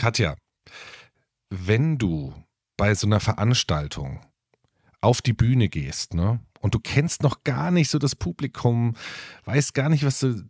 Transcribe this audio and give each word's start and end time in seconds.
Katja, 0.00 0.34
wenn 1.50 1.98
du 1.98 2.32
bei 2.78 2.94
so 2.94 3.06
einer 3.06 3.20
Veranstaltung 3.20 4.20
auf 5.02 5.20
die 5.20 5.34
Bühne 5.34 5.68
gehst, 5.68 6.14
ne? 6.14 6.40
Und 6.62 6.74
du 6.74 6.78
kennst 6.78 7.22
noch 7.22 7.44
gar 7.44 7.70
nicht 7.70 7.90
so 7.90 7.98
das 7.98 8.16
Publikum, 8.16 8.96
weißt 9.44 9.74
gar 9.74 9.90
nicht, 9.90 10.02
was 10.02 10.20
du, 10.20 10.42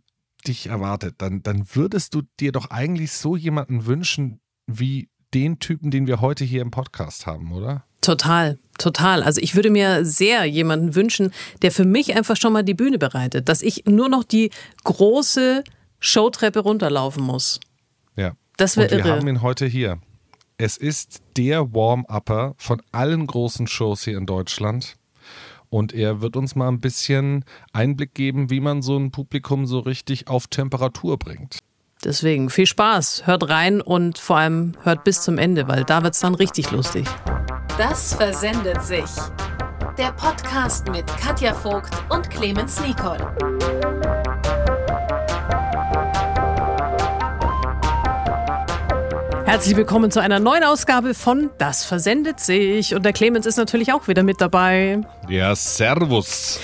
dich 0.47 0.67
erwartet, 0.67 1.15
dann, 1.17 1.43
dann 1.43 1.67
würdest 1.73 2.15
du 2.15 2.21
dir 2.39 2.53
doch 2.53 2.71
eigentlich 2.71 3.11
so 3.11 3.35
jemanden 3.35 3.85
wünschen 3.85 4.39
wie 4.67 5.09
den 5.33 5.59
Typen, 5.59 5.91
den 5.91 6.07
wir 6.07 6.21
heute 6.21 6.45
hier 6.45 6.61
im 6.61 6.71
Podcast 6.71 7.25
haben, 7.25 7.51
oder? 7.51 7.83
Total, 7.99 8.57
total. 8.77 9.21
Also 9.21 9.41
ich 9.41 9.55
würde 9.55 9.69
mir 9.69 10.05
sehr 10.05 10.45
jemanden 10.45 10.95
wünschen, 10.95 11.33
der 11.61 11.73
für 11.73 11.85
mich 11.85 12.15
einfach 12.15 12.37
schon 12.37 12.53
mal 12.53 12.63
die 12.63 12.73
Bühne 12.73 12.97
bereitet, 12.97 13.49
dass 13.49 13.61
ich 13.61 13.83
nur 13.85 14.07
noch 14.07 14.23
die 14.23 14.49
große 14.85 15.65
Showtreppe 15.99 16.59
runterlaufen 16.61 17.21
muss. 17.21 17.59
Ja. 18.15 18.31
Das 18.61 18.77
wäre 18.77 18.93
irre. 18.93 19.05
Wir 19.05 19.15
haben 19.15 19.27
ihn 19.27 19.41
heute 19.41 19.65
hier. 19.65 19.97
Es 20.59 20.77
ist 20.77 21.23
der 21.35 21.73
Warm-Upper 21.73 22.53
von 22.57 22.79
allen 22.91 23.25
großen 23.25 23.65
Shows 23.65 24.03
hier 24.03 24.19
in 24.19 24.27
Deutschland. 24.27 24.97
Und 25.71 25.93
er 25.93 26.21
wird 26.21 26.35
uns 26.35 26.55
mal 26.55 26.67
ein 26.67 26.79
bisschen 26.79 27.43
Einblick 27.73 28.13
geben, 28.13 28.51
wie 28.51 28.59
man 28.59 28.83
so 28.83 28.95
ein 28.99 29.09
Publikum 29.09 29.65
so 29.65 29.79
richtig 29.79 30.27
auf 30.27 30.45
Temperatur 30.45 31.17
bringt. 31.17 31.57
Deswegen 32.03 32.51
viel 32.51 32.67
Spaß, 32.67 33.25
hört 33.25 33.49
rein 33.49 33.81
und 33.81 34.19
vor 34.19 34.37
allem 34.37 34.73
hört 34.83 35.05
bis 35.05 35.23
zum 35.23 35.39
Ende, 35.39 35.67
weil 35.67 35.83
da 35.83 36.03
wird 36.03 36.13
es 36.13 36.19
dann 36.19 36.35
richtig 36.35 36.69
lustig. 36.69 37.07
Das 37.79 38.13
versendet 38.13 38.83
sich. 38.83 39.09
Der 39.97 40.11
Podcast 40.11 40.87
mit 40.87 41.07
Katja 41.17 41.55
Vogt 41.55 41.93
und 42.09 42.29
Clemens 42.29 42.79
Nicol. 42.81 43.17
Herzlich 49.51 49.75
willkommen 49.75 50.11
zu 50.11 50.21
einer 50.21 50.39
neuen 50.39 50.63
Ausgabe 50.63 51.13
von 51.13 51.49
Das 51.57 51.83
versendet 51.83 52.39
sich. 52.39 52.95
Und 52.95 53.03
der 53.03 53.11
Clemens 53.11 53.45
ist 53.45 53.57
natürlich 53.57 53.91
auch 53.91 54.07
wieder 54.07 54.23
mit 54.23 54.39
dabei. 54.39 55.01
Ja, 55.27 55.53
Servus. 55.55 56.57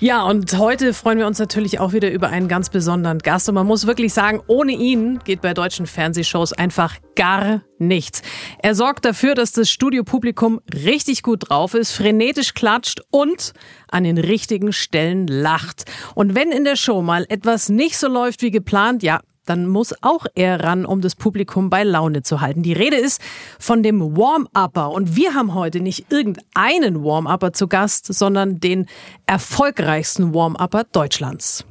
Ja, 0.00 0.22
und 0.22 0.56
heute 0.56 0.94
freuen 0.94 1.18
wir 1.18 1.26
uns 1.26 1.38
natürlich 1.38 1.80
auch 1.80 1.92
wieder 1.92 2.10
über 2.10 2.30
einen 2.30 2.48
ganz 2.48 2.70
besonderen 2.70 3.18
Gast. 3.18 3.50
Und 3.50 3.56
man 3.56 3.66
muss 3.66 3.86
wirklich 3.86 4.14
sagen, 4.14 4.40
ohne 4.46 4.72
ihn 4.72 5.18
geht 5.24 5.42
bei 5.42 5.52
deutschen 5.52 5.84
Fernsehshows 5.84 6.54
einfach 6.54 6.96
gar 7.14 7.60
nichts. 7.76 8.22
Er 8.62 8.74
sorgt 8.74 9.04
dafür, 9.04 9.34
dass 9.34 9.52
das 9.52 9.68
Studiopublikum 9.68 10.62
richtig 10.72 11.22
gut 11.22 11.50
drauf 11.50 11.74
ist, 11.74 11.92
frenetisch 11.92 12.54
klatscht 12.54 13.02
und 13.10 13.52
an 13.90 14.04
den 14.04 14.16
richtigen 14.16 14.72
Stellen 14.72 15.26
lacht. 15.26 15.84
Und 16.14 16.34
wenn 16.34 16.52
in 16.52 16.64
der 16.64 16.76
Show 16.76 17.02
mal 17.02 17.26
etwas 17.28 17.68
nicht 17.68 17.98
so 17.98 18.08
läuft 18.08 18.40
wie 18.40 18.50
geplant, 18.50 19.02
ja, 19.02 19.20
dann 19.44 19.66
muss 19.66 19.94
auch 20.02 20.26
er 20.34 20.62
ran, 20.62 20.86
um 20.86 21.00
das 21.00 21.14
Publikum 21.14 21.70
bei 21.70 21.84
Laune 21.84 22.22
zu 22.22 22.40
halten. 22.40 22.62
Die 22.62 22.72
Rede 22.72 22.96
ist 22.96 23.20
von 23.58 23.82
dem 23.82 24.16
Warm-Upper. 24.16 24.90
Und 24.90 25.16
wir 25.16 25.34
haben 25.34 25.54
heute 25.54 25.80
nicht 25.80 26.10
irgendeinen 26.10 27.04
Warm-Upper 27.04 27.52
zu 27.52 27.68
Gast, 27.68 28.12
sondern 28.12 28.60
den 28.60 28.86
erfolgreichsten 29.26 30.34
Warm-Upper 30.34 30.84
Deutschlands. 30.84 31.64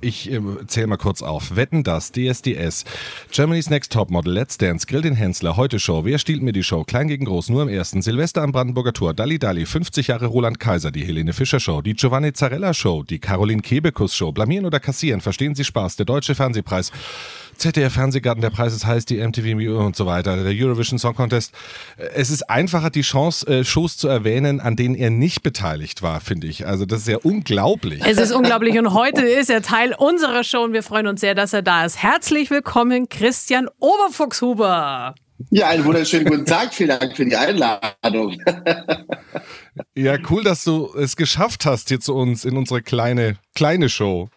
Ich 0.00 0.30
äh, 0.30 0.40
zähle 0.66 0.86
mal 0.86 0.96
kurz 0.96 1.22
auf. 1.22 1.56
Wetten 1.56 1.82
das, 1.82 2.12
DSDS, 2.12 2.84
Germany's 3.30 3.70
Next 3.70 3.92
Topmodel, 3.92 4.32
Let's 4.32 4.58
Dance, 4.58 4.86
Grill 4.86 5.02
den 5.02 5.14
Hensler, 5.14 5.56
Heute 5.56 5.78
Show, 5.78 6.04
Wer 6.04 6.18
stiehlt 6.18 6.42
mir 6.42 6.52
die 6.52 6.62
Show, 6.62 6.84
Klein 6.84 7.08
gegen 7.08 7.24
Groß, 7.24 7.48
nur 7.48 7.62
im 7.62 7.68
ersten, 7.68 8.02
Silvester 8.02 8.42
am 8.42 8.52
Brandenburger 8.52 8.92
Tor, 8.92 9.14
Dalli 9.14 9.38
Dalli, 9.38 9.66
50 9.66 10.08
Jahre 10.08 10.26
Roland 10.26 10.60
Kaiser, 10.60 10.90
die 10.90 11.04
Helene 11.04 11.32
Fischer 11.32 11.60
Show, 11.60 11.82
die 11.82 11.94
Giovanni 11.94 12.32
Zarella 12.32 12.74
Show, 12.74 13.02
die 13.02 13.18
Caroline 13.18 13.62
Kebekus 13.62 14.14
Show, 14.14 14.32
Blamieren 14.32 14.66
oder 14.66 14.80
Kassieren, 14.80 15.20
Verstehen 15.20 15.54
Sie 15.54 15.64
Spaß, 15.64 15.96
der 15.96 16.06
Deutsche 16.06 16.34
Fernsehpreis, 16.34 16.92
ZDF 17.54 17.92
Fernsehgarten, 17.92 18.40
der 18.40 18.50
Preis 18.50 18.74
ist 18.74 18.86
heiß, 18.86 19.04
die 19.04 19.18
MTV 19.18 19.78
und 19.78 19.96
so 19.96 20.06
weiter, 20.06 20.36
der 20.36 20.52
Eurovision 20.52 20.98
Song 20.98 21.14
Contest. 21.14 21.52
Es 22.14 22.30
ist 22.30 22.48
einfacher, 22.50 22.90
die 22.90 23.02
Chance, 23.02 23.46
äh, 23.46 23.64
Shows 23.64 23.96
zu 23.96 24.08
erwähnen, 24.08 24.60
an 24.60 24.76
denen 24.76 24.94
er 24.94 25.10
nicht 25.10 25.42
beteiligt 25.42 26.02
war, 26.02 26.20
finde 26.20 26.46
ich. 26.46 26.66
Also 26.66 26.86
das 26.86 27.00
ist 27.00 27.08
ja 27.08 27.18
unglaublich. 27.22 28.02
Es 28.04 28.18
ist 28.18 28.32
unglaublich 28.32 28.78
und 28.78 28.92
heute 28.94 29.22
ist 29.22 29.50
er 29.50 29.62
Teil 29.62 29.94
unserer 29.96 30.44
Show 30.44 30.64
und 30.64 30.72
wir 30.72 30.82
freuen 30.82 31.06
uns 31.06 31.20
sehr, 31.20 31.34
dass 31.34 31.52
er 31.52 31.62
da 31.62 31.84
ist. 31.84 32.02
Herzlich 32.02 32.50
willkommen, 32.50 33.08
Christian 33.08 33.68
Oberfuchshuber. 33.78 35.14
Ja, 35.50 35.68
einen 35.68 35.84
wunderschönen 35.84 36.26
guten 36.26 36.46
Tag. 36.46 36.72
Vielen 36.74 36.98
Dank 36.98 37.16
für 37.16 37.24
die 37.24 37.36
Einladung. 37.36 38.40
ja, 39.94 40.16
cool, 40.30 40.44
dass 40.44 40.64
du 40.64 40.92
es 40.94 41.16
geschafft 41.16 41.66
hast 41.66 41.88
hier 41.88 42.00
zu 42.00 42.14
uns 42.14 42.44
in 42.44 42.56
unsere 42.56 42.82
kleine, 42.82 43.36
kleine 43.54 43.88
Show. 43.88 44.28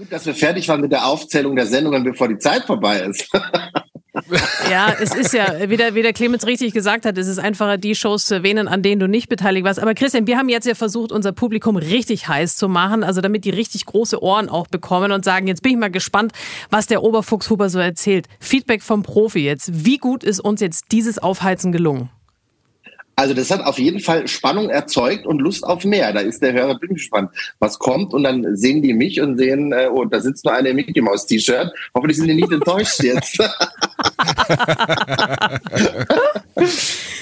Gut, 0.00 0.10
dass 0.10 0.24
wir 0.24 0.34
fertig 0.34 0.66
waren 0.66 0.80
mit 0.80 0.92
der 0.92 1.04
Aufzählung 1.04 1.54
der 1.54 1.66
Sendungen, 1.66 2.02
bevor 2.02 2.26
die 2.26 2.38
Zeit 2.38 2.64
vorbei 2.64 3.00
ist. 3.00 3.28
Ja, 4.68 4.92
es 5.00 5.14
ist 5.14 5.32
ja, 5.32 5.70
wie 5.70 5.76
der, 5.76 5.94
wie 5.94 6.02
der 6.02 6.12
Clemens 6.12 6.44
richtig 6.44 6.74
gesagt 6.74 7.06
hat, 7.06 7.16
es 7.16 7.28
ist 7.28 7.38
einfacher, 7.38 7.78
die 7.78 7.94
Shows 7.94 8.26
zu 8.26 8.34
erwähnen, 8.34 8.66
an 8.66 8.82
denen 8.82 8.98
du 8.98 9.06
nicht 9.06 9.28
beteiligt 9.28 9.64
warst. 9.64 9.80
Aber 9.80 9.94
Christian, 9.94 10.26
wir 10.26 10.36
haben 10.36 10.48
jetzt 10.48 10.66
ja 10.66 10.74
versucht, 10.74 11.12
unser 11.12 11.30
Publikum 11.30 11.76
richtig 11.76 12.26
heiß 12.26 12.56
zu 12.56 12.68
machen, 12.68 13.04
also 13.04 13.20
damit 13.20 13.44
die 13.44 13.50
richtig 13.50 13.86
große 13.86 14.20
Ohren 14.20 14.48
auch 14.48 14.66
bekommen 14.66 15.12
und 15.12 15.24
sagen, 15.24 15.46
jetzt 15.46 15.62
bin 15.62 15.72
ich 15.72 15.78
mal 15.78 15.92
gespannt, 15.92 16.32
was 16.70 16.88
der 16.88 17.04
Oberfuchshuber 17.04 17.70
so 17.70 17.78
erzählt. 17.78 18.26
Feedback 18.40 18.82
vom 18.82 19.04
Profi 19.04 19.40
jetzt. 19.44 19.84
Wie 19.84 19.98
gut 19.98 20.24
ist 20.24 20.40
uns 20.40 20.60
jetzt 20.60 20.86
dieses 20.90 21.20
Aufheizen 21.20 21.70
gelungen? 21.70 22.10
Also 23.16 23.34
das 23.34 23.50
hat 23.50 23.62
auf 23.64 23.78
jeden 23.78 24.00
Fall 24.00 24.26
Spannung 24.28 24.70
erzeugt 24.70 25.26
und 25.26 25.40
Lust 25.40 25.64
auf 25.64 25.84
mehr. 25.84 26.12
Da 26.12 26.20
ist 26.20 26.40
der 26.40 26.54
Hörer 26.54 26.78
gespannt, 26.78 27.30
was 27.58 27.78
kommt 27.78 28.14
und 28.14 28.24
dann 28.24 28.56
sehen 28.56 28.80
die 28.82 28.94
mich 28.94 29.20
und 29.20 29.36
sehen, 29.36 29.72
äh, 29.72 29.88
oh, 29.92 30.06
da 30.06 30.20
sitzt 30.20 30.46
nur 30.46 30.54
eine 30.54 30.72
Mickey 30.72 31.02
Mouse 31.02 31.26
T-Shirt. 31.26 31.70
Hoffentlich 31.94 32.16
sind 32.16 32.28
die 32.28 32.34
nicht 32.34 32.50
enttäuscht 32.50 33.02
jetzt. 33.02 33.38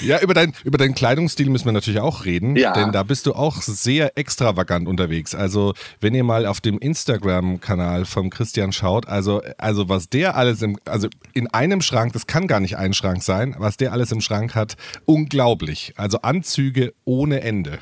ja, 0.01 0.19
über, 0.21 0.33
dein, 0.33 0.53
über 0.63 0.77
deinen 0.77 0.95
Kleidungsstil 0.95 1.49
müssen 1.49 1.65
wir 1.65 1.71
natürlich 1.71 1.99
auch 1.99 2.25
reden, 2.25 2.55
ja. 2.55 2.73
denn 2.73 2.91
da 2.91 3.03
bist 3.03 3.25
du 3.25 3.33
auch 3.33 3.61
sehr 3.61 4.17
extravagant 4.17 4.87
unterwegs. 4.87 5.35
Also 5.35 5.73
wenn 5.99 6.15
ihr 6.15 6.23
mal 6.23 6.45
auf 6.45 6.61
dem 6.61 6.79
Instagram-Kanal 6.79 8.05
vom 8.05 8.29
Christian 8.29 8.71
schaut, 8.71 9.07
also, 9.07 9.41
also 9.57 9.89
was 9.89 10.09
der 10.09 10.35
alles 10.35 10.61
im, 10.61 10.77
also 10.85 11.09
in 11.33 11.47
einem 11.47 11.81
Schrank, 11.81 12.13
das 12.13 12.27
kann 12.27 12.47
gar 12.47 12.59
nicht 12.59 12.77
ein 12.77 12.93
Schrank 12.93 13.23
sein, 13.23 13.55
was 13.57 13.77
der 13.77 13.91
alles 13.91 14.11
im 14.11 14.21
Schrank 14.21 14.55
hat, 14.55 14.77
unglaublich. 15.05 15.88
Also 15.97 16.19
Anzüge 16.21 16.93
ohne 17.05 17.41
Ende. 17.41 17.79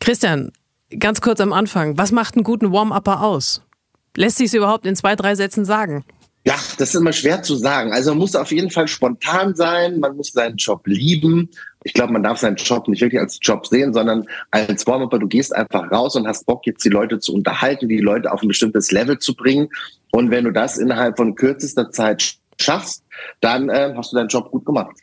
Christian, 0.00 0.52
ganz 0.98 1.20
kurz 1.20 1.40
am 1.40 1.52
Anfang, 1.52 1.98
was 1.98 2.12
macht 2.12 2.36
einen 2.36 2.44
guten 2.44 2.72
Warm-Upper 2.72 3.22
aus? 3.22 3.62
Lässt 4.16 4.38
sich 4.38 4.46
es 4.46 4.54
überhaupt 4.54 4.86
in 4.86 4.96
zwei, 4.96 5.16
drei 5.16 5.34
Sätzen 5.34 5.64
sagen? 5.64 6.04
Ja, 6.44 6.54
das 6.78 6.90
ist 6.90 6.94
immer 6.94 7.12
schwer 7.12 7.42
zu 7.42 7.56
sagen. 7.56 7.92
Also 7.92 8.10
man 8.10 8.18
muss 8.18 8.34
auf 8.34 8.52
jeden 8.52 8.70
Fall 8.70 8.88
spontan 8.88 9.54
sein, 9.54 10.00
man 10.00 10.16
muss 10.16 10.32
seinen 10.32 10.56
Job 10.56 10.86
lieben. 10.86 11.50
Ich 11.84 11.92
glaube, 11.92 12.12
man 12.12 12.22
darf 12.22 12.38
seinen 12.38 12.56
Job 12.56 12.88
nicht 12.88 13.02
wirklich 13.02 13.20
als 13.20 13.38
Job 13.42 13.66
sehen, 13.66 13.92
sondern 13.92 14.24
als 14.50 14.86
Warm-Upper, 14.86 15.18
du 15.18 15.28
gehst 15.28 15.54
einfach 15.54 15.90
raus 15.90 16.16
und 16.16 16.26
hast 16.26 16.46
Bock, 16.46 16.66
jetzt 16.66 16.84
die 16.84 16.88
Leute 16.88 17.18
zu 17.18 17.34
unterhalten, 17.34 17.88
die 17.88 17.98
Leute 17.98 18.32
auf 18.32 18.40
ein 18.40 18.48
bestimmtes 18.48 18.90
Level 18.92 19.18
zu 19.18 19.34
bringen. 19.34 19.68
Und 20.10 20.30
wenn 20.30 20.44
du 20.44 20.52
das 20.52 20.78
innerhalb 20.78 21.16
von 21.16 21.34
kürzester 21.34 21.90
Zeit 21.90 22.36
schaffst, 22.58 23.04
dann 23.40 23.68
äh, 23.68 23.92
hast 23.96 24.12
du 24.12 24.16
deinen 24.16 24.28
Job 24.28 24.50
gut 24.50 24.64
gemacht. 24.64 24.96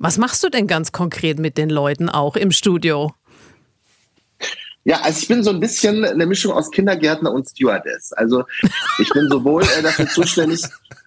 Was 0.00 0.16
machst 0.16 0.44
du 0.44 0.48
denn 0.48 0.68
ganz 0.68 0.92
konkret 0.92 1.40
mit 1.40 1.58
den 1.58 1.70
Leuten 1.70 2.08
auch 2.08 2.36
im 2.36 2.52
Studio? 2.52 3.12
Ja, 4.88 5.02
also 5.02 5.18
ich 5.20 5.28
bin 5.28 5.42
so 5.42 5.50
ein 5.50 5.60
bisschen 5.60 6.02
eine 6.02 6.24
Mischung 6.24 6.54
aus 6.54 6.70
Kindergärtner 6.70 7.30
und 7.30 7.46
Stewardess. 7.46 8.14
Also 8.14 8.44
ich 8.98 9.10
bin 9.10 9.28
sowohl 9.28 9.62
äh, 9.62 9.82
dafür 9.82 10.06
zuständig, 10.06 10.62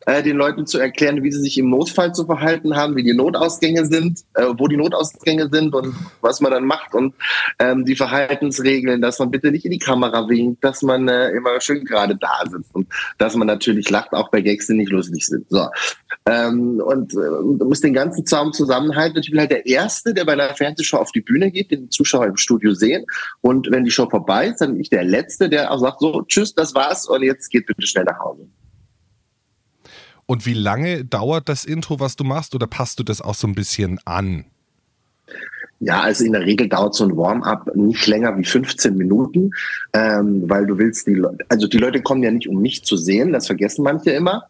äh, 0.05 0.21
den 0.21 0.37
Leuten 0.37 0.67
zu 0.67 0.77
erklären, 0.77 1.23
wie 1.23 1.31
sie 1.31 1.41
sich 1.41 1.57
im 1.57 1.71
Notfall 1.71 2.13
zu 2.13 2.27
verhalten 2.27 2.75
haben, 2.75 2.95
wie 2.95 3.01
die 3.01 3.15
Notausgänge 3.15 3.87
sind, 3.87 4.19
äh, 4.35 4.45
wo 4.55 4.67
die 4.67 4.77
Notausgänge 4.77 5.49
sind 5.51 5.73
und 5.73 5.95
was 6.21 6.41
man 6.41 6.51
dann 6.51 6.65
macht 6.65 6.93
und 6.93 7.15
ähm, 7.57 7.83
die 7.83 7.95
Verhaltensregeln, 7.95 9.01
dass 9.01 9.17
man 9.17 9.31
bitte 9.31 9.49
nicht 9.49 9.65
in 9.65 9.71
die 9.71 9.79
Kamera 9.79 10.29
winkt, 10.29 10.63
dass 10.63 10.83
man 10.83 11.07
äh, 11.07 11.29
immer 11.31 11.59
schön 11.59 11.83
gerade 11.83 12.15
da 12.15 12.43
sitzt 12.51 12.75
und 12.75 12.87
dass 13.17 13.35
man 13.35 13.47
natürlich 13.47 13.89
lacht, 13.89 14.13
auch 14.13 14.29
bei 14.29 14.41
Gags, 14.41 14.67
die 14.67 14.73
nicht 14.73 14.91
lustig 14.91 15.25
sind. 15.25 15.47
So. 15.49 15.67
Ähm, 16.27 16.79
und 16.85 17.13
äh, 17.13 17.63
muss 17.65 17.81
den 17.81 17.93
ganzen 17.93 18.25
Zaum 18.27 18.53
zusammenhalten. 18.53 19.17
Und 19.17 19.25
ich 19.25 19.31
bin 19.31 19.39
halt 19.39 19.51
der 19.51 19.65
Erste, 19.65 20.13
der 20.13 20.25
bei 20.25 20.33
einer 20.33 20.53
Fernsehshow 20.53 20.97
auf 20.97 21.11
die 21.11 21.21
Bühne 21.21 21.49
geht, 21.49 21.71
den 21.71 21.89
Zuschauer 21.89 22.27
im 22.27 22.37
Studio 22.37 22.73
sehen. 22.73 23.05
Und 23.41 23.70
wenn 23.71 23.83
die 23.83 23.91
Show 23.91 24.09
vorbei 24.09 24.47
ist, 24.47 24.61
dann 24.61 24.73
bin 24.73 24.81
ich 24.81 24.89
der 24.89 25.03
Letzte, 25.03 25.49
der 25.49 25.71
auch 25.71 25.79
sagt, 25.79 25.99
so, 25.99 26.21
tschüss, 26.23 26.53
das 26.53 26.75
war's 26.75 27.07
und 27.07 27.23
jetzt 27.23 27.49
geht 27.49 27.65
bitte 27.65 27.85
schnell 27.87 28.05
nach 28.05 28.19
Hause. 28.19 28.47
Und 30.25 30.45
wie 30.45 30.53
lange 30.53 31.03
dauert 31.03 31.49
das 31.49 31.65
Intro, 31.65 31.99
was 31.99 32.15
du 32.15 32.23
machst, 32.23 32.55
oder 32.55 32.67
passt 32.67 32.99
du 32.99 33.03
das 33.03 33.21
auch 33.21 33.35
so 33.35 33.47
ein 33.47 33.55
bisschen 33.55 33.99
an? 34.05 34.45
Ja, 35.79 36.01
also 36.01 36.23
in 36.23 36.33
der 36.33 36.45
Regel 36.45 36.69
dauert 36.69 36.93
so 36.93 37.03
ein 37.03 37.17
Warm-up 37.17 37.75
nicht 37.75 38.05
länger 38.05 38.37
wie 38.37 38.45
15 38.45 38.95
Minuten, 38.95 39.49
ähm, 39.93 40.47
weil 40.47 40.67
du 40.67 40.77
willst 40.77 41.07
die 41.07 41.15
Leute, 41.15 41.43
also 41.49 41.67
die 41.67 41.79
Leute 41.79 42.03
kommen 42.03 42.21
ja 42.21 42.29
nicht, 42.29 42.47
um 42.47 42.61
mich 42.61 42.85
zu 42.85 42.97
sehen, 42.97 43.33
das 43.33 43.47
vergessen 43.47 43.83
manche 43.83 44.11
immer, 44.11 44.43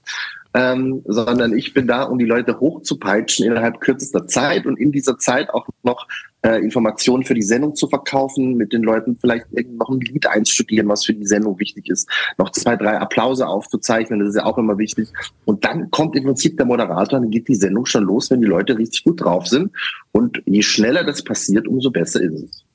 ähm, 0.54 1.02
sondern 1.06 1.58
ich 1.58 1.74
bin 1.74 1.88
da, 1.88 2.04
um 2.04 2.20
die 2.20 2.26
Leute 2.26 2.60
hochzupeitschen 2.60 3.46
innerhalb 3.46 3.80
kürzester 3.80 4.28
Zeit 4.28 4.66
und 4.66 4.78
in 4.78 4.92
dieser 4.92 5.18
Zeit 5.18 5.50
auch 5.52 5.68
noch 5.84 6.06
äh, 6.44 6.58
Informationen 6.58 7.24
für 7.24 7.34
die 7.34 7.42
Sendung 7.42 7.76
zu 7.76 7.88
verkaufen, 7.88 8.56
mit 8.56 8.74
den 8.74 8.82
Leuten 8.82 9.18
vielleicht 9.20 9.46
noch 9.52 9.90
ein 9.90 10.00
Lied 10.00 10.28
einstudieren, 10.28 10.88
was 10.88 11.06
für 11.06 11.14
die 11.14 11.26
Sendung 11.26 11.60
wichtig 11.60 11.90
ist, 11.90 12.10
noch 12.38 12.52
zwei, 12.52 12.76
drei 12.76 12.98
Applause 12.98 13.48
aufzuzeichnen, 13.48 14.20
das 14.20 14.30
ist 14.30 14.36
ja 14.36 14.46
auch 14.46 14.58
immer 14.58 14.78
wichtig. 14.78 15.10
Und 15.46 15.66
dann 15.66 15.92
kommt 15.92 16.16
im 16.16 16.24
Prinzip 16.24 16.58
der 16.58 16.66
Moderator 16.66 17.20
und 17.20 17.26
dann 17.26 17.32
geht 17.32 17.48
die 17.48 17.56
Sendung 17.56 17.86
schon 17.86 18.04
los, 18.04 18.30
wenn 18.32 18.42
die 18.42 18.48
Leute 18.48 18.78
richtig 18.78 19.04
gut 19.04 19.22
drauf 19.22 19.48
sind. 19.48 19.72
Und 20.12 20.42
je 20.46 20.62
schneller 20.62 21.04
das 21.04 21.24
passiert, 21.24 21.68
umso 21.68 21.92
besser 21.92 22.22
ist 22.22 22.44
es. 22.44 22.66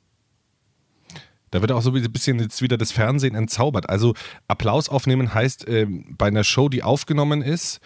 Da 1.51 1.61
wird 1.61 1.73
auch 1.73 1.83
so 1.83 1.93
ein 1.93 2.13
bisschen 2.13 2.39
jetzt 2.41 2.61
wieder 2.61 2.77
das 2.77 2.93
Fernsehen 2.93 3.35
entzaubert. 3.35 3.89
Also 3.89 4.15
Applaus 4.49 4.89
aufnehmen 4.89 5.33
heißt, 5.33 5.67
äh, 5.69 5.87
bei 5.87 6.27
einer 6.27 6.45
Show, 6.45 6.69
die 6.69 6.83
aufgenommen 6.83 7.41
ist, 7.41 7.81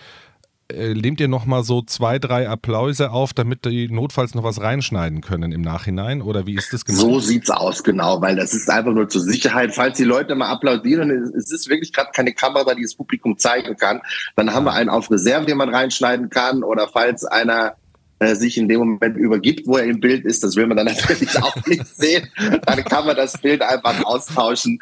äh, 0.75 0.95
nehmt 0.95 1.21
ihr 1.21 1.29
nochmal 1.29 1.63
so 1.63 1.83
zwei, 1.83 2.19
drei 2.19 2.49
Applause 2.49 3.11
auf, 3.11 3.33
damit 3.33 3.65
die 3.65 3.89
notfalls 3.89 4.35
noch 4.35 4.45
was 4.45 4.61
reinschneiden 4.61 5.21
können 5.21 5.53
im 5.53 5.61
Nachhinein? 5.61 6.23
Oder 6.23 6.47
wie 6.47 6.55
ist 6.55 6.73
das 6.73 6.85
genau? 6.85 6.99
So 6.99 7.21
sieht's 7.21 7.51
aus, 7.51 7.83
genau, 7.83 8.21
weil 8.21 8.37
das 8.37 8.55
ist 8.55 8.71
einfach 8.71 8.93
nur 8.93 9.09
zur 9.09 9.23
Sicherheit. 9.23 9.75
Falls 9.75 9.97
die 9.97 10.05
Leute 10.05 10.35
mal 10.35 10.51
applaudieren, 10.51 11.11
es 11.11 11.51
ist 11.51 11.69
wirklich 11.69 11.93
gerade 11.93 12.11
keine 12.13 12.33
Kamera, 12.33 12.75
die 12.75 12.83
das 12.83 12.95
Publikum 12.95 13.39
zeigen 13.39 13.77
kann, 13.77 14.01
dann 14.37 14.53
haben 14.53 14.65
wir 14.65 14.73
einen 14.73 14.91
auf 14.91 15.11
Reserve, 15.11 15.47
den 15.47 15.57
man 15.57 15.69
reinschneiden 15.69 16.31
kann. 16.31 16.63
Oder 16.63 16.89
falls 16.89 17.25
einer 17.25 17.75
äh, 18.21 18.35
sich 18.35 18.59
in 18.59 18.69
dem 18.69 18.81
Moment 18.81 19.17
übergibt, 19.17 19.67
wo 19.67 19.79
er 19.79 19.85
im 19.85 19.99
Bild 19.99 20.27
ist, 20.27 20.45
das 20.45 20.55
will 20.55 20.67
man 20.67 20.77
dann 20.77 20.87
natürlich 21.09 21.37
auch 21.43 21.57
nicht 21.67 21.87
sehen. 21.87 22.29
Dann 22.67 22.85
kann 22.85 23.07
man 23.07 23.17
das 23.17 23.39
Bild 23.39 23.63
einfach 23.63 24.05
austauschen 24.05 24.79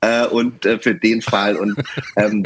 äh, 0.00 0.26
und 0.26 0.64
äh, 0.64 0.78
für 0.78 0.94
den 0.94 1.20
Fall. 1.20 1.56
Und 1.56 1.76
ähm, 2.16 2.44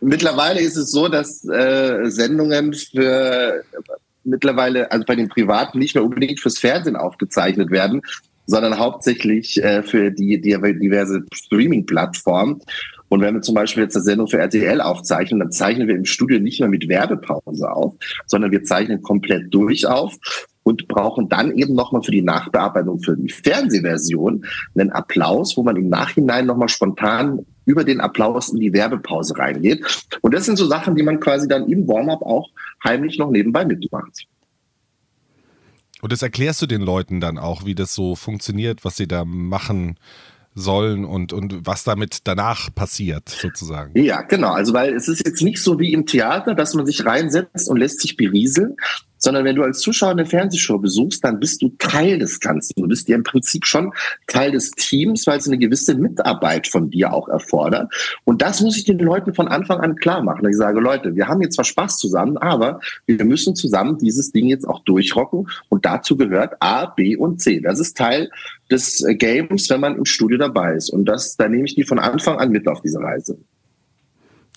mittlerweile 0.00 0.60
ist 0.60 0.76
es 0.76 0.90
so, 0.90 1.08
dass 1.08 1.44
äh, 1.48 2.10
Sendungen 2.10 2.74
für 2.74 3.62
mittlerweile, 4.24 4.90
also 4.90 5.04
bei 5.06 5.16
den 5.16 5.28
Privaten 5.28 5.78
nicht 5.78 5.94
mehr 5.94 6.04
unbedingt 6.04 6.40
fürs 6.40 6.58
Fernsehen 6.58 6.96
aufgezeichnet 6.96 7.70
werden, 7.70 8.02
sondern 8.46 8.78
hauptsächlich 8.78 9.62
äh, 9.62 9.82
für 9.82 10.10
die, 10.10 10.40
die 10.40 10.56
diverse 10.78 11.22
Streaming-Plattformen. 11.32 12.62
Und 13.08 13.20
wenn 13.20 13.34
wir 13.34 13.42
zum 13.42 13.54
Beispiel 13.54 13.84
jetzt 13.84 13.96
eine 13.96 14.04
Sendung 14.04 14.28
für 14.28 14.38
RTL 14.38 14.80
aufzeichnen, 14.80 15.40
dann 15.40 15.52
zeichnen 15.52 15.88
wir 15.88 15.96
im 15.96 16.04
Studio 16.04 16.38
nicht 16.40 16.60
mehr 16.60 16.68
mit 16.68 16.88
Werbepause 16.88 17.70
auf, 17.70 17.94
sondern 18.26 18.50
wir 18.50 18.64
zeichnen 18.64 19.02
komplett 19.02 19.52
durch 19.52 19.86
auf 19.86 20.16
und 20.62 20.86
brauchen 20.86 21.28
dann 21.28 21.56
eben 21.56 21.74
nochmal 21.74 22.02
für 22.02 22.10
die 22.10 22.22
Nachbearbeitung 22.22 23.00
für 23.00 23.16
die 23.16 23.30
Fernsehversion 23.30 24.44
einen 24.74 24.90
Applaus, 24.90 25.56
wo 25.56 25.62
man 25.62 25.76
im 25.76 25.88
Nachhinein 25.88 26.46
nochmal 26.46 26.68
spontan 26.68 27.46
über 27.64 27.84
den 27.84 28.00
Applaus 28.00 28.50
in 28.50 28.60
die 28.60 28.72
Werbepause 28.72 29.36
reingeht. 29.38 30.06
Und 30.20 30.34
das 30.34 30.44
sind 30.44 30.56
so 30.56 30.66
Sachen, 30.66 30.94
die 30.94 31.02
man 31.02 31.20
quasi 31.20 31.48
dann 31.48 31.68
im 31.68 31.88
Warm-up 31.88 32.22
auch 32.22 32.50
heimlich 32.84 33.18
noch 33.18 33.30
nebenbei 33.30 33.64
mitmacht. 33.64 34.26
Und 36.00 36.12
das 36.12 36.22
erklärst 36.22 36.62
du 36.62 36.66
den 36.66 36.82
Leuten 36.82 37.20
dann 37.20 37.38
auch, 37.38 37.64
wie 37.64 37.74
das 37.74 37.94
so 37.94 38.14
funktioniert, 38.14 38.84
was 38.84 38.96
sie 38.96 39.08
da 39.08 39.24
machen 39.24 39.98
sollen 40.58 41.04
und, 41.04 41.32
und 41.32 41.66
was 41.66 41.84
damit 41.84 42.20
danach 42.24 42.74
passiert, 42.74 43.28
sozusagen. 43.28 43.98
Ja, 44.00 44.22
genau. 44.22 44.52
Also, 44.52 44.72
weil 44.72 44.94
es 44.94 45.08
ist 45.08 45.24
jetzt 45.26 45.42
nicht 45.42 45.62
so 45.62 45.78
wie 45.78 45.92
im 45.92 46.06
Theater, 46.06 46.54
dass 46.54 46.74
man 46.74 46.86
sich 46.86 47.04
reinsetzt 47.04 47.68
und 47.68 47.76
lässt 47.76 48.00
sich 48.00 48.16
berieseln, 48.16 48.76
sondern 49.18 49.44
wenn 49.44 49.56
du 49.56 49.62
als 49.62 49.80
Zuschauer 49.80 50.10
eine 50.10 50.26
Fernsehshow 50.26 50.78
besuchst, 50.78 51.24
dann 51.24 51.40
bist 51.40 51.62
du 51.62 51.70
Teil 51.78 52.18
des 52.18 52.40
Ganzen. 52.40 52.72
Du 52.76 52.88
bist 52.88 53.08
ja 53.08 53.16
im 53.16 53.22
Prinzip 53.22 53.66
schon 53.66 53.92
Teil 54.26 54.52
des 54.52 54.70
Teams, 54.72 55.26
weil 55.26 55.38
es 55.38 55.46
eine 55.46 55.58
gewisse 55.58 55.94
Mitarbeit 55.94 56.66
von 56.66 56.90
dir 56.90 57.12
auch 57.12 57.28
erfordert. 57.28 57.92
Und 58.24 58.42
das 58.42 58.60
muss 58.60 58.76
ich 58.76 58.84
den 58.84 58.98
Leuten 58.98 59.34
von 59.34 59.48
Anfang 59.48 59.80
an 59.80 59.96
klar 59.96 60.22
machen. 60.22 60.48
Ich 60.48 60.56
sage, 60.56 60.80
Leute, 60.80 61.14
wir 61.14 61.28
haben 61.28 61.42
jetzt 61.42 61.56
zwar 61.56 61.64
Spaß 61.64 61.98
zusammen, 61.98 62.38
aber 62.38 62.80
wir 63.06 63.24
müssen 63.24 63.54
zusammen 63.54 63.98
dieses 63.98 64.32
Ding 64.32 64.46
jetzt 64.46 64.66
auch 64.66 64.80
durchrocken. 64.84 65.48
Und 65.68 65.84
dazu 65.84 66.16
gehört 66.16 66.54
A, 66.60 66.86
B 66.86 67.16
und 67.16 67.40
C. 67.40 67.60
Das 67.60 67.80
ist 67.80 67.96
Teil 67.96 68.30
des 68.70 69.02
äh, 69.02 69.14
Games, 69.14 69.68
wenn 69.70 69.80
man 69.80 69.96
im 69.96 70.04
Studio 70.04 70.38
dabei 70.38 70.74
ist. 70.74 70.90
Und 70.90 71.06
das, 71.06 71.36
da 71.36 71.48
nehme 71.48 71.64
ich 71.64 71.74
die 71.74 71.84
von 71.84 71.98
Anfang 71.98 72.38
an 72.38 72.50
mit 72.50 72.66
auf 72.68 72.80
diese 72.82 72.98
Reise. 72.98 73.38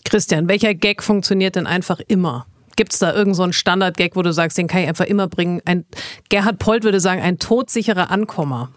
Christian, 0.03 0.47
welcher 0.47 0.73
Gag 0.73 1.03
funktioniert 1.03 1.55
denn 1.55 1.67
einfach 1.67 2.01
immer? 2.07 2.45
Gibt 2.81 2.93
es 2.93 2.97
da 2.97 3.13
irgendeinen 3.13 3.51
so 3.51 3.59
Standard-Gag, 3.59 4.15
wo 4.15 4.23
du 4.23 4.33
sagst, 4.33 4.57
den 4.57 4.65
kann 4.65 4.81
ich 4.81 4.87
einfach 4.87 5.05
immer 5.05 5.27
bringen? 5.27 5.61
Ein, 5.65 5.85
Gerhard 6.29 6.57
Polt 6.57 6.83
würde 6.83 6.99
sagen, 6.99 7.21
ein 7.21 7.37
todsicherer 7.37 8.09
Ankommer. 8.09 8.71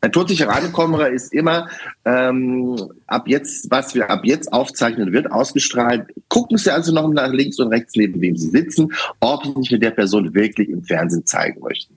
Ein 0.00 0.10
todsicherer 0.10 0.56
Ankommer 0.56 1.06
ist 1.06 1.32
immer 1.32 1.68
ähm, 2.04 2.74
ab 3.06 3.28
jetzt, 3.28 3.70
was 3.70 3.94
wir 3.94 4.10
ab 4.10 4.22
jetzt 4.24 4.52
aufzeichnen, 4.52 5.12
wird 5.12 5.30
ausgestrahlt. 5.30 6.08
Gucken 6.28 6.58
Sie 6.58 6.74
also 6.74 6.92
noch 6.92 7.08
nach 7.12 7.30
links 7.30 7.60
und 7.60 7.68
rechts, 7.68 7.94
neben 7.94 8.20
wem 8.20 8.36
Sie 8.36 8.48
sitzen, 8.48 8.92
ob 9.20 9.44
Sie 9.44 9.56
nicht 9.56 9.70
mit 9.70 9.84
der 9.84 9.92
Person 9.92 10.34
wirklich 10.34 10.68
im 10.68 10.82
Fernsehen 10.82 11.24
zeigen 11.24 11.60
möchten. 11.60 11.94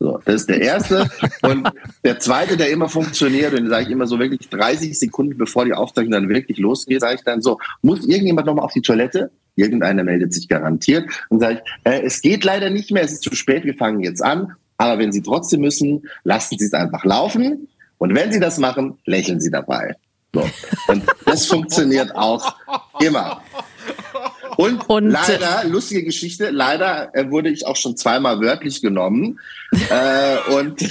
So, 0.00 0.20
das 0.24 0.34
ist 0.34 0.48
der 0.48 0.60
erste. 0.60 1.08
Und 1.42 1.70
der 2.02 2.18
zweite, 2.18 2.56
der 2.56 2.70
immer 2.70 2.88
funktioniert, 2.88 3.54
und 3.54 3.68
sage 3.68 3.84
ich 3.84 3.90
immer 3.90 4.08
so 4.08 4.18
wirklich 4.18 4.48
30 4.48 4.98
Sekunden, 4.98 5.38
bevor 5.38 5.64
die 5.64 5.74
Aufzeichnung 5.74 6.10
dann 6.10 6.28
wirklich 6.28 6.58
losgeht, 6.58 7.02
sage 7.02 7.14
ich 7.14 7.22
dann 7.22 7.40
so, 7.40 7.60
muss 7.82 8.04
irgendjemand 8.04 8.48
nochmal 8.48 8.64
auf 8.64 8.72
die 8.72 8.82
Toilette? 8.82 9.30
Irgendeiner 9.58 10.04
meldet 10.04 10.32
sich 10.32 10.48
garantiert 10.48 11.08
und 11.28 11.40
sagt, 11.40 11.68
äh, 11.84 12.00
es 12.02 12.22
geht 12.22 12.44
leider 12.44 12.70
nicht 12.70 12.90
mehr, 12.90 13.02
es 13.02 13.12
ist 13.12 13.22
zu 13.22 13.34
spät, 13.34 13.64
wir 13.64 13.74
fangen 13.74 14.00
jetzt 14.00 14.22
an. 14.22 14.54
Aber 14.76 14.98
wenn 14.98 15.12
Sie 15.12 15.22
trotzdem 15.22 15.60
müssen, 15.60 16.08
lassen 16.24 16.56
Sie 16.58 16.64
es 16.64 16.72
einfach 16.72 17.04
laufen. 17.04 17.68
Und 17.98 18.14
wenn 18.14 18.32
Sie 18.32 18.40
das 18.40 18.58
machen, 18.58 18.98
lächeln 19.04 19.40
Sie 19.40 19.50
dabei. 19.50 19.96
So. 20.32 20.48
Und 20.86 21.04
das 21.26 21.46
funktioniert 21.46 22.14
auch 22.14 22.54
immer. 23.00 23.42
Und, 24.56 24.88
und, 24.88 25.10
leider, 25.10 25.64
lustige 25.64 26.04
Geschichte, 26.04 26.50
leider 26.50 27.14
äh, 27.14 27.30
wurde 27.30 27.48
ich 27.48 27.66
auch 27.66 27.76
schon 27.76 27.96
zweimal 27.96 28.40
wörtlich 28.40 28.82
genommen. 28.82 29.38
äh, 29.90 30.52
und 30.52 30.82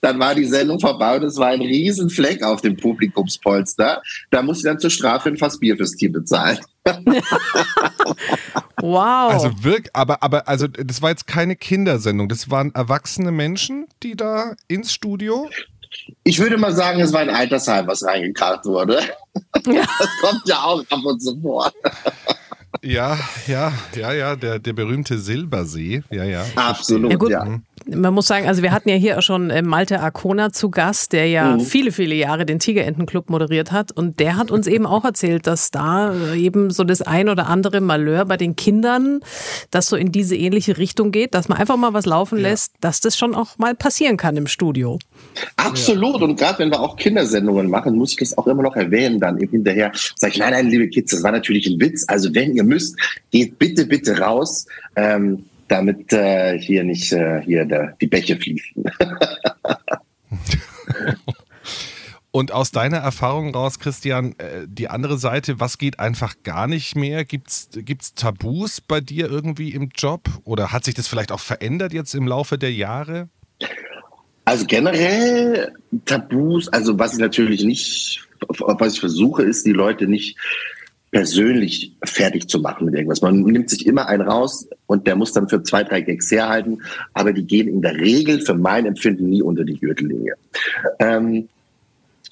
dann 0.00 0.18
war 0.18 0.34
die 0.34 0.46
Sendung 0.46 0.80
vorbei 0.80 1.16
und 1.16 1.24
es 1.24 1.36
war 1.36 1.48
ein 1.48 1.60
Riesenfleck 1.60 2.42
auf 2.42 2.62
dem 2.62 2.76
Publikumspolster. 2.76 4.02
Da 4.30 4.42
musste 4.42 4.60
ich 4.60 4.64
dann 4.64 4.80
zur 4.80 4.90
Strafe 4.90 5.28
ein 5.28 5.36
Fass 5.36 5.58
Bier 5.58 5.76
fürs 5.76 5.92
Team 5.92 6.12
bezahlen. 6.12 6.58
wow. 8.80 9.32
Also 9.32 9.50
wirklich, 9.62 9.90
aber, 9.94 10.22
aber 10.22 10.48
also 10.48 10.66
das 10.66 11.02
war 11.02 11.10
jetzt 11.10 11.26
keine 11.26 11.56
Kindersendung, 11.56 12.28
das 12.28 12.50
waren 12.50 12.74
erwachsene 12.74 13.32
Menschen, 13.32 13.86
die 14.02 14.16
da 14.16 14.54
ins 14.68 14.92
Studio. 14.92 15.50
Ich 16.22 16.38
würde 16.38 16.56
mal 16.56 16.72
sagen, 16.74 17.00
es 17.00 17.12
war 17.12 17.20
ein 17.20 17.30
Altersheim, 17.30 17.86
was 17.86 18.04
reingekarrt 18.04 18.64
wurde. 18.64 19.00
Ja. 19.66 19.84
Das 19.98 20.08
kommt 20.22 20.42
ja 20.46 20.62
auch 20.62 20.80
ab 20.88 21.04
und 21.04 21.20
zu 21.20 21.38
vor. 21.40 21.72
Ja, 22.82 23.18
ja, 23.46 23.72
ja, 23.96 24.12
ja, 24.12 24.36
der, 24.36 24.58
der 24.58 24.72
berühmte 24.72 25.18
Silbersee. 25.18 26.02
Ja, 26.10 26.24
ja. 26.24 26.44
Absolut, 26.54 27.10
ja. 27.10 27.16
Gut, 27.16 27.30
ja. 27.30 27.60
Man 27.86 28.14
muss 28.14 28.26
sagen, 28.26 28.46
also 28.46 28.62
wir 28.62 28.72
hatten 28.72 28.88
ja 28.88 28.94
hier 28.94 29.18
auch 29.18 29.22
schon 29.22 29.50
äh, 29.50 29.62
Malte 29.62 30.00
Arcona 30.00 30.52
zu 30.52 30.70
Gast, 30.70 31.12
der 31.12 31.26
ja 31.26 31.56
mhm. 31.56 31.60
viele, 31.60 31.92
viele 31.92 32.14
Jahre 32.14 32.46
den 32.46 32.58
Tigerentenclub 32.58 33.28
moderiert 33.28 33.72
hat. 33.72 33.90
Und 33.90 34.20
der 34.20 34.36
hat 34.36 34.50
uns 34.50 34.66
eben 34.66 34.86
auch 34.86 35.04
erzählt, 35.04 35.46
dass 35.46 35.70
da 35.70 36.12
äh, 36.12 36.38
eben 36.38 36.70
so 36.70 36.84
das 36.84 37.02
ein 37.02 37.28
oder 37.28 37.48
andere 37.48 37.80
Malheur 37.80 38.24
bei 38.24 38.36
den 38.36 38.54
Kindern, 38.54 39.20
das 39.70 39.86
so 39.86 39.96
in 39.96 40.12
diese 40.12 40.36
ähnliche 40.36 40.78
Richtung 40.78 41.10
geht, 41.10 41.34
dass 41.34 41.48
man 41.48 41.58
einfach 41.58 41.76
mal 41.76 41.92
was 41.92 42.06
laufen 42.06 42.38
ja. 42.38 42.50
lässt, 42.50 42.74
dass 42.80 43.00
das 43.00 43.18
schon 43.18 43.34
auch 43.34 43.58
mal 43.58 43.74
passieren 43.74 44.16
kann 44.16 44.36
im 44.36 44.46
Studio. 44.46 44.98
Absolut. 45.56 46.22
Und 46.22 46.38
gerade 46.38 46.58
wenn 46.58 46.70
wir 46.70 46.80
auch 46.80 46.96
Kindersendungen 46.96 47.68
machen, 47.70 47.96
muss 47.96 48.12
ich 48.12 48.18
das 48.18 48.36
auch 48.36 48.46
immer 48.46 48.62
noch 48.62 48.76
erwähnen 48.76 49.20
dann 49.20 49.38
hinterher. 49.38 49.92
Sag 50.16 50.32
ich, 50.32 50.38
nein, 50.38 50.52
nein, 50.52 50.68
liebe 50.68 50.88
Kids, 50.88 51.12
das 51.12 51.22
war 51.22 51.32
natürlich 51.32 51.66
ein 51.66 51.80
Witz. 51.80 52.04
Also 52.08 52.34
wenn 52.34 52.54
ihr 52.54 52.64
müsst, 52.64 52.96
geht 53.30 53.58
bitte, 53.58 53.86
bitte 53.86 54.18
raus. 54.18 54.66
Ähm, 54.96 55.44
damit 55.68 56.12
äh, 56.12 56.58
hier 56.58 56.82
nicht 56.82 57.12
äh, 57.12 57.40
hier 57.42 57.64
der, 57.64 57.96
die 58.00 58.08
Bäche 58.08 58.36
fließen. 58.36 58.84
Und 62.32 62.52
aus 62.52 62.70
deiner 62.70 62.98
Erfahrung 62.98 63.52
raus, 63.54 63.80
Christian, 63.80 64.36
äh, 64.38 64.66
die 64.66 64.88
andere 64.88 65.18
Seite, 65.18 65.58
was 65.58 65.78
geht 65.78 65.98
einfach 65.98 66.34
gar 66.44 66.68
nicht 66.68 66.94
mehr? 66.94 67.24
Gibt 67.24 67.48
es 67.48 68.14
Tabus 68.14 68.80
bei 68.80 69.00
dir 69.00 69.28
irgendwie 69.28 69.70
im 69.70 69.90
Job? 69.96 70.28
Oder 70.44 70.70
hat 70.70 70.84
sich 70.84 70.94
das 70.94 71.08
vielleicht 71.08 71.32
auch 71.32 71.40
verändert 71.40 71.92
jetzt 71.92 72.14
im 72.14 72.28
Laufe 72.28 72.56
der 72.56 72.72
Jahre? 72.72 73.28
Also 74.50 74.66
generell 74.66 75.74
Tabus, 76.06 76.66
also 76.70 76.98
was 76.98 77.12
ich 77.12 77.20
natürlich 77.20 77.62
nicht, 77.62 78.20
was 78.48 78.94
ich 78.94 78.98
versuche, 78.98 79.44
ist, 79.44 79.64
die 79.64 79.72
Leute 79.72 80.08
nicht 80.08 80.36
persönlich 81.12 81.94
fertig 82.02 82.48
zu 82.48 82.58
machen 82.58 82.86
mit 82.86 82.96
irgendwas. 82.96 83.22
Man 83.22 83.42
nimmt 83.42 83.70
sich 83.70 83.86
immer 83.86 84.08
einen 84.08 84.28
raus 84.28 84.68
und 84.86 85.06
der 85.06 85.14
muss 85.14 85.32
dann 85.32 85.48
für 85.48 85.62
zwei, 85.62 85.84
drei 85.84 86.00
Gags 86.00 86.32
herhalten, 86.32 86.82
aber 87.14 87.32
die 87.32 87.44
gehen 87.44 87.68
in 87.68 87.80
der 87.80 87.94
Regel 87.94 88.40
für 88.40 88.56
mein 88.56 88.86
Empfinden 88.86 89.28
nie 89.28 89.40
unter 89.40 89.62
die 89.62 89.78
Gürtellinie. 89.78 90.34
Ähm, 90.98 91.48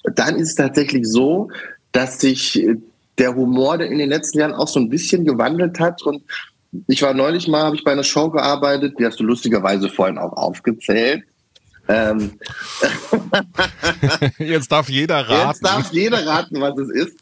dann 0.03 0.35
ist 0.35 0.49
es 0.49 0.55
tatsächlich 0.55 1.07
so, 1.07 1.49
dass 1.93 2.19
sich 2.19 2.67
der 3.17 3.33
Humor 3.33 3.79
in 3.79 3.97
den 3.97 4.09
letzten 4.09 4.39
Jahren 4.39 4.55
auch 4.55 4.67
so 4.67 4.81
ein 4.81 4.89
bisschen 4.89 5.23
gewandelt 5.23 5.79
hat 5.79 6.03
und 6.03 6.21
ich 6.87 7.01
war 7.01 7.13
neulich 7.13 7.47
mal, 7.47 7.63
habe 7.63 7.77
ich 7.77 7.85
bei 7.85 7.93
einer 7.93 8.03
Show 8.03 8.29
gearbeitet, 8.29 8.95
die 8.99 9.05
hast 9.05 9.21
du 9.21 9.23
lustigerweise 9.23 9.87
vorhin 9.87 10.17
auch 10.17 10.33
aufgezählt. 10.33 11.23
Ähm, 11.89 12.31
Jetzt 14.37 14.71
darf 14.71 14.89
jeder 14.89 15.27
raten. 15.27 15.49
Jetzt 15.49 15.65
darf 15.65 15.91
jeder 15.91 16.25
raten, 16.25 16.61
was 16.61 16.77
es 16.77 16.89
ist. 16.89 17.17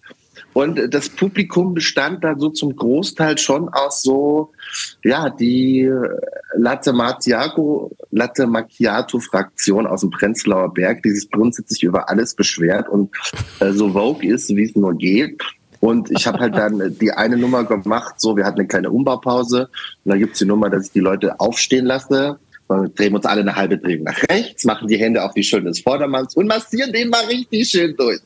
Und 0.54 0.94
das 0.94 1.10
Publikum 1.10 1.74
bestand 1.74 2.24
da 2.24 2.36
so 2.38 2.50
zum 2.50 2.76
Großteil 2.76 3.38
schon 3.38 3.70
aus 3.70 4.02
so, 4.02 4.52
ja, 5.04 5.30
die 5.30 5.92
Latte 6.56 6.94
Macchiato 6.94 7.92
Latte 8.12 8.48
Macchiato 8.48 9.20
Fraktion 9.20 9.86
aus 9.86 10.02
dem 10.02 10.10
Prenzlauer 10.10 10.74
Berg, 10.74 11.04
die 11.04 11.12
sich 11.12 11.30
grundsätzlich 11.30 11.84
über 11.84 12.10
alles 12.10 12.34
beschwert 12.34 12.90
und 12.90 13.16
äh, 13.60 13.72
so 13.72 13.92
vogue 13.92 14.28
ist, 14.28 14.50
wie 14.50 14.64
es 14.64 14.76
nur 14.76 14.96
geht. 14.96 15.42
Und 15.80 16.10
ich 16.10 16.26
habe 16.26 16.40
halt 16.40 16.56
dann 16.56 16.98
die 17.00 17.12
eine 17.12 17.38
Nummer 17.38 17.64
gemacht, 17.64 18.16
so, 18.18 18.36
wir 18.36 18.46
hatten 18.46 18.60
eine 18.60 18.68
kleine 18.68 18.90
Umbaupause. 18.90 19.70
Und 20.04 20.12
da 20.12 20.18
gibt's 20.18 20.40
die 20.40 20.46
Nummer, 20.46 20.72
dass 20.72 20.88
ich 20.88 20.92
die 20.92 21.00
Leute 21.02 21.40
aufstehen 21.40 21.86
lasse. 21.86 22.40
Dann 22.68 22.94
drehen 22.96 23.12
wir 23.12 23.18
uns 23.18 23.26
alle 23.26 23.42
eine 23.42 23.56
halbe 23.56 23.78
Drehung 23.78 24.04
nach 24.04 24.22
rechts, 24.30 24.66
machen 24.66 24.88
die 24.88 24.98
Hände 24.98 25.24
auf 25.24 25.34
die 25.34 25.44
Schulter 25.44 25.70
des 25.70 25.80
Vordermanns 25.80 26.36
und 26.36 26.48
massieren 26.48 26.92
den 26.92 27.10
mal 27.10 27.24
richtig 27.26 27.70
schön 27.70 27.96
durch. 27.96 28.20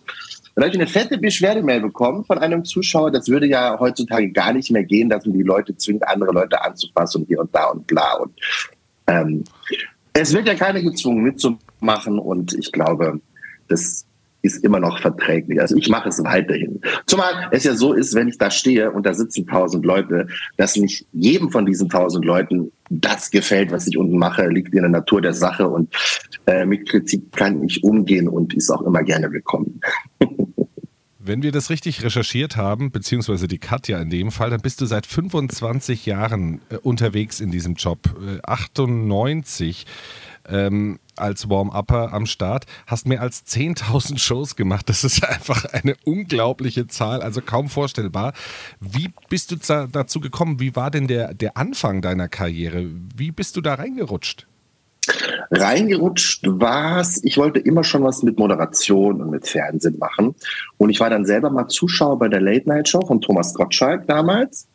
Dann 0.56 0.66
habe 0.66 0.76
ich 0.76 0.82
eine 0.82 0.90
fette 0.90 1.18
Beschwerdemail 1.18 1.80
bekommen 1.80 2.26
von 2.26 2.38
einem 2.38 2.66
Zuschauer. 2.66 3.12
Das 3.12 3.30
würde 3.30 3.48
ja 3.48 3.78
heutzutage 3.80 4.32
gar 4.32 4.52
nicht 4.52 4.70
mehr 4.72 4.84
gehen, 4.84 5.10
dass 5.10 5.26
man 5.26 5.38
die 5.38 5.44
Leute 5.44 5.76
zwingt, 5.78 6.06
andere 6.08 6.32
Leute 6.32 6.62
anzufassen 6.62 7.22
und 7.22 7.28
hier 7.28 7.40
und 7.40 7.56
da 7.56 7.68
und 7.68 7.88
bla. 7.88 8.16
Und 8.16 8.34
ähm, 9.08 9.44
es 10.14 10.34
wird 10.34 10.48
ja 10.48 10.56
keiner 10.56 10.82
gezwungen 10.82 11.24
mitzumachen 11.24 12.20
und 12.20 12.54
ich 12.54 12.72
glaube, 12.72 13.22
das 13.70 14.06
ist 14.42 14.64
immer 14.64 14.80
noch 14.80 15.00
verträglich. 15.00 15.60
Also 15.60 15.76
ich 15.76 15.90
mache 15.90 16.10
es 16.10 16.24
weiterhin. 16.24 16.82
Zumal 17.06 17.50
es 17.52 17.64
ja 17.64 17.76
so 17.76 17.94
ist, 17.94 18.16
wenn 18.16 18.28
ich 18.28 18.38
da 18.38 18.52
stehe 18.52 18.92
und 18.92 19.06
da 19.06 19.14
sitzen 19.14 19.46
tausend 19.48 19.86
Leute, 19.86 20.28
dass 20.58 20.76
nicht 20.76 21.06
jedem 21.14 21.52
von 21.52 21.66
diesen 21.66 21.90
tausend 21.90 22.26
Leuten 22.26 22.72
das 22.90 23.32
gefällt, 23.32 23.72
was 23.72 23.88
ich 23.88 23.98
unten 23.98 24.18
mache, 24.18 24.48
liegt 24.48 24.74
in 24.74 24.82
der 24.82 24.90
Natur 24.90 25.22
der 25.22 25.34
Sache 25.34 25.68
und 25.68 25.94
äh, 26.46 26.66
mit 26.66 26.90
Kritik 26.90 27.32
kann 27.32 27.64
ich 27.64 27.84
umgehen 27.84 28.28
und 28.28 28.54
ist 28.54 28.70
auch 28.70 28.82
immer 28.82 29.04
gerne 29.04 29.32
willkommen. 29.32 29.80
Wenn 31.24 31.44
wir 31.44 31.52
das 31.52 31.70
richtig 31.70 32.04
recherchiert 32.04 32.58
haben, 32.58 32.92
beziehungsweise 32.92 33.48
die 33.48 33.60
Katja 33.60 34.02
in 34.02 34.10
dem 34.10 34.32
Fall, 34.32 34.50
dann 34.50 34.62
bist 34.62 34.82
du 34.82 34.88
seit 34.88 35.06
25 35.06 36.08
Jahren 36.08 36.62
äh, 36.70 36.78
unterwegs 36.78 37.40
in 37.40 37.52
diesem 37.52 37.76
Job. 37.76 38.00
Äh, 38.20 38.40
98 38.44 39.86
ähm, 40.48 41.00
als 41.16 41.50
Warm-Upper 41.50 42.14
am 42.14 42.26
Start, 42.26 42.66
hast 42.88 43.08
mehr 43.08 43.22
als 43.22 43.46
10.000 43.46 44.20
Shows 44.20 44.56
gemacht. 44.56 44.90
Das 44.90 45.04
ist 45.04 45.24
einfach 45.24 45.66
eine 45.66 45.96
unglaubliche 46.04 46.88
Zahl, 46.88 47.22
also 47.22 47.42
kaum 47.42 47.70
vorstellbar. 47.70 48.34
Wie 48.80 49.10
bist 49.30 49.52
du 49.52 49.56
dazu 49.88 50.20
gekommen? 50.20 50.60
Wie 50.60 50.76
war 50.76 50.92
denn 50.92 51.08
der, 51.08 51.34
der 51.34 51.58
Anfang 51.58 52.02
deiner 52.02 52.28
Karriere? 52.28 52.90
Wie 53.16 53.32
bist 53.32 53.56
du 53.58 53.62
da 53.62 53.76
reingerutscht? 53.76 54.48
Reingerutscht 55.50 56.42
war 56.46 57.00
es, 57.00 57.24
ich 57.24 57.38
wollte 57.38 57.60
immer 57.60 57.84
schon 57.84 58.04
was 58.04 58.24
mit 58.24 58.38
Moderation 58.38 59.22
und 59.22 59.32
mit 59.32 59.48
Fernsehen 59.48 59.98
machen. 59.98 60.36
Und 60.78 60.90
ich 60.90 61.00
war 61.00 61.10
dann 61.10 61.26
selber 61.26 61.50
mal 61.50 61.68
Zuschauer 61.68 62.20
bei 62.20 62.28
der 62.28 62.42
Late 62.42 62.70
Night 62.70 62.90
Show 62.90 63.02
von 63.02 63.20
Thomas 63.20 63.54
Gottschalk 63.54 64.08
damals. 64.08 64.68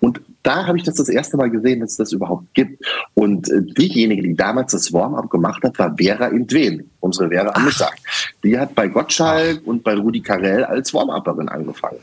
Und 0.00 0.20
da 0.42 0.66
habe 0.66 0.76
ich 0.76 0.84
das 0.84 0.96
das 0.96 1.08
erste 1.08 1.36
Mal 1.36 1.50
gesehen, 1.50 1.80
dass 1.80 1.92
es 1.92 1.96
das 1.96 2.12
überhaupt 2.12 2.52
gibt. 2.54 2.84
Und 3.14 3.50
äh, 3.50 3.62
diejenige, 3.62 4.22
die 4.22 4.34
damals 4.34 4.72
das 4.72 4.92
Warm-up 4.92 5.30
gemacht 5.30 5.62
hat, 5.64 5.78
war 5.78 5.94
Vera 5.96 6.26
Indwen, 6.26 6.90
unsere 7.00 7.30
Vera 7.30 7.50
am 7.54 7.64
Mittag. 7.64 7.96
Die 8.42 8.58
hat 8.58 8.74
bei 8.74 8.88
Gottschalk 8.88 9.60
Ach. 9.62 9.66
und 9.66 9.82
bei 9.82 9.94
Rudi 9.94 10.20
Carell 10.20 10.64
als 10.64 10.92
Warm-Upperin 10.92 11.48
angefangen. 11.48 12.00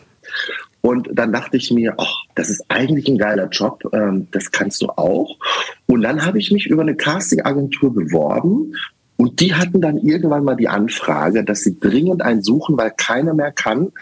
Und 0.81 1.09
dann 1.13 1.31
dachte 1.31 1.57
ich 1.57 1.71
mir, 1.71 1.93
ach, 1.97 2.23
das 2.35 2.49
ist 2.49 2.65
eigentlich 2.69 3.07
ein 3.07 3.17
geiler 3.17 3.47
Job, 3.49 3.83
ähm, 3.93 4.27
das 4.31 4.51
kannst 4.51 4.81
du 4.81 4.87
auch. 4.89 5.37
Und 5.85 6.01
dann 6.01 6.25
habe 6.25 6.39
ich 6.39 6.51
mich 6.51 6.65
über 6.65 6.81
eine 6.81 6.95
Casting-Agentur 6.95 7.93
beworben 7.93 8.73
und 9.21 9.39
die 9.39 9.53
hatten 9.53 9.81
dann 9.81 9.97
irgendwann 9.97 10.43
mal 10.43 10.55
die 10.55 10.67
Anfrage, 10.67 11.43
dass 11.43 11.61
sie 11.61 11.79
dringend 11.79 12.23
einen 12.23 12.41
suchen, 12.41 12.75
weil 12.75 12.91
keiner 12.97 13.35
mehr 13.35 13.51
kann. 13.51 13.85
Und 13.85 13.93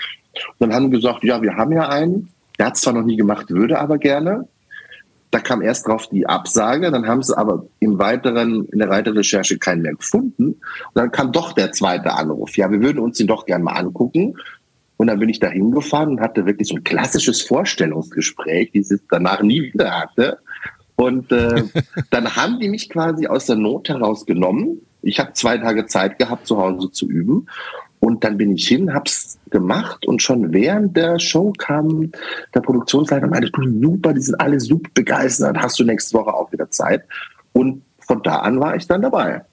dann 0.59 0.73
haben 0.73 0.91
gesagt, 0.91 1.25
ja, 1.25 1.41
wir 1.41 1.57
haben 1.57 1.73
ja 1.73 1.89
einen, 1.89 2.29
der 2.57 2.67
hat 2.67 2.75
es 2.75 2.81
zwar 2.81 2.93
noch 2.93 3.03
nie 3.03 3.17
gemacht, 3.17 3.49
würde 3.49 3.79
aber 3.79 3.97
gerne. 3.97 4.47
Da 5.31 5.39
kam 5.39 5.61
erst 5.61 5.87
drauf 5.87 6.07
die 6.07 6.25
Absage, 6.25 6.89
dann 6.89 7.05
haben 7.05 7.21
sie 7.21 7.37
aber 7.37 7.65
im 7.79 7.99
weiteren, 7.99 8.65
in 8.69 8.79
der 8.79 8.89
weiteren 8.89 9.17
Recherche 9.17 9.59
keinen 9.59 9.81
mehr 9.81 9.93
gefunden. 9.93 10.53
Und 10.53 10.95
dann 10.95 11.11
kam 11.11 11.33
doch 11.33 11.51
der 11.51 11.73
zweite 11.73 12.13
Anruf. 12.13 12.55
Ja, 12.55 12.71
wir 12.71 12.81
würden 12.81 12.99
uns 12.99 13.17
den 13.17 13.27
doch 13.27 13.45
gerne 13.45 13.65
mal 13.65 13.73
angucken. 13.73 14.35
Und 14.99 15.07
dann 15.07 15.19
bin 15.19 15.29
ich 15.29 15.39
da 15.39 15.47
hingefahren 15.47 16.09
und 16.09 16.19
hatte 16.19 16.45
wirklich 16.45 16.67
so 16.67 16.75
ein 16.75 16.83
klassisches 16.83 17.41
Vorstellungsgespräch, 17.41 18.71
die 18.73 18.79
ich 18.79 18.87
danach 19.09 19.41
nie 19.41 19.71
wieder 19.71 19.97
hatte. 19.97 20.39
Und 20.97 21.31
äh, 21.31 21.63
dann 22.09 22.35
haben 22.35 22.59
die 22.59 22.67
mich 22.67 22.89
quasi 22.89 23.25
aus 23.25 23.45
der 23.45 23.55
Not 23.55 23.87
heraus 23.87 24.25
genommen. 24.25 24.81
Ich 25.01 25.17
habe 25.21 25.31
zwei 25.31 25.57
Tage 25.57 25.85
Zeit 25.85 26.19
gehabt, 26.19 26.47
zu 26.47 26.57
Hause 26.57 26.91
zu 26.91 27.07
üben. 27.07 27.47
Und 28.01 28.25
dann 28.25 28.35
bin 28.37 28.51
ich 28.51 28.67
hin, 28.67 28.93
hab's 28.93 29.39
gemacht 29.49 30.05
und 30.05 30.21
schon 30.21 30.51
während 30.51 30.97
der 30.97 31.17
Show 31.17 31.53
kam 31.57 32.11
der 32.53 32.59
Produktionsleiter 32.59 33.23
und 33.23 33.31
meinte, 33.31 33.51
du 33.51 33.81
super, 33.81 34.13
die 34.13 34.21
sind 34.21 34.35
alle 34.41 34.59
super 34.59 34.89
begeistert, 34.93 35.57
hast 35.57 35.79
du 35.79 35.85
nächste 35.85 36.17
Woche 36.17 36.33
auch 36.33 36.51
wieder 36.51 36.69
Zeit. 36.69 37.03
Und 37.53 37.83
von 38.05 38.21
da 38.21 38.37
an 38.37 38.59
war 38.59 38.75
ich 38.75 38.85
dann 38.85 39.01
dabei. 39.01 39.45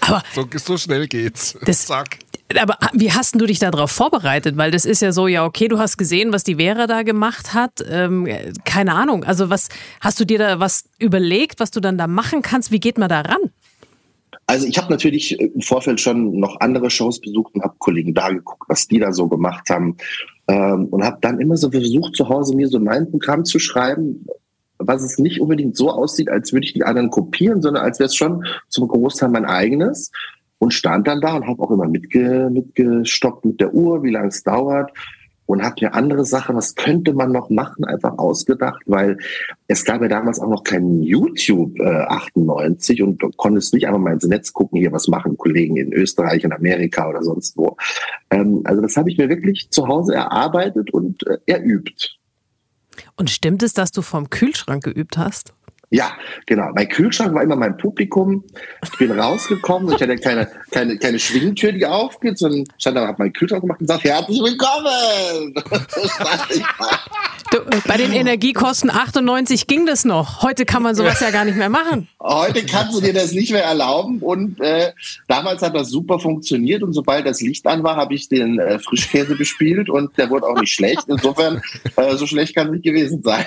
Aber 0.00 0.22
so, 0.34 0.46
so 0.56 0.76
schnell 0.76 1.06
geht's. 1.06 1.58
Das, 1.64 1.86
Zack. 1.86 2.18
Aber 2.58 2.76
wie 2.92 3.12
hast 3.12 3.40
du 3.40 3.46
dich 3.46 3.60
darauf 3.60 3.90
vorbereitet? 3.90 4.56
Weil 4.56 4.70
das 4.70 4.84
ist 4.84 5.02
ja 5.02 5.12
so, 5.12 5.28
ja, 5.28 5.44
okay, 5.44 5.68
du 5.68 5.78
hast 5.78 5.96
gesehen, 5.96 6.32
was 6.32 6.42
die 6.42 6.56
Vera 6.56 6.86
da 6.86 7.02
gemacht 7.02 7.54
hat. 7.54 7.84
Ähm, 7.88 8.26
keine 8.64 8.94
Ahnung. 8.94 9.24
Also 9.24 9.50
was 9.50 9.68
hast 10.00 10.18
du 10.18 10.24
dir 10.24 10.38
da 10.38 10.60
was 10.60 10.84
überlegt, 10.98 11.60
was 11.60 11.70
du 11.70 11.80
dann 11.80 11.96
da 11.96 12.06
machen 12.06 12.42
kannst? 12.42 12.72
Wie 12.72 12.80
geht 12.80 12.98
man 12.98 13.08
da 13.08 13.20
ran? 13.20 13.50
Also 14.46 14.66
ich 14.66 14.78
habe 14.78 14.90
natürlich 14.90 15.38
im 15.38 15.60
Vorfeld 15.60 16.00
schon 16.00 16.40
noch 16.40 16.58
andere 16.58 16.90
Shows 16.90 17.20
besucht 17.20 17.54
und 17.54 17.62
habe 17.62 17.74
Kollegen 17.78 18.14
da 18.14 18.30
geguckt, 18.30 18.64
was 18.68 18.88
die 18.88 18.98
da 18.98 19.12
so 19.12 19.28
gemacht 19.28 19.70
haben 19.70 19.96
ähm, 20.48 20.86
und 20.86 21.04
habe 21.04 21.18
dann 21.20 21.38
immer 21.38 21.56
so 21.56 21.70
versucht, 21.70 22.16
zu 22.16 22.28
Hause 22.28 22.56
mir 22.56 22.66
so 22.66 22.80
mein 22.80 23.08
Programm 23.08 23.44
zu 23.44 23.60
schreiben, 23.60 24.26
was 24.80 25.02
es 25.02 25.18
nicht 25.18 25.40
unbedingt 25.40 25.76
so 25.76 25.90
aussieht, 25.90 26.28
als 26.28 26.52
würde 26.52 26.66
ich 26.66 26.72
die 26.72 26.84
anderen 26.84 27.10
kopieren, 27.10 27.62
sondern 27.62 27.84
als 27.84 27.98
wäre 27.98 28.08
es 28.08 28.16
schon 28.16 28.44
zum 28.68 28.88
Großteil 28.88 29.28
mein 29.28 29.44
eigenes 29.44 30.10
und 30.58 30.74
stand 30.74 31.06
dann 31.06 31.20
da 31.20 31.36
und 31.36 31.46
habe 31.46 31.62
auch 31.62 31.70
immer 31.70 31.88
mitge 31.88 32.50
mitgestoppt 32.50 33.44
mit 33.44 33.60
der 33.60 33.74
Uhr, 33.74 34.02
wie 34.02 34.10
lange 34.10 34.28
es 34.28 34.42
dauert 34.42 34.92
und 35.50 35.64
habe 35.64 35.74
mir 35.80 35.94
andere 35.94 36.24
Sachen, 36.24 36.54
was 36.54 36.76
könnte 36.76 37.12
man 37.12 37.32
noch 37.32 37.50
machen, 37.50 37.84
einfach 37.84 38.18
ausgedacht, 38.18 38.82
weil 38.86 39.18
es 39.66 39.84
gab 39.84 40.00
ja 40.00 40.06
damals 40.06 40.38
auch 40.38 40.48
noch 40.48 40.62
kein 40.62 41.02
YouTube 41.02 41.76
äh, 41.80 42.04
98 42.06 43.02
und 43.02 43.20
du 43.20 43.30
konntest 43.36 43.74
nicht 43.74 43.88
einfach 43.88 43.98
mal 43.98 44.12
ins 44.12 44.26
Netz 44.26 44.52
gucken, 44.52 44.78
hier 44.78 44.92
was 44.92 45.08
machen 45.08 45.36
Kollegen 45.36 45.76
in 45.76 45.92
Österreich, 45.92 46.44
in 46.44 46.52
Amerika 46.52 47.08
oder 47.08 47.22
sonst 47.24 47.56
wo. 47.56 47.76
Ähm, 48.30 48.60
also 48.62 48.80
das 48.80 48.96
habe 48.96 49.10
ich 49.10 49.18
mir 49.18 49.28
wirklich 49.28 49.70
zu 49.70 49.88
Hause 49.88 50.14
erarbeitet 50.14 50.92
und 50.94 51.26
äh, 51.26 51.38
erübt. 51.46 52.20
Und 53.20 53.28
stimmt 53.28 53.62
es, 53.62 53.74
dass 53.74 53.92
du 53.92 54.00
vom 54.00 54.30
Kühlschrank 54.30 54.82
geübt 54.82 55.18
hast? 55.18 55.52
Ja, 55.90 56.10
genau. 56.46 56.70
Mein 56.74 56.88
Kühlschrank 56.88 57.34
war 57.34 57.42
immer 57.42 57.54
mein 57.54 57.76
Publikum. 57.76 58.42
Ich 58.82 58.96
bin 58.96 59.10
rausgekommen. 59.10 59.94
Ich 59.94 60.00
hatte 60.00 60.16
keine, 60.16 60.48
keine, 60.70 60.96
keine 60.96 61.18
Schwingtür, 61.18 61.72
die 61.72 61.84
aufgeht, 61.84 62.38
sondern 62.38 62.64
stand 62.78 62.96
da, 62.96 63.06
habe 63.06 63.18
meinen 63.18 63.34
Kühlschrank 63.34 63.60
gemacht 63.60 63.78
und 63.78 63.88
gesagt, 63.88 64.04
herzlich 64.04 64.40
willkommen. 64.40 65.54
du, 67.50 67.58
bei 67.86 67.96
den 67.96 68.12
Energiekosten 68.12 68.90
98 68.90 69.66
ging 69.66 69.86
das 69.86 70.04
noch. 70.04 70.42
Heute 70.42 70.64
kann 70.64 70.82
man 70.82 70.94
sowas 70.94 71.20
ja 71.20 71.30
gar 71.30 71.44
nicht 71.44 71.56
mehr 71.56 71.68
machen. 71.68 72.08
Heute 72.20 72.64
kannst 72.64 72.94
du 72.94 73.00
dir 73.00 73.12
das 73.12 73.32
nicht 73.32 73.52
mehr 73.52 73.64
erlauben. 73.64 74.20
Und 74.20 74.60
äh, 74.60 74.92
damals 75.28 75.62
hat 75.62 75.74
das 75.74 75.90
super 75.90 76.18
funktioniert. 76.18 76.82
Und 76.82 76.92
sobald 76.92 77.26
das 77.26 77.40
Licht 77.40 77.66
an 77.66 77.82
war, 77.82 77.96
habe 77.96 78.14
ich 78.14 78.28
den 78.28 78.58
äh, 78.58 78.78
Frischkäse 78.78 79.36
bespielt 79.36 79.88
und 79.88 80.16
der 80.18 80.30
wurde 80.30 80.46
auch 80.46 80.58
nicht 80.60 80.72
schlecht. 80.72 81.04
Insofern, 81.08 81.62
äh, 81.96 82.16
so 82.16 82.26
schlecht 82.26 82.54
kann 82.54 82.68
es 82.68 82.72
nicht 82.72 82.84
gewesen 82.84 83.22
sein. 83.22 83.46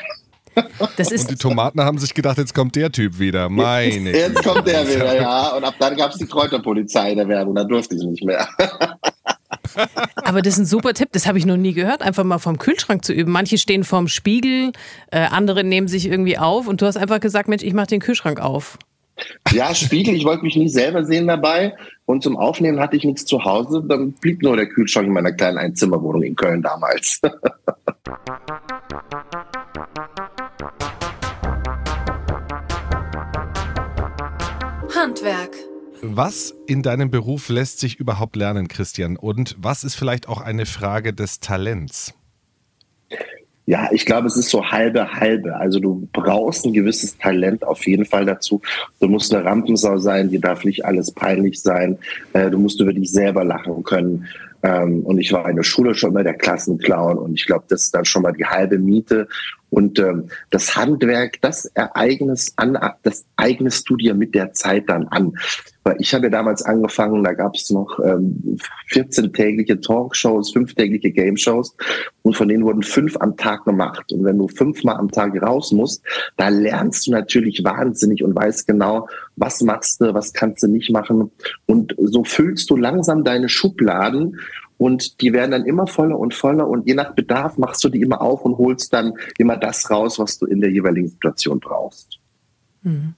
Das 0.98 1.12
ist 1.12 1.24
und 1.24 1.32
die 1.32 1.36
Tomaten 1.36 1.82
haben 1.82 1.98
sich 1.98 2.14
gedacht, 2.14 2.38
jetzt 2.38 2.54
kommt 2.54 2.76
der 2.76 2.92
Typ 2.92 3.18
wieder. 3.18 3.50
Meine. 3.50 4.12
Jetzt 4.12 4.44
kommt 4.44 4.68
der 4.68 4.88
wieder, 4.88 5.16
ja. 5.16 5.56
Und 5.56 5.64
ab 5.64 5.76
dann 5.80 5.96
gab 5.96 6.12
es 6.12 6.18
die 6.18 6.28
Kräuterpolizei 6.28 7.12
in 7.12 7.18
der 7.18 7.28
Werbung. 7.28 7.56
Da 7.56 7.64
durfte 7.64 7.96
ich 7.96 8.04
nicht 8.04 8.24
mehr. 8.24 8.48
Aber 10.16 10.42
das 10.42 10.54
ist 10.54 10.60
ein 10.60 10.66
super 10.66 10.94
Tipp, 10.94 11.10
das 11.12 11.28
habe 11.28 11.38
ich 11.38 11.46
noch 11.46 11.58
nie 11.58 11.74
gehört, 11.74 12.02
einfach 12.02 12.24
mal 12.24 12.40
vom 12.40 12.58
Kühlschrank 12.58 13.04
zu 13.06 13.14
üben. 13.14 13.32
Manche 13.32 13.58
stehen 13.58 13.84
vorm 13.84 14.08
Spiegel, 14.08 14.72
äh, 15.12 15.20
andere 15.20 15.64
nehmen 15.64 15.88
sich 15.88 16.08
irgendwie 16.08 16.38
auf 16.38 16.68
und 16.68 16.82
du 16.82 16.86
hast 16.86 16.98
einfach 16.98 17.20
gesagt, 17.20 17.50
Mensch, 17.50 17.64
ich 17.64 17.74
mache 17.74 17.88
den 17.88 18.00
Kühlschrank 18.00 18.40
auf. 18.40 18.78
Ja, 19.52 19.76
Spiegel, 19.76 20.16
ich 20.16 20.26
wollte 20.26 20.44
mich 20.44 20.56
nie 20.56 20.70
selber 20.70 21.06
sehen 21.06 21.28
dabei 21.28 21.76
und 22.06 22.24
zum 22.24 22.36
Aufnehmen 22.36 22.80
hatte 22.80 22.98
ich 22.98 23.04
nichts 23.04 23.26
zu 23.26 23.44
Hause, 23.46 23.84
dann 23.88 24.14
blieb 24.14 24.42
nur 24.42 24.56
der 24.56 24.68
Kühlschrank 24.68 25.08
in 25.08 25.14
meiner 25.14 25.32
kleinen 25.32 25.58
Einzimmerwohnung 25.58 26.24
in 26.24 26.36
Köln 26.36 26.62
damals. 26.62 27.22
Handwerk. 34.96 35.73
Was 36.06 36.54
in 36.68 36.82
deinem 36.82 37.10
Beruf 37.10 37.48
lässt 37.48 37.80
sich 37.80 37.98
überhaupt 37.98 38.36
lernen, 38.36 38.68
Christian? 38.68 39.16
Und 39.16 39.56
was 39.58 39.86
ist 39.86 39.96
vielleicht 39.96 40.28
auch 40.28 40.42
eine 40.42 40.66
Frage 40.66 41.14
des 41.14 41.40
Talents? 41.40 42.14
Ja, 43.66 43.88
ich 43.90 44.06
glaube, 44.06 44.28
es 44.28 44.36
ist 44.36 44.50
so 44.50 44.70
halbe 44.70 45.14
halbe. 45.14 45.56
Also 45.56 45.80
du 45.80 46.06
brauchst 46.12 46.66
ein 46.66 46.74
gewisses 46.74 47.18
Talent 47.18 47.64
auf 47.64 47.88
jeden 47.88 48.04
Fall 48.04 48.26
dazu. 48.26 48.62
Du 49.00 49.08
musst 49.08 49.34
eine 49.34 49.46
Rampensau 49.46 49.98
sein, 49.98 50.30
dir 50.30 50.42
darf 50.42 50.66
nicht 50.66 50.84
alles 50.84 51.10
peinlich 51.10 51.62
sein. 51.62 51.98
Äh, 52.34 52.50
du 52.52 52.60
musst 52.60 52.82
über 52.82 52.92
dich 52.92 53.10
selber 53.10 53.46
lachen 53.46 53.82
können. 53.84 54.28
Ähm, 54.62 55.06
und 55.06 55.20
ich 55.20 55.32
war 55.32 55.48
in 55.50 55.56
der 55.56 55.64
Schule 55.64 55.96
schon 55.96 56.12
mal 56.12 56.26
der 56.26 56.34
Klassenclown 56.34 57.18
und 57.18 57.34
ich 57.36 57.46
glaube, 57.46 57.64
das 57.70 57.84
ist 57.84 57.96
dann 57.96 58.04
schon 58.04 58.24
mal 58.24 58.34
die 58.34 58.46
halbe 58.46 58.78
Miete. 58.78 59.30
Und 59.74 59.98
ähm, 59.98 60.28
das 60.52 60.76
Handwerk, 60.76 61.42
das 61.42 61.66
Ereignis 61.66 62.54
an, 62.58 62.78
das 63.02 63.26
eignest 63.38 63.90
du 63.90 63.98
dir 63.98 64.14
mit 64.14 64.36
der 64.36 64.54
Zeit 64.54 64.88
dann 64.88 65.08
an. 65.08 65.34
Weil 65.84 65.96
ich 65.98 66.14
habe 66.14 66.26
ja 66.26 66.30
damals 66.30 66.62
angefangen, 66.62 67.24
da 67.24 67.34
gab 67.34 67.56
es 67.56 67.72
noch 67.72 68.00
ähm, 68.00 68.60
14-tägliche 68.92 69.82
Talkshows, 69.82 70.52
fünftägliche 70.52 71.10
Game-Shows 71.10 71.76
und 72.22 72.38
von 72.38 72.48
denen 72.50 72.64
wurden 72.66 72.84
fünf 72.84 73.18
am 73.20 73.36
Tag 73.36 73.66
gemacht. 73.66 74.14
Und 74.14 74.24
wenn 74.24 74.38
du 74.38 74.48
fünfmal 74.48 74.98
am 74.98 75.10
Tag 75.10 75.42
raus 75.42 75.72
musst, 75.72 76.04
da 76.38 76.50
lernst 76.50 77.08
du 77.08 77.12
natürlich 77.12 77.64
wahnsinnig 77.64 78.24
und 78.24 78.36
weißt 78.36 78.68
genau, 78.68 79.08
was 79.38 79.62
machst 79.62 80.02
du, 80.02 80.14
was 80.14 80.34
kannst 80.34 80.62
du 80.62 80.68
nicht 80.68 80.92
machen. 80.92 81.32
Und 81.66 81.96
so 81.98 82.24
füllst 82.24 82.70
du 82.70 82.78
langsam 82.78 83.24
deine 83.24 83.50
Schubladen 83.50 84.38
und 84.84 85.22
die 85.22 85.32
werden 85.32 85.52
dann 85.52 85.66
immer 85.66 85.88
voller 85.88 86.20
und 86.20 86.34
voller 86.34 86.68
und 86.68 86.86
je 86.86 86.94
nach 86.94 87.16
Bedarf 87.16 87.58
machst 87.58 87.82
du 87.86 87.88
die 87.88 88.02
immer 88.02 88.22
auf 88.22 88.44
und 88.44 88.58
holst 88.58 88.92
dann 88.92 89.14
immer 89.38 89.56
das 89.56 89.90
raus, 89.90 90.20
was 90.20 90.38
du 90.38 90.46
in 90.46 90.60
der 90.60 90.72
jeweiligen 90.72 91.08
Situation 91.08 91.62
brauchst. 91.62 92.20
Mhm. 92.82 93.14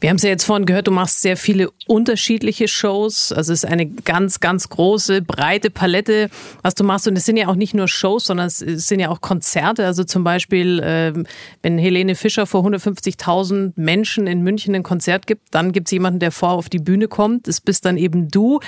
Wir 0.00 0.10
haben 0.10 0.16
es 0.16 0.22
ja 0.22 0.28
jetzt 0.28 0.44
vorhin 0.44 0.66
gehört, 0.66 0.86
du 0.86 0.90
machst 0.90 1.22
sehr 1.22 1.38
viele 1.38 1.70
unterschiedliche 1.86 2.68
Shows. 2.68 3.32
Also 3.32 3.54
es 3.54 3.64
ist 3.64 3.70
eine 3.70 3.86
ganz, 3.86 4.40
ganz 4.40 4.68
große, 4.68 5.22
breite 5.22 5.70
Palette, 5.70 6.28
was 6.62 6.74
du 6.74 6.84
machst. 6.84 7.08
Und 7.08 7.16
es 7.16 7.24
sind 7.24 7.38
ja 7.38 7.48
auch 7.48 7.54
nicht 7.54 7.72
nur 7.72 7.88
Shows, 7.88 8.24
sondern 8.24 8.48
es 8.48 8.58
sind 8.58 9.00
ja 9.00 9.08
auch 9.08 9.22
Konzerte. 9.22 9.86
Also 9.86 10.04
zum 10.04 10.24
Beispiel, 10.24 10.82
ähm, 10.84 11.26
wenn 11.62 11.78
Helene 11.78 12.16
Fischer 12.16 12.46
vor 12.46 12.66
150.000 12.66 13.72
Menschen 13.76 14.26
in 14.26 14.42
München 14.42 14.74
ein 14.74 14.82
Konzert 14.82 15.26
gibt, 15.26 15.54
dann 15.54 15.72
gibt 15.72 15.88
es 15.88 15.92
jemanden, 15.92 16.20
der 16.20 16.32
vor 16.32 16.50
auf 16.50 16.68
die 16.68 16.80
Bühne 16.80 17.08
kommt. 17.08 17.48
Das 17.48 17.62
bist 17.62 17.86
dann 17.86 17.96
eben 17.96 18.28
du. 18.28 18.60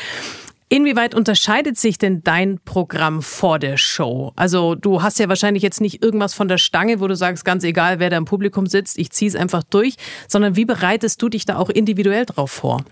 Inwieweit 0.70 1.14
unterscheidet 1.14 1.78
sich 1.78 1.96
denn 1.96 2.22
dein 2.22 2.60
Programm 2.62 3.22
vor 3.22 3.58
der 3.58 3.78
Show? 3.78 4.32
Also 4.36 4.74
du 4.74 5.02
hast 5.02 5.18
ja 5.18 5.28
wahrscheinlich 5.28 5.62
jetzt 5.62 5.80
nicht 5.80 6.04
irgendwas 6.04 6.34
von 6.34 6.46
der 6.46 6.58
Stange, 6.58 7.00
wo 7.00 7.06
du 7.06 7.16
sagst, 7.16 7.46
ganz 7.46 7.64
egal, 7.64 8.00
wer 8.00 8.10
da 8.10 8.18
im 8.18 8.26
Publikum 8.26 8.66
sitzt, 8.66 8.98
ich 8.98 9.10
ziehe 9.10 9.30
es 9.30 9.34
einfach 9.34 9.62
durch, 9.62 9.96
sondern 10.28 10.56
wie 10.56 10.66
bereitest 10.66 11.22
du 11.22 11.30
dich 11.30 11.46
da 11.46 11.56
auch 11.56 11.70
individuell 11.70 12.26
drauf 12.26 12.50
vor? 12.50 12.84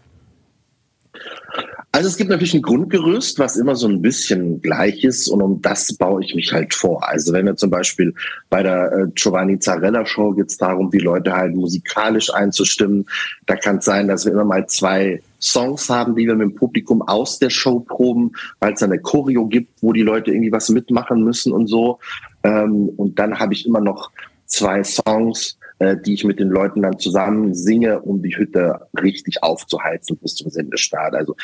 Also 1.93 2.09
es 2.09 2.17
gibt 2.17 2.31
natürlich 2.31 2.55
ein 2.55 2.63
Grundgerüst, 2.63 3.39
was 3.39 3.57
immer 3.57 3.75
so 3.75 3.89
ein 3.89 4.03
bisschen 4.03 4.61
gleich 4.61 5.03
ist 5.05 5.29
und 5.29 5.41
um 5.41 5.63
das 5.63 5.95
baue 5.97 6.23
ich 6.23 6.35
mich 6.35 6.53
halt 6.53 6.75
vor. 6.75 7.07
Also 7.09 7.33
wenn 7.33 7.47
wir 7.47 7.57
zum 7.57 7.71
Beispiel 7.71 8.15
bei 8.51 8.63
der 8.63 8.93
äh, 8.93 9.07
Giovanni 9.15 9.59
Zarella 9.59 10.05
Show 10.05 10.33
geht 10.33 10.51
es 10.51 10.59
darum, 10.59 10.91
die 10.91 10.99
Leute 10.99 11.33
halt 11.33 11.55
musikalisch 11.55 12.33
einzustimmen. 12.33 13.07
Da 13.47 13.57
kann 13.57 13.79
es 13.79 13.87
sein, 13.87 14.09
dass 14.09 14.27
wir 14.27 14.33
immer 14.33 14.45
mal 14.45 14.67
zwei 14.67 15.23
Songs 15.41 15.89
haben, 15.89 16.17
die 16.17 16.27
wir 16.27 16.35
mit 16.35 16.49
dem 16.49 16.55
Publikum 16.55 17.03
aus 17.03 17.39
der 17.39 17.51
Show 17.51 17.81
proben, 17.81 18.33
weil 18.61 18.75
es 18.75 18.83
eine 18.83 18.99
Choreo 18.99 19.47
gibt, 19.47 19.83
wo 19.83 19.93
die 19.93 20.03
Leute 20.03 20.31
irgendwie 20.31 20.53
was 20.53 20.69
mitmachen 20.69 21.23
müssen 21.23 21.53
und 21.53 21.67
so. 21.67 21.99
Ähm, 22.43 22.91
und 22.97 23.19
dann 23.19 23.39
habe 23.39 23.55
ich 23.55 23.67
immer 23.67 23.81
noch 23.81 24.11
zwei 24.47 24.83
Songs, 24.83 25.59
äh, 25.79 25.97
die 25.97 26.15
ich 26.15 26.25
mit 26.25 26.39
den 26.39 26.49
Leuten 26.49 26.83
dann 26.83 26.99
zusammen 26.99 27.55
singe, 27.55 28.01
um 28.01 28.23
die 28.23 28.37
Hütte 28.37 28.81
richtig 29.01 29.43
aufzuheizen 29.43 30.17
bis 30.19 30.35
zum 30.35 30.51
Sendestart. 30.51 31.15
Also 31.15 31.37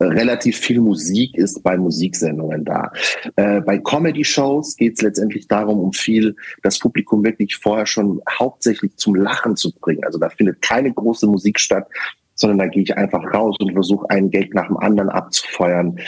relativ 0.00 0.58
viel 0.58 0.80
Musik 0.80 1.34
ist 1.36 1.62
bei 1.62 1.76
Musiksendungen 1.76 2.64
da. 2.64 2.92
Äh, 3.36 3.60
bei 3.60 3.78
Comedy-Shows 3.78 4.76
geht 4.76 4.96
es 4.96 5.02
letztendlich 5.02 5.48
darum, 5.48 5.78
um 5.78 5.92
viel 5.92 6.36
das 6.62 6.78
Publikum 6.78 7.24
wirklich 7.24 7.56
vorher 7.56 7.86
schon 7.86 8.20
hauptsächlich 8.28 8.96
zum 8.96 9.14
Lachen 9.14 9.56
zu 9.56 9.72
bringen. 9.72 10.04
Also 10.04 10.18
da 10.18 10.28
findet 10.28 10.60
keine 10.60 10.92
große 10.92 11.26
Musik 11.26 11.58
statt, 11.58 11.88
sondern 12.36 12.58
da 12.58 12.66
gehe 12.68 12.84
ich 12.84 12.96
einfach 12.96 13.22
raus 13.34 13.56
und 13.58 13.72
versuche 13.72 14.08
einen 14.10 14.30
Gag 14.30 14.54
nach 14.54 14.68
dem 14.68 14.76
anderen 14.76 15.08
abzufeuern. 15.08 15.98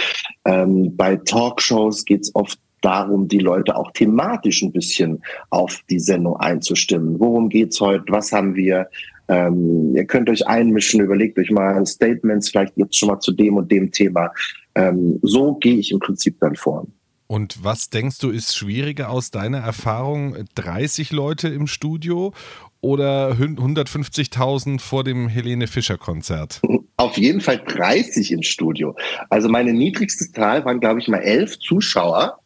Ähm, 0.45 0.97
bei 0.97 1.17
Talkshows 1.17 2.05
geht 2.05 2.21
es 2.21 2.35
oft 2.35 2.59
darum, 2.81 3.27
die 3.27 3.39
Leute 3.39 3.77
auch 3.77 3.91
thematisch 3.93 4.63
ein 4.63 4.73
bisschen 4.73 5.23
auf 5.51 5.81
die 5.91 5.99
Sendung 5.99 6.37
einzustimmen. 6.37 7.19
Worum 7.19 7.49
geht's 7.49 7.81
heute? 7.81 8.05
Was 8.09 8.33
haben 8.33 8.55
wir? 8.55 8.89
Ähm, 9.29 9.95
ihr 9.95 10.05
könnt 10.05 10.31
euch 10.31 10.47
einmischen, 10.47 11.01
überlegt 11.01 11.39
euch 11.39 11.51
mal 11.51 11.85
Statements, 11.87 12.51
vielleicht 12.51 12.77
jetzt 12.77 12.97
schon 12.97 13.09
mal 13.09 13.21
zu 13.21 13.33
dem 13.33 13.57
und 13.57 13.71
dem 13.71 13.91
Thema. 13.91 14.31
Ähm, 14.75 15.19
so 15.23 15.55
gehe 15.55 15.77
ich 15.77 15.91
im 15.93 15.99
Prinzip 15.99 16.39
dann 16.41 16.57
vor. 16.57 16.87
Und 17.27 17.63
was 17.63 17.91
denkst 17.91 18.21
du, 18.21 18.31
ist 18.31 18.57
schwieriger 18.57 19.11
aus 19.11 19.31
deiner 19.31 19.59
Erfahrung? 19.59 20.35
30 20.55 21.13
Leute 21.13 21.49
im 21.49 21.67
Studio 21.67 22.33
oder 22.81 23.33
150.000 23.33 24.81
vor 24.81 25.05
dem 25.05 25.29
Helene 25.29 25.67
Fischer 25.67 25.99
Konzert? 25.99 26.61
Auf 26.97 27.17
jeden 27.17 27.41
Fall 27.41 27.63
30 27.65 28.33
im 28.33 28.43
Studio. 28.43 28.97
Also 29.31 29.49
meine 29.49 29.73
niedrigste 29.73 30.31
Zahl 30.33 30.65
waren, 30.65 30.81
glaube 30.81 31.01
ich, 31.01 31.09
mal 31.09 31.19
elf 31.19 31.59
Zuschauer. 31.59 32.39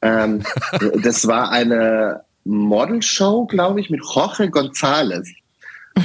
Ähm, 0.00 0.42
das 1.02 1.26
war 1.26 1.50
eine 1.50 2.22
Modelshow, 2.44 3.46
glaube 3.46 3.80
ich, 3.80 3.90
mit 3.90 4.00
Jorge 4.02 4.44
González 4.44 5.28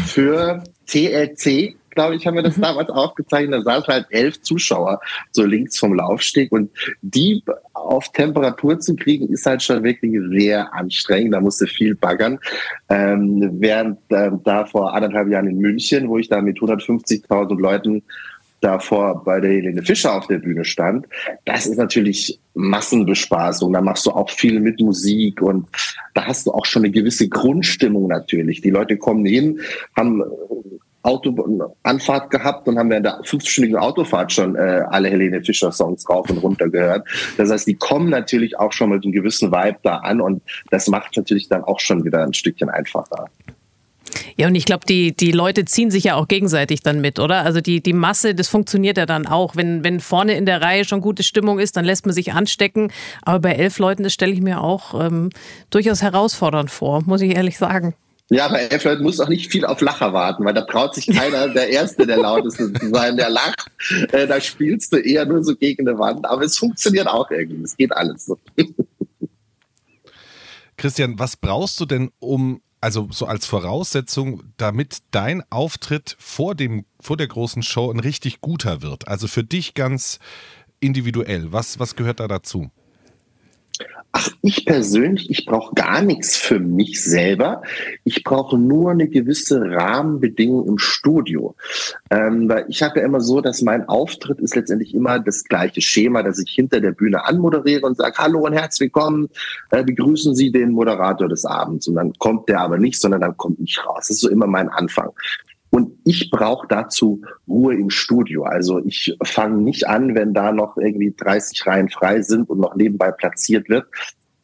für 0.05 0.63
TLC, 0.85 1.75
glaube 1.97 2.15
ich, 2.15 2.27
haben 2.27 2.35
wir 2.35 2.43
das 2.43 2.57
mhm. 2.57 2.61
damals 2.61 2.89
aufgezeichnet. 2.89 3.65
Da 3.65 3.73
saßen 3.73 3.93
halt 3.93 4.05
elf 4.11 4.39
Zuschauer 4.41 5.01
so 5.31 5.43
links 5.43 5.79
vom 5.79 5.95
Laufsteg 5.95 6.51
und 6.51 6.69
die 7.01 7.43
auf 7.73 8.11
Temperatur 8.11 8.79
zu 8.79 8.95
kriegen, 8.95 9.27
ist 9.29 9.47
halt 9.47 9.63
schon 9.63 9.83
wirklich 9.83 10.15
sehr 10.29 10.71
anstrengend. 10.75 11.33
Da 11.33 11.41
musste 11.41 11.65
viel 11.65 11.95
baggern. 11.95 12.37
Ähm, 12.89 13.49
während 13.59 13.97
äh, 14.09 14.29
da 14.43 14.65
vor 14.65 14.93
anderthalb 14.93 15.29
Jahren 15.29 15.47
in 15.47 15.57
München, 15.57 16.07
wo 16.07 16.19
ich 16.19 16.29
da 16.29 16.39
mit 16.39 16.59
150.000 16.59 17.59
Leuten 17.59 18.03
davor 18.61 19.23
bei 19.23 19.39
der 19.39 19.51
Helene 19.51 19.81
Fischer 19.81 20.15
auf 20.15 20.27
der 20.27 20.37
Bühne 20.37 20.65
stand, 20.65 21.07
das 21.45 21.65
ist 21.65 21.77
natürlich 21.77 22.39
Massenbespaßung. 22.53 23.73
Da 23.73 23.81
machst 23.81 24.05
du 24.05 24.11
auch 24.11 24.29
viel 24.29 24.59
mit 24.59 24.79
Musik 24.79 25.41
und 25.41 25.67
da 26.13 26.25
hast 26.25 26.45
du 26.45 26.51
auch 26.51 26.65
schon 26.65 26.83
eine 26.83 26.91
gewisse 26.91 27.27
Grundstimmung 27.27 28.07
natürlich. 28.07 28.61
Die 28.61 28.69
Leute 28.69 28.97
kommen 28.97 29.25
hin, 29.25 29.61
haben 29.95 30.23
Autoanfahrt 31.07 32.29
gehabt 32.29 32.67
und 32.67 32.77
haben 32.77 32.89
während 32.89 33.05
der 33.05 33.21
fünfstündigen 33.23 33.77
Autofahrt 33.77 34.31
schon 34.31 34.55
äh, 34.55 34.83
alle 34.89 35.09
Helene 35.09 35.41
Fischer 35.41 35.71
Songs 35.71 36.07
rauf 36.09 36.29
und 36.29 36.39
runter 36.39 36.69
gehört. 36.69 37.07
Das 37.37 37.49
heißt, 37.49 37.65
die 37.65 37.75
kommen 37.75 38.09
natürlich 38.09 38.59
auch 38.59 38.73
schon 38.73 38.89
mit 38.89 39.03
einem 39.03 39.13
gewissen 39.13 39.51
Vibe 39.51 39.77
da 39.83 39.97
an 39.97 40.19
und 40.19 40.43
das 40.69 40.87
macht 40.87 41.15
natürlich 41.15 41.47
dann 41.47 41.63
auch 41.63 41.79
schon 41.79 42.03
wieder 42.03 42.23
ein 42.23 42.33
Stückchen 42.33 42.69
einfacher. 42.69 43.27
Ja, 44.35 44.47
und 44.47 44.55
ich 44.55 44.65
glaube, 44.65 44.85
die, 44.85 45.15
die 45.15 45.31
Leute 45.31 45.65
ziehen 45.65 45.89
sich 45.89 46.03
ja 46.03 46.15
auch 46.15 46.27
gegenseitig 46.27 46.81
dann 46.81 47.01
mit, 47.01 47.19
oder? 47.19 47.43
Also 47.43 47.59
die, 47.59 47.81
die 47.81 47.93
Masse, 47.93 48.35
das 48.35 48.47
funktioniert 48.47 48.97
ja 48.97 49.05
dann 49.05 49.25
auch. 49.25 49.55
Wenn, 49.55 49.83
wenn 49.83 49.99
vorne 49.99 50.35
in 50.35 50.45
der 50.45 50.61
Reihe 50.61 50.85
schon 50.85 51.01
gute 51.01 51.23
Stimmung 51.23 51.57
ist, 51.59 51.75
dann 51.75 51.85
lässt 51.85 52.05
man 52.05 52.13
sich 52.13 52.33
anstecken. 52.33 52.91
Aber 53.23 53.39
bei 53.39 53.53
elf 53.53 53.79
Leuten, 53.79 54.03
das 54.03 54.13
stelle 54.13 54.33
ich 54.33 54.41
mir 54.41 54.61
auch 54.61 54.93
ähm, 55.03 55.29
durchaus 55.69 56.01
herausfordernd 56.01 56.69
vor, 56.69 57.01
muss 57.05 57.21
ich 57.21 57.35
ehrlich 57.35 57.57
sagen. 57.57 57.95
Ja, 58.29 58.49
bei 58.49 58.63
elf 58.63 58.83
Leuten 58.83 59.03
muss 59.03 59.21
auch 59.21 59.29
nicht 59.29 59.49
viel 59.49 59.65
auf 59.65 59.79
Lacher 59.79 60.11
warten, 60.11 60.43
weil 60.43 60.53
da 60.53 60.61
traut 60.61 60.93
sich 60.93 61.07
keiner, 61.07 61.47
der 61.47 61.69
Erste, 61.69 62.05
der 62.05 62.17
lauteste 62.17 62.73
zu 62.73 62.89
sein, 62.89 63.15
der 63.15 63.29
lacht. 63.29 63.71
Äh, 64.11 64.27
da 64.27 64.41
spielst 64.41 64.91
du 64.91 64.97
eher 64.97 65.25
nur 65.25 65.43
so 65.43 65.55
gegen 65.55 65.87
eine 65.87 65.97
Wand. 65.97 66.25
Aber 66.25 66.41
es 66.41 66.57
funktioniert 66.57 67.07
auch 67.07 67.31
irgendwie. 67.31 67.63
Es 67.63 67.77
geht 67.77 67.93
alles 67.93 68.25
so. 68.25 68.37
Christian, 70.77 71.17
was 71.17 71.37
brauchst 71.37 71.79
du 71.79 71.85
denn, 71.85 72.11
um 72.19 72.61
also 72.81 73.07
so 73.11 73.25
als 73.25 73.45
Voraussetzung, 73.45 74.43
damit 74.57 74.99
dein 75.11 75.43
Auftritt 75.49 76.15
vor 76.19 76.53
dem, 76.53 76.85
vor 76.99 77.17
der 77.17 77.27
großen 77.27 77.63
Show 77.63 77.91
ein 77.91 77.99
richtig 77.99 78.41
guter 78.41 78.81
wird. 78.81 79.07
Also 79.07 79.27
für 79.27 79.43
dich 79.43 79.73
ganz 79.73 80.19
individuell. 80.79 81.51
Was, 81.51 81.79
was 81.79 81.95
gehört 81.95 82.19
da 82.19 82.27
dazu? 82.27 82.69
Ach, 84.19 84.29
ich 84.41 84.65
persönlich, 84.65 85.29
ich 85.29 85.45
brauche 85.45 85.75
gar 85.75 86.01
nichts 86.01 86.37
für 86.37 86.57
mich 86.57 87.03
selber. 87.03 87.61
Ich 88.03 88.23
brauche 88.23 88.57
nur 88.57 88.89
eine 88.89 89.07
gewisse 89.07 89.61
Rahmenbedingung 89.61 90.67
im 90.67 90.79
Studio. 90.79 91.55
Ähm, 92.09 92.49
weil 92.49 92.65
ich 92.67 92.81
habe 92.81 92.99
ja 92.99 93.05
immer 93.05 93.21
so, 93.21 93.41
dass 93.41 93.61
mein 93.61 93.87
Auftritt 93.87 94.39
ist 94.39 94.55
letztendlich 94.55 94.95
immer 94.95 95.19
das 95.19 95.43
gleiche 95.43 95.81
Schema, 95.81 96.23
dass 96.23 96.39
ich 96.39 96.49
hinter 96.49 96.81
der 96.81 96.93
Bühne 96.93 97.25
anmoderiere 97.25 97.85
und 97.85 97.95
sage, 97.95 98.17
hallo 98.17 98.39
und 98.39 98.53
herzlich 98.53 98.87
willkommen, 98.87 99.29
äh, 99.69 99.83
begrüßen 99.83 100.33
Sie 100.33 100.51
den 100.51 100.71
Moderator 100.71 101.29
des 101.29 101.45
Abends. 101.45 101.87
Und 101.87 101.93
dann 101.93 102.13
kommt 102.13 102.49
der 102.49 102.61
aber 102.61 102.79
nicht, 102.79 102.99
sondern 102.99 103.21
dann 103.21 103.37
kommt 103.37 103.59
ich 103.59 103.77
raus. 103.85 104.07
Das 104.07 104.09
ist 104.09 104.21
so 104.21 104.29
immer 104.29 104.47
mein 104.47 104.69
Anfang. 104.69 105.11
Und 105.69 105.91
ich 106.05 106.29
brauche 106.31 106.67
dazu 106.67 107.21
Ruhe 107.47 107.75
im 107.75 107.89
Studio. 107.89 108.43
Also 108.43 108.83
ich 108.85 109.15
fange 109.23 109.61
nicht 109.61 109.87
an, 109.87 110.15
wenn 110.15 110.33
da 110.33 110.51
noch 110.51 110.77
irgendwie 110.77 111.13
30 111.15 111.65
Reihen 111.65 111.89
frei 111.89 112.21
sind 112.21 112.49
und 112.49 112.59
noch 112.59 112.75
nebenbei 112.75 113.11
platziert 113.11 113.67
wird, 113.69 113.87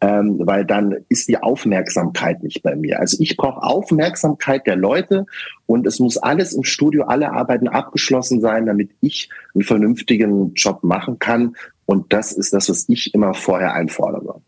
ähm, 0.01 0.41
weil 0.43 0.65
dann 0.65 0.97
ist 1.07 1.29
die 1.29 1.41
Aufmerksamkeit 1.41 2.43
nicht 2.43 2.61
bei 2.61 2.75
mir. 2.75 2.99
Also 2.99 3.17
ich 3.21 3.37
brauche 3.37 3.63
Aufmerksamkeit 3.63 4.67
der 4.67 4.75
Leute 4.75 5.25
und 5.65 5.87
es 5.87 5.99
muss 5.99 6.17
alles 6.17 6.53
im 6.53 6.63
Studio, 6.63 7.05
alle 7.05 7.31
Arbeiten 7.31 7.69
abgeschlossen 7.69 8.41
sein, 8.41 8.65
damit 8.65 8.91
ich 8.99 9.29
einen 9.53 9.63
vernünftigen 9.63 10.53
Job 10.55 10.83
machen 10.83 11.19
kann. 11.19 11.55
Und 11.85 12.11
das 12.11 12.33
ist 12.33 12.53
das, 12.53 12.69
was 12.69 12.89
ich 12.89 13.13
immer 13.13 13.33
vorher 13.33 13.73
einfordere. 13.73 14.41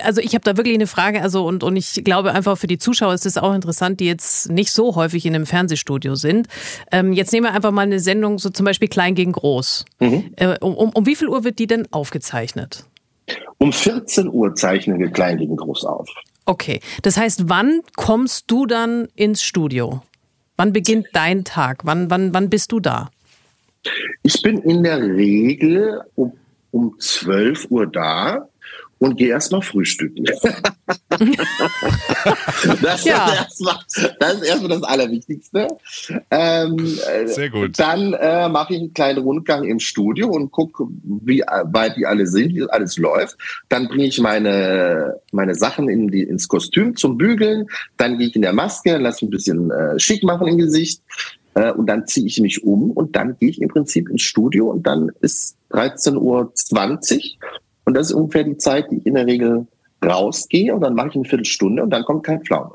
Also 0.00 0.20
ich 0.20 0.34
habe 0.34 0.42
da 0.42 0.56
wirklich 0.56 0.74
eine 0.74 0.88
Frage, 0.88 1.22
also 1.22 1.46
und, 1.46 1.62
und 1.62 1.76
ich 1.76 2.02
glaube 2.04 2.32
einfach 2.32 2.58
für 2.58 2.66
die 2.66 2.78
Zuschauer 2.78 3.14
ist 3.14 3.26
es 3.26 3.38
auch 3.38 3.54
interessant, 3.54 4.00
die 4.00 4.06
jetzt 4.06 4.50
nicht 4.50 4.72
so 4.72 4.96
häufig 4.96 5.24
in 5.24 5.34
einem 5.34 5.46
Fernsehstudio 5.46 6.16
sind. 6.16 6.48
Ähm, 6.90 7.12
jetzt 7.12 7.32
nehmen 7.32 7.46
wir 7.46 7.52
einfach 7.54 7.70
mal 7.70 7.82
eine 7.82 8.00
Sendung, 8.00 8.38
so 8.38 8.50
zum 8.50 8.66
Beispiel 8.66 8.88
Klein 8.88 9.14
gegen 9.14 9.32
Groß. 9.32 9.84
Mhm. 10.00 10.32
Äh, 10.36 10.58
um, 10.60 10.74
um, 10.74 10.90
um 10.90 11.06
wie 11.06 11.14
viel 11.14 11.28
Uhr 11.28 11.44
wird 11.44 11.60
die 11.60 11.68
denn 11.68 11.86
aufgezeichnet? 11.92 12.84
Um 13.58 13.72
14 13.72 14.28
Uhr 14.28 14.54
zeichnen 14.54 14.98
wir 14.98 15.10
Klein 15.10 15.38
gegen 15.38 15.56
Groß 15.56 15.84
auf. 15.84 16.08
Okay, 16.44 16.80
das 17.02 17.16
heißt, 17.16 17.48
wann 17.48 17.80
kommst 17.96 18.50
du 18.50 18.66
dann 18.66 19.08
ins 19.14 19.42
Studio? 19.42 20.02
Wann 20.56 20.72
beginnt 20.72 21.06
dein 21.12 21.44
Tag? 21.44 21.84
Wann, 21.84 22.10
wann, 22.10 22.34
wann 22.34 22.50
bist 22.50 22.72
du 22.72 22.80
da? 22.80 23.10
Ich 24.22 24.42
bin 24.42 24.58
in 24.58 24.82
der 24.82 25.00
Regel 25.00 26.02
um, 26.14 26.32
um 26.70 26.96
12 26.98 27.70
Uhr 27.70 27.86
da 27.86 28.48
und 29.04 29.16
gehe 29.16 29.28
erstmal 29.28 29.60
frühstücken. 29.60 30.24
das, 32.80 33.04
ja. 33.04 33.26
ist 33.26 33.34
erstmal, 33.34 33.76
das 34.18 34.34
ist 34.34 34.44
erstmal 34.44 34.70
das 34.70 34.82
Allerwichtigste. 34.82 35.68
Ähm, 36.30 36.78
Sehr 37.26 37.50
gut. 37.50 37.78
Dann 37.78 38.14
äh, 38.14 38.48
mache 38.48 38.72
ich 38.72 38.80
einen 38.80 38.94
kleinen 38.94 39.18
Rundgang 39.18 39.64
im 39.64 39.78
Studio 39.78 40.30
und 40.30 40.50
gucke, 40.52 40.86
wie 41.02 41.40
weit 41.40 41.98
die 41.98 42.06
alle 42.06 42.26
sind, 42.26 42.54
wie 42.54 42.64
alles 42.70 42.96
läuft. 42.96 43.36
Dann 43.68 43.88
bringe 43.88 44.06
ich 44.06 44.18
meine, 44.20 45.20
meine 45.32 45.54
Sachen 45.54 45.90
in 45.90 46.08
die, 46.08 46.22
ins 46.22 46.48
Kostüm 46.48 46.96
zum 46.96 47.18
Bügeln. 47.18 47.66
Dann 47.98 48.16
gehe 48.16 48.28
ich 48.28 48.36
in 48.36 48.42
der 48.42 48.54
Maske, 48.54 48.96
lasse 48.96 49.26
ein 49.26 49.30
bisschen 49.30 49.70
äh, 49.70 49.98
schick 50.00 50.22
machen 50.22 50.46
im 50.46 50.56
Gesicht. 50.56 51.02
Äh, 51.52 51.72
und 51.72 51.88
dann 51.88 52.06
ziehe 52.06 52.26
ich 52.26 52.40
mich 52.40 52.64
um 52.64 52.90
und 52.90 53.16
dann 53.16 53.36
gehe 53.38 53.50
ich 53.50 53.60
im 53.60 53.68
Prinzip 53.68 54.08
ins 54.08 54.22
Studio 54.22 54.70
und 54.70 54.86
dann 54.86 55.12
ist 55.20 55.58
13.20 55.72 56.16
Uhr 56.18 56.52
und 57.84 57.94
das 57.94 58.08
ist 58.08 58.14
ungefähr 58.14 58.44
die 58.44 58.56
Zeit, 58.56 58.90
die 58.90 58.98
ich 58.98 59.06
in 59.06 59.14
der 59.14 59.26
Regel 59.26 59.66
rausgehe 60.04 60.74
und 60.74 60.80
dann 60.80 60.94
mache 60.94 61.08
ich 61.08 61.14
eine 61.16 61.24
Viertelstunde 61.24 61.82
und 61.82 61.90
dann 61.90 62.04
kommt 62.04 62.24
kein 62.24 62.42
Pflaume. 62.42 62.74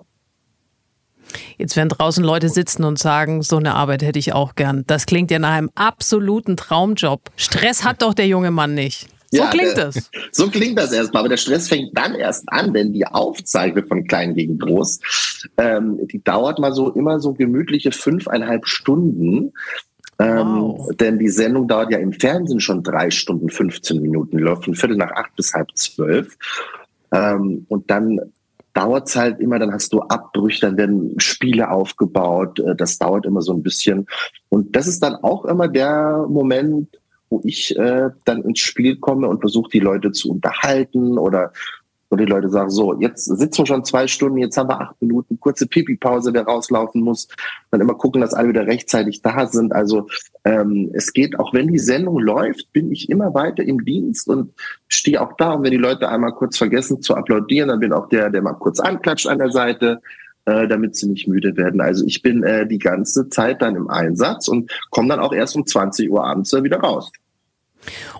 Jetzt 1.57 1.75
werden 1.75 1.89
draußen 1.89 2.23
Leute 2.23 2.49
sitzen 2.49 2.83
und 2.83 2.97
sagen, 2.97 3.41
so 3.41 3.57
eine 3.57 3.75
Arbeit 3.75 4.01
hätte 4.01 4.17
ich 4.17 4.33
auch 4.33 4.55
gern. 4.55 4.83
Das 4.87 5.05
klingt 5.05 5.29
ja 5.29 5.39
nach 5.39 5.51
einem 5.51 5.69
absoluten 5.75 6.57
Traumjob. 6.57 7.21
Stress 7.35 7.83
hat 7.83 8.01
doch 8.01 8.13
der 8.13 8.27
junge 8.27 8.49
Mann 8.49 8.73
nicht. 8.73 9.07
So 9.31 9.43
ja, 9.43 9.49
klingt 9.49 9.77
das. 9.77 10.09
So 10.31 10.49
klingt 10.49 10.77
das 10.79 10.91
erstmal, 10.91 11.21
aber 11.21 11.29
der 11.29 11.37
Stress 11.37 11.67
fängt 11.67 11.95
dann 11.95 12.15
erst 12.15 12.51
an, 12.51 12.73
denn 12.73 12.93
die 12.93 13.05
Aufzeichnung 13.05 13.85
von 13.87 14.07
Klein 14.07 14.33
gegen 14.33 14.57
Groß, 14.57 14.99
ähm, 15.57 15.99
die 16.07 16.23
dauert 16.23 16.59
mal 16.59 16.73
so 16.73 16.89
immer 16.91 17.19
so 17.19 17.33
gemütliche 17.33 17.91
fünfeinhalb 17.91 18.65
Stunden. 18.67 19.53
Ähm, 20.19 20.61
wow. 20.61 20.89
Denn 20.95 21.17
die 21.17 21.29
Sendung 21.29 21.67
dauert 21.67 21.91
ja 21.91 21.97
im 21.97 22.11
Fernsehen 22.11 22.59
schon 22.59 22.83
drei 22.83 23.09
Stunden, 23.09 23.49
15 23.49 24.01
Minuten, 24.01 24.37
läuft 24.37 24.65
von 24.65 24.75
Viertel 24.75 24.97
nach 24.97 25.11
acht 25.11 25.35
bis 25.35 25.53
halb 25.53 25.69
zwölf. 25.75 26.37
Ähm, 27.11 27.65
und 27.69 27.89
dann 27.89 28.19
dauert 28.73 29.07
es 29.07 29.15
halt 29.15 29.39
immer, 29.39 29.59
dann 29.59 29.73
hast 29.73 29.93
du 29.93 30.01
Abbrüche, 30.01 30.61
dann 30.61 30.77
werden 30.77 31.19
Spiele 31.19 31.69
aufgebaut, 31.71 32.59
äh, 32.59 32.75
das 32.75 32.97
dauert 32.97 33.25
immer 33.25 33.41
so 33.41 33.53
ein 33.53 33.63
bisschen. 33.63 34.07
Und 34.49 34.75
das 34.75 34.87
ist 34.87 35.01
dann 35.01 35.15
auch 35.15 35.45
immer 35.45 35.67
der 35.67 36.25
Moment, 36.29 36.99
wo 37.29 37.41
ich 37.43 37.77
äh, 37.77 38.09
dann 38.25 38.43
ins 38.43 38.59
Spiel 38.59 38.97
komme 38.97 39.27
und 39.27 39.39
versuche, 39.39 39.69
die 39.71 39.79
Leute 39.79 40.11
zu 40.11 40.31
unterhalten 40.31 41.17
oder 41.17 41.53
und 42.09 42.19
die 42.19 42.25
Leute 42.25 42.49
sagen, 42.49 42.71
so, 42.71 42.99
jetzt 42.99 43.25
sitzen 43.25 43.59
wir 43.59 43.65
schon 43.67 43.85
zwei 43.85 44.07
Stunden, 44.07 44.39
jetzt 44.39 44.57
haben 44.57 44.69
wir 44.69 44.81
acht 44.81 44.99
Minuten, 44.99 45.39
kurze 45.39 45.67
Pipi-Pause, 45.67 46.33
wer 46.33 46.43
rauslaufen 46.43 47.01
muss. 47.01 47.27
Dann 47.69 47.81
immer 47.81 47.93
gucken, 47.93 48.21
dass 48.21 48.33
alle 48.33 48.49
wieder 48.49 48.65
rechtzeitig 48.65 49.21
da 49.21 49.45
sind. 49.45 49.73
Also 49.73 50.07
ähm, 50.43 50.89
es 50.93 51.13
geht, 51.13 51.37
auch 51.39 51.53
wenn 51.53 51.67
die 51.67 51.77
Sendung 51.79 52.17
läuft, 52.17 52.73
bin 52.73 52.91
ich 52.91 53.09
immer 53.09 53.33
weiter 53.35 53.63
im 53.63 53.85
Dienst 53.85 54.27
und 54.27 54.53
stehe 54.87 55.21
auch 55.21 55.33
da. 55.37 55.53
Und 55.53 55.63
wenn 55.63 55.71
die 55.71 55.77
Leute 55.77 56.09
einmal 56.09 56.33
kurz 56.33 56.57
vergessen 56.57 57.01
zu 57.01 57.15
applaudieren, 57.15 57.69
dann 57.69 57.79
bin 57.79 57.93
auch 57.93 58.09
der, 58.09 58.31
der 58.31 58.41
mal 58.41 58.53
kurz 58.53 58.79
anklatscht 58.79 59.27
an 59.27 59.37
der 59.37 59.51
Seite, 59.51 60.01
äh, 60.45 60.67
damit 60.67 60.95
sie 60.95 61.07
nicht 61.07 61.27
müde 61.27 61.55
werden. 61.57 61.79
Also 61.79 62.05
ich 62.05 62.23
bin 62.23 62.41
äh, 62.41 62.67
die 62.67 62.79
ganze 62.79 63.29
Zeit 63.29 63.61
dann 63.61 63.75
im 63.75 63.87
Einsatz 63.87 64.47
und 64.47 64.71
komme 64.89 65.09
dann 65.09 65.19
auch 65.19 65.33
erst 65.33 65.55
um 65.55 65.65
20 65.65 66.09
Uhr 66.09 66.25
abends 66.25 66.51
wieder 66.53 66.79
raus. 66.79 67.11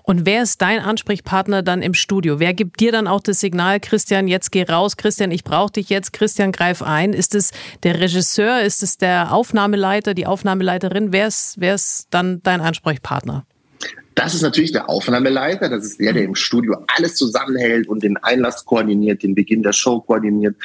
Und 0.02 0.26
wer 0.26 0.42
ist 0.42 0.60
dein 0.62 0.80
Ansprechpartner 0.80 1.62
dann 1.62 1.82
im 1.82 1.94
Studio? 1.94 2.38
Wer 2.38 2.54
gibt 2.54 2.80
dir 2.80 2.92
dann 2.92 3.06
auch 3.06 3.20
das 3.20 3.40
Signal, 3.40 3.80
Christian, 3.80 4.28
jetzt 4.28 4.52
geh 4.52 4.62
raus, 4.62 4.96
Christian, 4.96 5.30
ich 5.30 5.44
brauche 5.44 5.72
dich 5.72 5.88
jetzt, 5.88 6.12
Christian, 6.12 6.52
greif 6.52 6.82
ein? 6.82 7.12
Ist 7.12 7.34
es 7.34 7.52
der 7.82 8.00
Regisseur, 8.00 8.62
ist 8.62 8.82
es 8.82 8.98
der 8.98 9.32
Aufnahmeleiter, 9.32 10.14
die 10.14 10.26
Aufnahmeleiterin? 10.26 11.12
Wer 11.12 11.26
ist, 11.28 11.56
wer 11.58 11.74
ist 11.74 12.08
dann 12.10 12.42
dein 12.42 12.60
Ansprechpartner? 12.60 13.44
Das 14.14 14.34
ist 14.34 14.42
natürlich 14.42 14.72
der 14.72 14.90
Aufnahmeleiter, 14.90 15.68
das 15.68 15.84
ist 15.84 16.00
der, 16.00 16.12
der 16.12 16.24
im 16.24 16.34
Studio 16.34 16.76
alles 16.94 17.14
zusammenhält 17.14 17.88
und 17.88 18.02
den 18.02 18.16
Einlass 18.18 18.64
koordiniert, 18.64 19.22
den 19.22 19.34
Beginn 19.34 19.62
der 19.62 19.72
Show 19.72 20.00
koordiniert, 20.00 20.56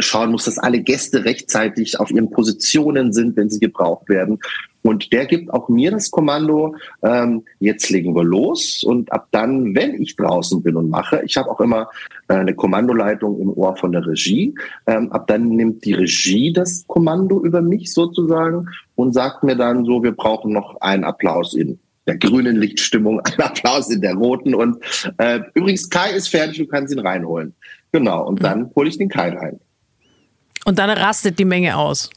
schauen 0.00 0.32
muss, 0.32 0.44
dass 0.44 0.58
alle 0.58 0.80
Gäste 0.80 1.24
rechtzeitig 1.24 1.98
auf 1.98 2.10
ihren 2.10 2.30
Positionen 2.30 3.12
sind, 3.12 3.36
wenn 3.36 3.48
sie 3.48 3.60
gebraucht 3.60 4.08
werden. 4.08 4.38
Und 4.82 5.12
der 5.12 5.26
gibt 5.26 5.52
auch 5.52 5.68
mir 5.68 5.90
das 5.90 6.10
Kommando, 6.10 6.74
ähm, 7.02 7.44
jetzt 7.58 7.90
legen 7.90 8.14
wir 8.14 8.24
los. 8.24 8.82
Und 8.82 9.12
ab 9.12 9.28
dann, 9.30 9.74
wenn 9.74 10.00
ich 10.00 10.16
draußen 10.16 10.62
bin 10.62 10.76
und 10.76 10.88
mache, 10.88 11.22
ich 11.24 11.36
habe 11.36 11.50
auch 11.50 11.60
immer 11.60 11.88
äh, 12.28 12.34
eine 12.34 12.54
Kommandoleitung 12.54 13.38
im 13.40 13.50
Ohr 13.50 13.76
von 13.76 13.92
der 13.92 14.06
Regie, 14.06 14.54
ähm, 14.86 15.12
ab 15.12 15.26
dann 15.26 15.48
nimmt 15.48 15.84
die 15.84 15.92
Regie 15.92 16.52
das 16.52 16.84
Kommando 16.86 17.44
über 17.44 17.60
mich 17.60 17.92
sozusagen 17.92 18.66
und 18.94 19.12
sagt 19.12 19.44
mir 19.44 19.56
dann 19.56 19.84
so, 19.84 20.02
wir 20.02 20.12
brauchen 20.12 20.52
noch 20.52 20.80
einen 20.80 21.04
Applaus 21.04 21.54
in 21.54 21.78
der 22.06 22.16
grünen 22.16 22.56
Lichtstimmung, 22.56 23.20
einen 23.24 23.40
Applaus 23.40 23.90
in 23.90 24.00
der 24.00 24.14
roten. 24.14 24.54
Und 24.54 24.78
äh, 25.18 25.40
übrigens, 25.54 25.90
Kai 25.90 26.12
ist 26.12 26.28
fertig, 26.28 26.58
du 26.58 26.66
kannst 26.66 26.92
ihn 26.92 27.00
reinholen. 27.00 27.54
Genau, 27.92 28.26
und 28.26 28.42
dann 28.42 28.70
hole 28.74 28.88
ich 28.88 28.96
den 28.96 29.08
Kai 29.08 29.30
rein. 29.30 29.60
Und 30.64 30.78
dann 30.78 30.90
rastet 30.90 31.38
die 31.38 31.44
Menge 31.44 31.76
aus 31.76 32.10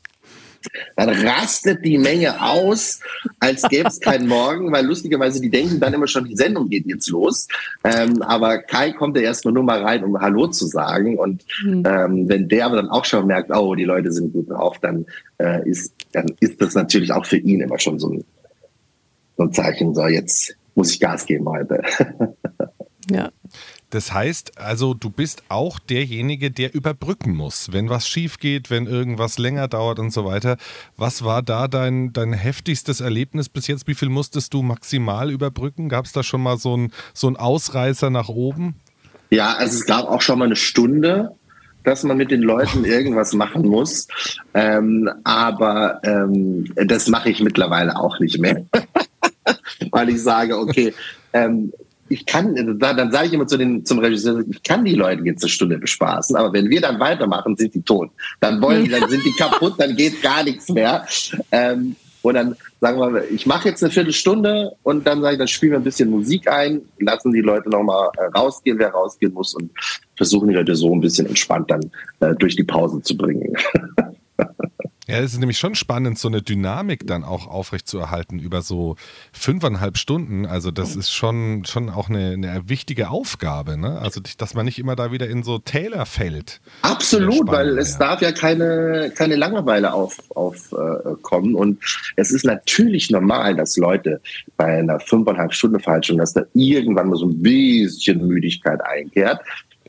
dann 0.96 1.10
rastet 1.10 1.84
die 1.86 1.98
Menge 1.98 2.42
aus, 2.42 3.00
als 3.40 3.64
gäbe 3.64 3.90
es 3.90 4.00
keinen 4.00 4.28
Morgen, 4.28 4.72
weil 4.72 4.86
lustigerweise 4.86 5.42
die 5.42 5.50
denken 5.50 5.80
dann 5.80 5.94
immer 5.94 6.08
schon, 6.08 6.26
die 6.26 6.36
Sendung 6.36 6.70
geht 6.70 6.86
jetzt 6.88 7.10
los. 7.10 7.48
Ähm, 7.84 8.22
aber 8.22 8.60
Kai 8.60 8.92
kommt 8.92 9.18
ja 9.18 9.24
erstmal 9.24 9.54
nur 9.54 9.64
mal 9.64 9.82
rein, 9.82 10.04
um 10.04 10.20
Hallo 10.20 10.48
zu 10.48 10.66
sagen. 10.68 11.18
Und 11.18 11.46
mhm. 11.64 11.84
ähm, 11.86 12.30
wenn 12.30 12.48
der 12.48 12.66
aber 12.66 12.78
dann 12.78 12.90
auch 12.90 13.06
schon 13.06 13.28
merkt, 13.28 13.52
oh, 13.56 13.76
die 13.76 13.86
Leute 13.86 14.12
sind 14.12 14.34
gut 14.34 14.50
drauf, 14.50 14.80
dann, 14.80 15.06
äh, 15.38 15.68
ist, 15.70 15.94
dann 16.12 16.28
ist 16.40 16.62
das 16.62 16.76
natürlich 16.76 17.12
auch 17.12 17.26
für 17.26 17.38
ihn 17.38 17.62
immer 17.62 17.80
schon 17.80 18.00
so 18.00 18.10
ein, 18.10 18.24
so 19.38 19.44
ein 19.44 19.54
Zeichen, 19.54 19.94
so 19.94 20.08
jetzt 20.08 20.56
muss 20.76 20.92
ich 20.92 21.00
Gas 21.00 21.26
geben 21.26 21.48
heute. 21.48 21.82
Ja. 23.12 23.30
Das 23.94 24.12
heißt 24.12 24.58
also, 24.58 24.96
du 24.96 25.12
bist 25.12 25.44
auch 25.50 25.78
derjenige, 25.78 26.50
der 26.50 26.74
überbrücken 26.74 27.36
muss, 27.36 27.72
wenn 27.74 27.90
was 27.90 28.08
schief 28.08 28.40
geht, 28.40 28.72
wenn 28.72 28.88
irgendwas 28.88 29.38
länger 29.38 29.68
dauert 29.68 30.00
und 30.00 30.12
so 30.12 30.26
weiter. 30.26 30.58
Was 30.98 31.24
war 31.24 31.44
da 31.44 31.68
dein, 31.68 32.12
dein 32.12 32.34
heftigstes 32.34 33.02
Erlebnis 33.02 33.50
bis 33.50 33.68
jetzt? 33.68 33.88
Wie 33.88 33.94
viel 33.94 34.10
musstest 34.10 34.52
du 34.56 34.64
maximal 34.64 35.30
überbrücken? 35.30 35.90
Gab 35.90 36.06
es 36.06 36.12
da 36.12 36.24
schon 36.24 36.42
mal 36.42 36.58
so 36.58 36.74
einen 36.74 36.92
so 37.14 37.28
Ausreißer 37.30 38.10
nach 38.10 38.30
oben? 38.30 38.74
Ja, 39.30 39.54
also 39.54 39.78
es 39.78 39.86
gab 39.86 40.08
auch 40.08 40.24
schon 40.24 40.40
mal 40.40 40.46
eine 40.46 40.56
Stunde, 40.56 41.36
dass 41.84 42.02
man 42.02 42.18
mit 42.18 42.32
den 42.32 42.42
Leuten 42.42 42.86
irgendwas 42.86 43.34
machen 43.34 43.62
muss. 43.62 44.08
Ähm, 44.56 45.08
aber 45.24 46.02
ähm, 46.04 46.66
das 46.78 47.10
mache 47.10 47.30
ich 47.30 47.44
mittlerweile 47.44 47.96
auch 47.96 48.20
nicht 48.20 48.40
mehr. 48.40 48.66
Weil 49.92 50.10
ich 50.10 50.24
sage, 50.24 50.58
okay, 50.58 50.96
ähm, 51.34 51.72
ich 52.10 52.26
kann, 52.26 52.78
dann 52.80 53.12
sage 53.12 53.28
ich 53.28 53.34
immer 53.34 53.48
zu 53.48 53.58
den, 53.58 53.86
zum 53.86 54.00
Regisseur, 54.00 54.44
ich 54.50 54.62
kann 54.64 54.86
die 54.86 54.96
Leute 54.96 55.24
jetzt 55.24 55.44
eine 55.44 55.50
Stunde 55.50 55.78
bespaßen, 55.78 56.36
aber 56.36 56.54
wenn 56.54 56.70
wir 56.70 56.82
dann 56.82 57.00
weitermachen, 57.00 57.56
sind 57.56 57.74
die 57.74 57.82
tot. 57.82 58.12
Dann 58.40 58.62
wollen, 58.62 58.90
dann 58.90 59.10
sind 59.10 59.24
die 59.26 59.34
kaputt, 59.38 59.76
dann 59.78 59.96
geht 59.96 60.22
gar 60.22 60.44
nichts 60.44 60.70
mehr. 60.70 61.06
Ähm, 61.52 61.96
und 62.22 62.36
dann 62.36 62.56
sagen 62.80 63.00
wir, 63.00 63.30
ich 63.30 63.46
mache 63.46 63.68
jetzt 63.68 63.84
eine 63.84 63.92
Viertelstunde 63.92 64.76
und 64.84 65.06
dann 65.06 65.22
sage 65.22 65.34
ich, 65.34 65.40
dann 65.40 65.48
spielen 65.48 65.74
wir 65.74 65.80
ein 65.80 65.84
bisschen 65.84 66.10
Musik 66.10 66.50
ein, 66.50 66.82
lassen 67.00 67.34
die 67.34 67.42
Leute 67.42 67.70
nochmal 67.70 68.10
äh, 68.18 68.26
rausgehen, 68.38 68.80
wer 68.80 68.92
rausgehen 68.92 69.34
muss 69.34 69.54
und 69.54 69.72
versuchen 70.16 70.48
die 70.48 70.56
Leute 70.56 70.74
so 70.76 70.94
ein 70.94 71.02
bisschen 71.02 71.28
entspannt 71.28 71.70
dann 71.70 71.92
äh, 72.22 72.34
durch 72.36 72.56
die 72.56 72.64
Pause 72.64 73.02
zu 73.02 73.18
bringen. 73.18 73.54
Ja, 75.14 75.20
es 75.20 75.34
ist 75.34 75.40
nämlich 75.40 75.60
schon 75.60 75.76
spannend, 75.76 76.18
so 76.18 76.28
eine 76.28 76.42
Dynamik 76.42 77.06
dann 77.06 77.24
auch 77.24 77.46
aufrechtzuerhalten 77.46 78.40
über 78.40 78.64
so 78.64 78.96
fünfeinhalb 79.32 80.00
Stunden. 80.00 80.48
Also 80.48 80.72
das 80.72 80.96
ist 80.96 81.12
schon, 81.12 81.66
schon 81.66 81.92
auch 81.92 82.10
eine, 82.10 82.32
eine 82.32 82.64
wichtige 82.68 83.12
Aufgabe, 83.12 83.78
ne? 83.78 84.00
Also 84.00 84.22
dass 84.40 84.56
man 84.56 84.66
nicht 84.66 84.80
immer 84.80 84.96
da 84.96 85.12
wieder 85.12 85.30
in 85.30 85.44
so 85.44 85.60
Täler 85.60 86.08
fällt. 86.08 86.62
Absolut, 86.82 87.48
weil 87.48 87.78
es 87.78 87.94
ja. 87.94 88.00
darf 88.00 88.22
ja 88.24 88.32
keine, 88.32 89.12
keine 89.16 89.36
Langeweile 89.36 89.94
aufkommen. 89.94 90.32
Auf, 90.34 90.72
äh, 90.72 91.58
und 91.58 91.80
es 92.16 92.32
ist 92.32 92.44
natürlich 92.44 93.12
normal, 93.12 93.56
dass 93.56 93.78
Leute 93.78 94.20
bei 94.58 94.80
einer 94.80 95.00
fünfeinhalb 95.00 95.54
Stunden 95.54 95.80
Falschung, 95.80 96.18
dass 96.18 96.34
da 96.34 96.42
irgendwann 96.56 97.10
mal 97.10 97.18
so 97.18 97.28
ein 97.28 97.40
bisschen 97.40 98.26
Müdigkeit 98.26 98.82
einkehrt. 98.84 99.42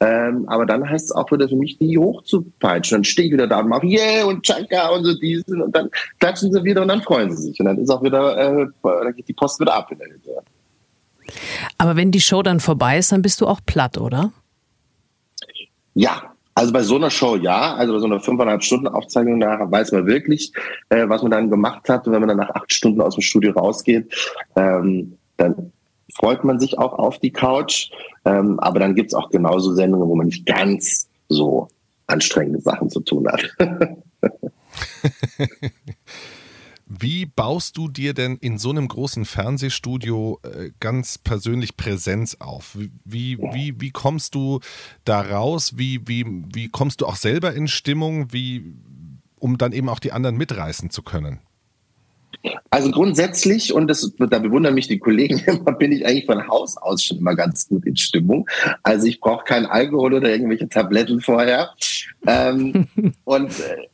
Ähm, 0.05 0.47
aber 0.49 0.67
dann 0.67 0.87
heißt 0.87 1.07
es 1.07 1.13
auch 1.13 1.33
wieder 1.33 1.49
für 1.49 1.57
mich, 1.57 1.79
die 1.79 1.97
hochzupeitschen. 1.97 2.97
Dann 2.97 3.05
stehe 3.05 3.29
ich 3.29 3.33
wieder 3.33 3.47
da 3.47 3.61
und 3.61 3.69
mache 3.69 3.87
Yeah 3.87 4.27
und 4.27 4.43
Chaka 4.43 4.91
und 4.91 5.05
so 5.05 5.19
diesen 5.19 5.63
und 5.63 5.75
dann 5.75 5.89
klatschen 6.19 6.53
sie 6.53 6.63
wieder 6.63 6.83
und 6.83 6.89
dann 6.89 7.01
freuen 7.01 7.35
sie 7.35 7.43
sich. 7.43 7.59
Und 7.59 7.67
dann 7.67 7.79
ist 7.79 7.89
auch 7.89 8.03
wieder, 8.03 8.37
äh, 8.37 8.67
dann 8.83 9.17
geht 9.17 9.29
die 9.29 9.33
Post 9.33 9.61
wieder 9.61 9.75
ab. 9.75 9.91
Aber 11.79 11.97
wenn 11.97 12.11
die 12.11 12.21
Show 12.21 12.43
dann 12.43 12.61
vorbei 12.61 12.99
ist, 12.99 13.13
dann 13.13 13.23
bist 13.23 13.41
du 13.41 13.47
auch 13.47 13.61
platt, 13.65 13.97
oder? 13.97 14.33
Ja, 15.95 16.35
also 16.55 16.73
bei 16.73 16.83
so 16.83 16.97
einer 16.97 17.11
Show 17.11 17.37
ja, 17.37 17.75
also 17.75 17.95
bei 17.95 17.99
so 18.01 18.07
einer 18.07 18.21
fünfeinhalb 18.21 18.63
Stunden 18.63 18.89
Aufzeichnung 18.89 19.39
nachher 19.39 19.71
weiß 19.71 19.93
man 19.93 20.07
wirklich, 20.07 20.53
äh, 20.91 21.09
was 21.09 21.23
man 21.23 21.31
dann 21.31 21.49
gemacht 21.49 21.89
hat. 21.89 22.07
Und 22.07 22.13
wenn 22.13 22.21
man 22.21 22.29
dann 22.29 22.39
nach 22.39 22.51
acht 22.51 22.75
Stunden 22.75 23.01
aus 23.01 23.15
dem 23.15 23.23
Studio 23.23 23.53
rausgeht, 23.53 24.15
ähm, 24.55 25.17
dann 25.39 25.73
freut 26.13 26.45
man 26.45 26.59
sich 26.59 26.79
auch 26.79 26.95
auf 26.95 27.19
die 27.19 27.33
Couch. 27.33 27.91
Ähm, 28.25 28.59
aber 28.61 28.81
dann 28.81 28.95
gibt's 28.95 29.15
auch 29.15 29.31
genauso 29.31 29.75
Sendungen, 29.75 30.09
wo 30.09 30.15
man 30.15 30.27
nicht 30.27 30.47
ganz 30.47 31.09
so 31.29 31.69
anstrengende 32.07 32.61
Sachen 32.61 32.91
zu 32.91 33.01
tun 33.01 33.27
hat. 33.29 33.51
Wie 36.87 37.25
baust 37.27 37.77
du 37.77 37.89
dir 37.89 38.13
denn 38.15 38.37
in 38.37 38.59
so 38.59 38.71
einem 38.71 38.89
großen 38.89 39.25
Fernsehstudio 39.25 40.39
äh, 40.43 40.71
ganz 40.81 41.19
persönlich 41.19 41.77
Präsenz 41.77 42.37
auf? 42.41 42.77
Wie, 43.05 43.39
wie, 43.39 43.81
wie 43.81 43.91
kommst 43.91 44.35
du 44.35 44.61
da 45.05 45.23
raus? 45.23 45.73
Wie, 45.77 46.07
wie, 46.07 46.25
wie 46.53 46.69
kommst 46.69 47.01
du 47.01 47.07
auch 47.07 47.17
selber 47.17 47.55
in 47.55 47.69
Stimmung, 47.69 48.33
wie, 48.33 48.75
um 49.37 49.57
dann 49.57 49.73
eben 49.73 49.89
auch 49.89 49.99
die 49.99 50.13
anderen 50.13 50.37
mitreißen 50.37 50.91
zu 50.91 51.03
können? 51.03 51.41
Also 52.71 52.91
grundsätzlich, 52.91 53.73
und 53.73 53.89
das, 53.89 54.13
da 54.19 54.39
bewundern 54.39 54.75
mich 54.75 54.89
die 54.89 54.99
Kollegen 54.99 55.39
immer, 55.47 55.73
bin 55.73 55.93
ich 55.93 56.07
eigentlich 56.07 56.27
von 56.27 56.47
Haus 56.49 56.77
aus 56.77 57.03
schon 57.03 57.19
immer 57.19 57.35
ganz 57.35 57.69
gut 57.69 57.87
in 57.87 57.97
Stimmung. 57.97 58.49
Also 58.83 59.07
ich 59.07 59.21
brauche 59.21 59.45
keinen 59.45 59.67
Alkohol 59.67 60.15
oder 60.15 60.31
irgendwelche 60.31 60.69
Tabletten 60.69 61.21
vorher. 61.21 61.71
Ähm, 62.27 62.89
und 63.25 63.51
äh, 63.61 63.89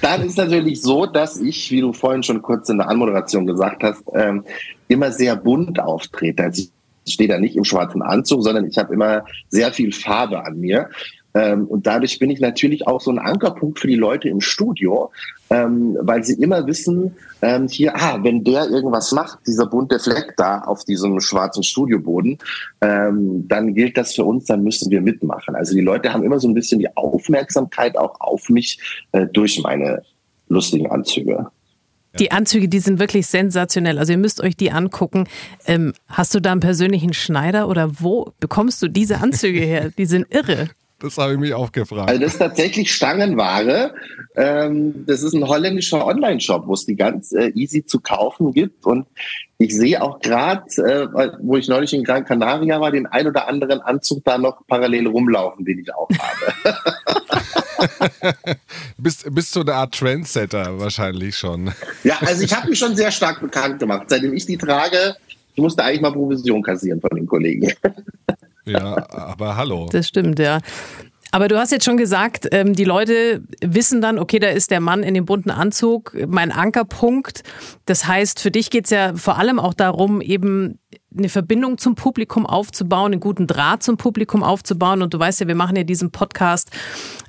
dann 0.00 0.22
ist 0.22 0.38
natürlich 0.38 0.80
so, 0.80 1.06
dass 1.06 1.38
ich, 1.38 1.70
wie 1.70 1.80
du 1.80 1.92
vorhin 1.92 2.22
schon 2.22 2.42
kurz 2.42 2.68
in 2.68 2.78
der 2.78 2.88
Anmoderation 2.88 3.46
gesagt 3.46 3.82
hast, 3.82 4.02
ähm, 4.14 4.44
immer 4.88 5.12
sehr 5.12 5.36
bunt 5.36 5.78
auftrete. 5.80 6.44
Also 6.44 6.62
ich 7.04 7.14
stehe 7.14 7.28
da 7.28 7.38
nicht 7.38 7.56
im 7.56 7.64
schwarzen 7.64 8.02
Anzug, 8.02 8.42
sondern 8.42 8.66
ich 8.66 8.78
habe 8.78 8.94
immer 8.94 9.24
sehr 9.48 9.72
viel 9.72 9.92
Farbe 9.92 10.44
an 10.44 10.58
mir. 10.58 10.88
Ähm, 11.34 11.66
und 11.66 11.86
dadurch 11.86 12.18
bin 12.18 12.30
ich 12.30 12.40
natürlich 12.40 12.86
auch 12.86 13.00
so 13.00 13.10
ein 13.10 13.18
Ankerpunkt 13.18 13.78
für 13.78 13.86
die 13.86 13.96
Leute 13.96 14.28
im 14.28 14.40
Studio, 14.40 15.10
ähm, 15.50 15.96
weil 16.00 16.24
sie 16.24 16.34
immer 16.34 16.66
wissen, 16.66 17.14
ähm, 17.42 17.68
hier, 17.68 17.94
ah, 17.96 18.18
wenn 18.22 18.44
der 18.44 18.68
irgendwas 18.68 19.12
macht, 19.12 19.38
dieser 19.46 19.66
bunte 19.66 19.98
Fleck 19.98 20.34
da 20.36 20.60
auf 20.60 20.84
diesem 20.84 21.20
schwarzen 21.20 21.62
Studioboden, 21.62 22.38
ähm, 22.80 23.46
dann 23.48 23.74
gilt 23.74 23.96
das 23.96 24.14
für 24.14 24.24
uns, 24.24 24.46
dann 24.46 24.62
müssen 24.62 24.90
wir 24.90 25.00
mitmachen. 25.00 25.54
Also 25.54 25.74
die 25.74 25.80
Leute 25.80 26.12
haben 26.12 26.24
immer 26.24 26.40
so 26.40 26.48
ein 26.48 26.54
bisschen 26.54 26.80
die 26.80 26.96
Aufmerksamkeit 26.96 27.96
auch 27.96 28.20
auf 28.20 28.48
mich 28.48 28.78
äh, 29.12 29.26
durch 29.26 29.62
meine 29.62 30.02
lustigen 30.48 30.90
Anzüge. 30.90 31.46
Die 32.18 32.32
Anzüge, 32.32 32.68
die 32.68 32.80
sind 32.80 32.98
wirklich 32.98 33.28
sensationell. 33.28 33.98
Also 33.98 34.12
ihr 34.12 34.18
müsst 34.18 34.40
euch 34.40 34.56
die 34.56 34.72
angucken. 34.72 35.28
Ähm, 35.66 35.92
hast 36.08 36.34
du 36.34 36.40
da 36.40 36.50
einen 36.50 36.60
persönlichen 36.60 37.12
Schneider 37.12 37.68
oder 37.68 38.00
wo 38.00 38.32
bekommst 38.40 38.82
du 38.82 38.88
diese 38.88 39.18
Anzüge 39.18 39.60
her? 39.60 39.90
Die 39.96 40.06
sind 40.06 40.26
irre. 40.34 40.68
Das 41.00 41.16
habe 41.16 41.32
ich 41.32 41.38
mich 41.38 41.54
auch 41.54 41.72
gefragt. 41.72 42.10
Also 42.10 42.20
das 42.20 42.34
ist 42.34 42.38
tatsächlich 42.38 42.94
Stangenware. 42.94 43.94
Ähm, 44.36 45.06
das 45.06 45.22
ist 45.22 45.32
ein 45.32 45.48
holländischer 45.48 46.06
Online-Shop, 46.06 46.66
wo 46.66 46.74
es 46.74 46.84
die 46.84 46.94
ganz 46.94 47.32
äh, 47.32 47.48
easy 47.54 47.84
zu 47.84 48.00
kaufen 48.00 48.52
gibt. 48.52 48.84
Und 48.84 49.06
ich 49.56 49.74
sehe 49.74 50.02
auch 50.02 50.20
gerade, 50.20 50.62
äh, 50.76 51.08
wo 51.40 51.56
ich 51.56 51.68
neulich 51.68 51.94
in 51.94 52.04
Gran 52.04 52.26
Canaria 52.26 52.80
war, 52.82 52.90
den 52.90 53.06
ein 53.06 53.26
oder 53.26 53.48
anderen 53.48 53.80
Anzug 53.80 54.22
da 54.24 54.36
noch 54.36 54.66
parallel 54.66 55.06
rumlaufen, 55.06 55.64
den 55.64 55.78
ich 55.78 55.94
auch 55.94 56.08
habe. 56.18 56.76
bist, 58.98 59.34
bist 59.34 59.56
du 59.56 59.60
eine 59.60 59.74
Art 59.74 59.94
Trendsetter 59.94 60.78
wahrscheinlich 60.78 61.34
schon. 61.34 61.72
Ja, 62.04 62.18
also 62.20 62.44
ich 62.44 62.54
habe 62.54 62.68
mich 62.68 62.78
schon 62.78 62.94
sehr 62.94 63.10
stark 63.10 63.40
bekannt 63.40 63.78
gemacht. 63.78 64.06
Seitdem 64.08 64.34
ich 64.34 64.44
die 64.44 64.58
trage, 64.58 65.16
ich 65.54 65.62
musste 65.62 65.82
eigentlich 65.82 66.02
mal 66.02 66.12
Provision 66.12 66.62
kassieren 66.62 67.00
von 67.00 67.10
den 67.16 67.26
Kollegen. 67.26 67.72
Ja, 68.64 69.06
aber 69.10 69.56
hallo. 69.56 69.88
Das 69.90 70.08
stimmt, 70.08 70.38
ja. 70.38 70.60
Aber 71.32 71.48
du 71.48 71.58
hast 71.58 71.70
jetzt 71.70 71.84
schon 71.84 71.96
gesagt, 71.96 72.48
ähm, 72.50 72.74
die 72.74 72.84
Leute 72.84 73.42
wissen 73.62 74.00
dann, 74.00 74.18
okay, 74.18 74.40
da 74.40 74.48
ist 74.48 74.70
der 74.70 74.80
Mann 74.80 75.02
in 75.02 75.14
dem 75.14 75.26
bunten 75.26 75.50
Anzug, 75.50 76.16
mein 76.26 76.50
Ankerpunkt. 76.50 77.44
Das 77.86 78.06
heißt, 78.06 78.40
für 78.40 78.50
dich 78.50 78.70
geht 78.70 78.86
es 78.86 78.90
ja 78.90 79.14
vor 79.14 79.38
allem 79.38 79.60
auch 79.60 79.74
darum, 79.74 80.20
eben 80.20 80.80
eine 81.16 81.28
Verbindung 81.28 81.78
zum 81.78 81.94
Publikum 81.94 82.46
aufzubauen, 82.46 83.12
einen 83.12 83.20
guten 83.20 83.46
Draht 83.46 83.82
zum 83.82 83.96
Publikum 83.96 84.42
aufzubauen. 84.42 85.02
Und 85.02 85.12
du 85.12 85.18
weißt 85.18 85.40
ja, 85.40 85.48
wir 85.48 85.54
machen 85.54 85.76
ja 85.76 85.82
diesen 85.82 86.10
Podcast 86.10 86.70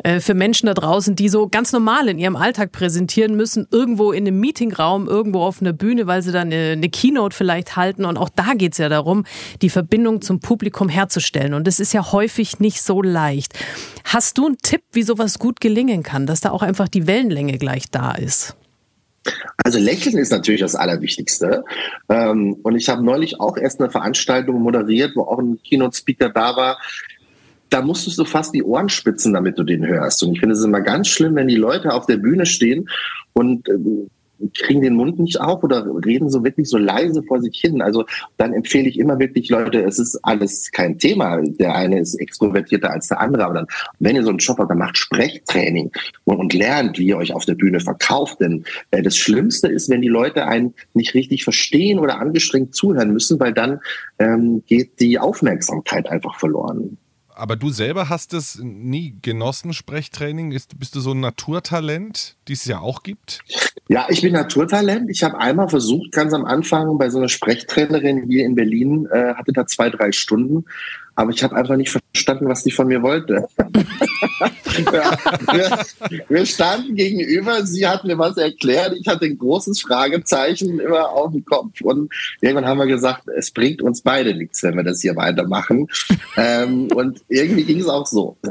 äh, 0.04 0.20
für 0.20 0.34
Menschen 0.34 0.68
da 0.68 0.74
draußen, 0.74 1.16
die 1.16 1.30
so 1.30 1.48
ganz 1.48 1.72
normal 1.72 2.08
in 2.08 2.20
ihrem 2.20 2.36
Alltag 2.36 2.72
präsentieren 2.72 3.36
müssen, 3.36 3.68
irgendwo 3.72 4.12
in 4.12 4.28
einem 4.28 4.40
Meetingraum, 4.40 5.08
irgendwo 5.08 5.42
auf 5.42 5.62
einer 5.62 5.74
Bühne, 5.74 6.08
weil 6.08 6.22
sie 6.22 6.32
dann 6.32 6.48
eine, 6.48 6.74
eine 6.74 6.90
Keynote 6.90 7.36
vielleicht 7.36 7.76
halten. 7.76 8.06
Und 8.06 8.18
auch 8.18 8.30
da 8.30 8.54
geht 8.54 8.74
es 8.74 8.78
ja 8.78 8.90
darum, 8.90 9.26
die 9.62 9.70
Verbindung 9.70 10.22
zum 10.22 10.40
Publikum 10.40 10.90
herzustellen. 10.90 11.54
Und 11.54 11.66
das 11.66 11.80
ist 11.80 11.94
ja 11.94 12.12
häufig 12.12 12.60
nicht 12.60 12.82
so 12.84 13.02
leicht. 13.02 13.58
Hast 14.06 14.38
du 14.38 14.46
einen 14.46 14.58
Tipp, 14.58 14.84
wie 14.92 15.04
sowas 15.04 15.40
gut 15.40 15.60
gelingen 15.60 16.04
kann, 16.04 16.26
dass 16.28 16.42
da 16.42 16.52
auch 16.52 16.62
einfach 16.62 16.88
die 16.88 17.08
Wellenlänge 17.08 17.58
gleich 17.58 17.90
da 17.90 18.12
ist? 18.12 18.56
Also 19.64 19.80
Lächeln 19.80 20.18
ist 20.18 20.32
natürlich 20.32 20.62
das 20.62 20.76
Allerwichtigste. 20.76 21.64
Ähm, 22.10 22.58
und 22.64 22.76
ich 22.76 22.90
habe 22.90 23.04
neulich 23.04 23.40
auch 23.40 23.58
erst 23.58 23.80
eine 23.80 23.92
Veranstaltung 23.92 24.62
moderiert, 24.62 25.12
wo 25.16 25.24
auch 25.24 25.40
ein 25.40 25.60
Keynote-Speaker 25.64 26.30
da 26.30 26.56
war. 26.56 26.80
Da 27.70 27.82
musstest 27.82 28.18
du 28.18 28.26
fast 28.26 28.54
die 28.54 28.64
Ohren 28.64 28.90
spitzen, 28.90 29.34
damit 29.34 29.58
du 29.58 29.64
den 29.64 29.86
hörst. 29.86 30.24
Und 30.24 30.34
ich 30.34 30.40
finde 30.40 30.56
es 30.56 30.64
immer 30.64 30.82
ganz 30.82 31.08
schlimm, 31.08 31.36
wenn 31.36 31.48
die 31.48 31.56
Leute 31.56 31.94
auf 31.94 32.06
der 32.06 32.18
Bühne 32.18 32.46
stehen 32.46 32.90
und 33.34 33.70
ähm, 33.70 34.10
kriegen 34.58 34.82
den 34.82 34.96
Mund 34.96 35.20
nicht 35.20 35.40
auf 35.40 35.64
oder 35.64 35.86
reden 36.06 36.30
so 36.30 36.44
wirklich 36.44 36.68
so 36.68 36.78
leise 36.78 37.24
vor 37.24 37.42
sich 37.42 37.60
hin. 37.60 37.82
Also 37.82 38.06
dann 38.38 38.54
empfehle 38.54 38.90
ich 38.90 39.00
immer 39.00 39.20
wirklich, 39.20 39.50
Leute, 39.50 39.84
es 39.84 40.00
ist 40.00 40.20
alles 40.24 40.72
kein 40.72 40.98
Thema. 40.98 41.42
Der 41.42 41.76
eine 41.76 42.00
ist 42.00 42.16
extrovertierter 42.16 42.92
als 42.92 43.08
der 43.08 43.20
andere. 43.20 43.46
Aber 43.46 43.54
dann, 43.54 43.68
wenn 44.00 44.16
ihr 44.16 44.24
so 44.24 44.30
einen 44.30 44.40
Job 44.40 44.58
habt, 44.60 44.70
dann 44.70 44.78
macht 44.78 44.98
Sprechtraining 44.98 45.92
und, 46.26 46.38
und 46.38 46.54
lernt, 46.54 46.98
wie 46.98 47.08
ihr 47.08 47.18
euch 47.18 47.34
auf 47.34 47.46
der 47.46 47.56
Bühne 47.56 47.80
verkauft. 47.80 48.40
Denn 48.40 48.64
äh, 48.92 49.02
das 49.02 49.18
Schlimmste 49.18 49.68
ist, 49.68 49.90
wenn 49.90 50.02
die 50.02 50.08
Leute 50.08 50.46
einen 50.46 50.74
nicht 50.94 51.14
richtig 51.14 51.44
verstehen 51.44 52.00
oder 52.00 52.20
angestrengt 52.20 52.76
zuhören 52.76 53.12
müssen, 53.12 53.40
weil 53.40 53.54
dann 53.54 53.80
ähm, 54.20 54.64
geht 54.68 55.00
die 55.00 55.20
Aufmerksamkeit 55.20 56.10
einfach 56.10 56.40
verloren. 56.40 56.98
Aber 57.36 57.56
du 57.56 57.70
selber 57.70 58.10
hast 58.10 58.34
es 58.34 58.60
nie 58.62 59.16
genossen, 59.22 59.74
Sprechtraining? 59.74 60.52
Ist, 60.52 60.78
bist 60.80 60.96
du 60.96 61.00
so 61.00 61.12
ein 61.12 61.20
Naturtalent, 61.20 62.36
die 62.48 62.54
es 62.54 62.66
ja 62.66 62.80
auch 62.80 63.04
gibt? 63.04 63.40
Ja, 63.88 64.08
ich 64.10 64.22
bin 64.22 64.34
Naturtalent. 64.34 65.10
Ich 65.10 65.24
habe 65.24 65.38
einmal 65.40 65.70
versucht, 65.70 66.12
ganz 66.12 66.34
am 66.34 66.46
Anfang 66.46 66.98
bei 66.98 67.10
so 67.10 67.18
einer 67.18 67.30
Sprechtrainerin 67.30 68.30
hier 68.30 68.46
in 68.46 68.56
Berlin, 68.56 69.08
äh, 69.12 69.34
hatte 69.34 69.52
da 69.54 69.66
zwei, 69.66 69.90
drei 69.90 70.12
Stunden, 70.12 70.66
aber 71.16 71.32
ich 71.32 71.44
habe 71.44 71.56
einfach 71.56 71.76
nicht 71.76 71.92
verstanden, 71.92 72.48
was 72.48 72.64
die 72.64 72.72
von 72.72 72.88
mir 72.88 73.02
wollte. 73.02 73.48
ja, 74.94 75.18
wir, 75.52 75.86
wir, 76.30 76.46
standen 76.46 76.96
gegenüber, 76.96 77.66
sie 77.66 77.88
hat 77.88 78.04
mir 78.04 78.18
was 78.18 78.38
erklärt, 78.38 78.96
ich 79.00 79.08
hatte 79.08 79.26
ein 79.26 79.38
großes 79.38 79.82
Fragezeichen 79.82 80.80
immer 80.80 81.10
auf 81.10 81.32
dem 81.32 81.44
Kopf 81.46 81.82
und 81.82 82.12
irgendwann 82.40 82.66
haben 82.66 82.80
wir 82.80 82.88
gesagt, 82.88 83.28
es 83.38 83.52
bringt 83.52 83.82
uns 83.82 84.02
beide 84.02 84.34
nichts, 84.36 84.64
wenn 84.64 84.76
wir 84.76 84.84
das 84.84 85.02
hier 85.02 85.16
weitermachen. 85.16 85.88
ähm, 86.38 86.88
und 86.94 87.22
irgendwie 87.28 87.64
ging 87.64 87.80
es 87.80 87.88
auch 87.88 88.08
so. 88.08 88.38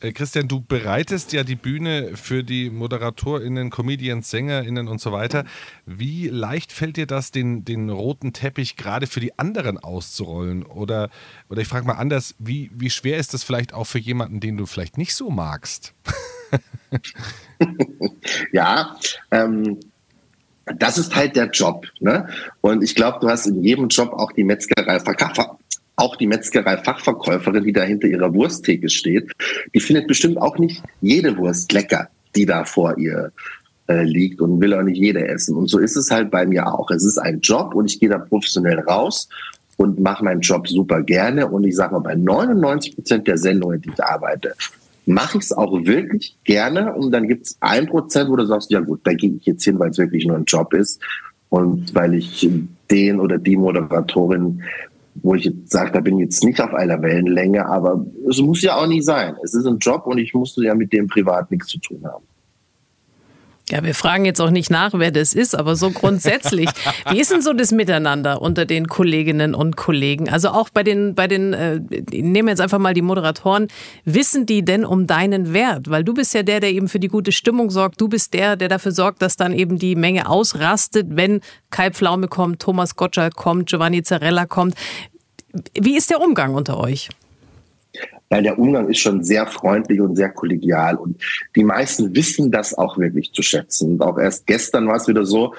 Äh, 0.00 0.12
Christian, 0.12 0.48
du 0.48 0.60
bereitest 0.60 1.32
ja 1.32 1.44
die 1.44 1.56
Bühne 1.56 2.16
für 2.16 2.44
die 2.44 2.70
ModeratorInnen, 2.70 3.70
Comedians, 3.70 4.30
SängerInnen 4.30 4.88
und 4.88 5.00
so 5.00 5.12
weiter. 5.12 5.44
Wie 5.86 6.28
leicht 6.28 6.72
fällt 6.72 6.96
dir 6.96 7.06
das, 7.06 7.30
den, 7.30 7.64
den 7.64 7.90
roten 7.90 8.32
Teppich 8.32 8.76
gerade 8.76 9.06
für 9.06 9.20
die 9.20 9.38
anderen 9.38 9.78
auszurollen? 9.78 10.64
Oder, 10.64 11.10
oder 11.48 11.60
ich 11.60 11.68
frage 11.68 11.86
mal 11.86 11.94
anders, 11.94 12.34
wie, 12.38 12.70
wie 12.74 12.90
schwer 12.90 13.18
ist 13.18 13.34
das 13.34 13.44
vielleicht 13.44 13.74
auch 13.74 13.86
für 13.86 13.98
jemanden, 13.98 14.40
den 14.40 14.56
du 14.56 14.66
vielleicht 14.66 14.98
nicht 14.98 15.14
so 15.14 15.30
magst? 15.30 15.94
ja, 18.52 18.96
ähm, 19.30 19.78
das 20.76 20.98
ist 20.98 21.16
halt 21.16 21.36
der 21.36 21.50
Job. 21.50 21.86
Ne? 22.00 22.28
Und 22.60 22.82
ich 22.82 22.94
glaube, 22.94 23.18
du 23.20 23.28
hast 23.28 23.46
in 23.46 23.62
jedem 23.62 23.88
Job 23.88 24.12
auch 24.12 24.32
die 24.32 24.44
Metzgerei 24.44 25.00
verkauft 25.00 25.57
auch 25.98 26.16
die 26.16 26.26
Metzgerei-Fachverkäuferin, 26.26 27.64
die 27.64 27.72
da 27.72 27.82
hinter 27.82 28.08
ihrer 28.08 28.32
Wursttheke 28.32 28.88
steht, 28.88 29.32
die 29.74 29.80
findet 29.80 30.06
bestimmt 30.06 30.40
auch 30.40 30.58
nicht 30.58 30.82
jede 31.00 31.36
Wurst 31.36 31.72
lecker, 31.72 32.08
die 32.36 32.46
da 32.46 32.64
vor 32.64 32.96
ihr 32.98 33.32
äh, 33.88 34.04
liegt 34.04 34.40
und 34.40 34.60
will 34.60 34.74
auch 34.74 34.82
nicht 34.82 34.98
jede 34.98 35.26
essen. 35.26 35.56
Und 35.56 35.68
so 35.68 35.78
ist 35.78 35.96
es 35.96 36.10
halt 36.10 36.30
bei 36.30 36.46
mir 36.46 36.66
auch. 36.66 36.90
Es 36.90 37.04
ist 37.04 37.18
ein 37.18 37.40
Job 37.40 37.74
und 37.74 37.86
ich 37.90 37.98
gehe 37.98 38.08
da 38.08 38.18
professionell 38.18 38.78
raus 38.80 39.28
und 39.76 39.98
mache 39.98 40.24
meinen 40.24 40.40
Job 40.40 40.68
super 40.68 41.02
gerne. 41.02 41.48
Und 41.48 41.64
ich 41.64 41.74
sage 41.74 41.94
mal, 41.94 42.00
bei 42.00 42.14
99 42.14 42.94
Prozent 42.94 43.26
der 43.26 43.38
Sendungen, 43.38 43.80
die 43.80 43.90
ich 43.90 44.04
arbeite, 44.04 44.54
mache 45.06 45.38
ich 45.38 45.44
es 45.44 45.52
auch 45.52 45.72
wirklich 45.84 46.36
gerne. 46.44 46.94
Und 46.94 47.12
dann 47.12 47.26
gibt 47.26 47.46
es 47.46 47.56
ein 47.60 47.86
Prozent, 47.86 48.30
wo 48.30 48.36
du 48.36 48.46
sagst, 48.46 48.70
ja 48.70 48.80
gut, 48.80 49.00
da 49.04 49.14
gehe 49.14 49.32
ich 49.32 49.46
jetzt 49.46 49.64
hin, 49.64 49.78
weil 49.78 49.90
es 49.90 49.98
wirklich 49.98 50.26
nur 50.26 50.36
ein 50.36 50.44
Job 50.44 50.74
ist. 50.74 51.00
Und 51.48 51.94
weil 51.94 52.14
ich 52.14 52.48
den 52.90 53.20
oder 53.20 53.38
die 53.38 53.56
Moderatorin 53.56 54.62
wo 55.14 55.34
ich 55.34 55.44
jetzt 55.44 55.70
sage, 55.70 55.92
da 55.92 56.00
bin 56.00 56.18
ich 56.18 56.24
jetzt 56.24 56.44
nicht 56.44 56.60
auf 56.60 56.72
einer 56.72 57.00
Wellenlänge, 57.02 57.66
aber 57.66 58.04
es 58.28 58.40
muss 58.40 58.62
ja 58.62 58.76
auch 58.76 58.86
nicht 58.86 59.04
sein. 59.04 59.36
Es 59.42 59.54
ist 59.54 59.66
ein 59.66 59.78
Job 59.78 60.06
und 60.06 60.18
ich 60.18 60.34
musste 60.34 60.64
ja 60.64 60.74
mit 60.74 60.92
dem 60.92 61.06
privat 61.06 61.50
nichts 61.50 61.68
zu 61.68 61.78
tun 61.80 62.04
haben. 62.04 62.24
Ja, 63.70 63.84
wir 63.84 63.94
fragen 63.94 64.24
jetzt 64.24 64.40
auch 64.40 64.50
nicht 64.50 64.70
nach, 64.70 64.92
wer 64.94 65.10
das 65.10 65.34
ist, 65.34 65.54
aber 65.54 65.76
so 65.76 65.90
grundsätzlich. 65.90 66.70
Wie 67.10 67.20
ist 67.20 67.30
denn 67.30 67.42
so 67.42 67.52
das 67.52 67.70
Miteinander 67.70 68.40
unter 68.40 68.64
den 68.64 68.86
Kolleginnen 68.86 69.54
und 69.54 69.76
Kollegen? 69.76 70.28
Also 70.28 70.50
auch 70.50 70.70
bei 70.70 70.82
den, 70.82 71.14
bei 71.14 71.26
den, 71.26 71.52
äh, 71.52 71.80
nehmen 72.10 72.46
wir 72.46 72.52
jetzt 72.52 72.60
einfach 72.60 72.78
mal 72.78 72.94
die 72.94 73.02
Moderatoren. 73.02 73.68
Wissen 74.04 74.46
die 74.46 74.64
denn 74.64 74.84
um 74.86 75.06
deinen 75.06 75.52
Wert? 75.52 75.90
Weil 75.90 76.02
du 76.02 76.14
bist 76.14 76.32
ja 76.32 76.42
der, 76.42 76.60
der 76.60 76.70
eben 76.70 76.88
für 76.88 77.00
die 77.00 77.08
gute 77.08 77.30
Stimmung 77.32 77.70
sorgt. 77.70 78.00
Du 78.00 78.08
bist 78.08 78.32
der, 78.32 78.56
der 78.56 78.68
dafür 78.68 78.92
sorgt, 78.92 79.20
dass 79.20 79.36
dann 79.36 79.52
eben 79.52 79.78
die 79.78 79.96
Menge 79.96 80.28
ausrastet, 80.28 81.08
wenn 81.10 81.40
Kai 81.70 81.90
Pflaume 81.90 82.28
kommt, 82.28 82.62
Thomas 82.62 82.96
Gottschalk 82.96 83.36
kommt, 83.36 83.68
Giovanni 83.68 84.02
Zarella 84.02 84.46
kommt. 84.46 84.74
Wie 85.78 85.96
ist 85.96 86.10
der 86.10 86.20
Umgang 86.20 86.54
unter 86.54 86.78
euch? 86.78 87.10
Weil 88.30 88.42
der 88.42 88.58
Umgang 88.58 88.88
ist 88.88 88.98
schon 88.98 89.24
sehr 89.24 89.46
freundlich 89.46 90.00
und 90.00 90.16
sehr 90.16 90.30
kollegial 90.30 90.96
und 90.96 91.22
die 91.56 91.64
meisten 91.64 92.14
wissen 92.14 92.50
das 92.50 92.76
auch 92.76 92.98
wirklich 92.98 93.32
zu 93.32 93.42
schätzen. 93.42 93.92
Und 93.92 94.02
auch 94.02 94.18
erst 94.18 94.46
gestern 94.46 94.86
war 94.86 94.96
es 94.96 95.08
wieder 95.08 95.24
so, 95.24 95.54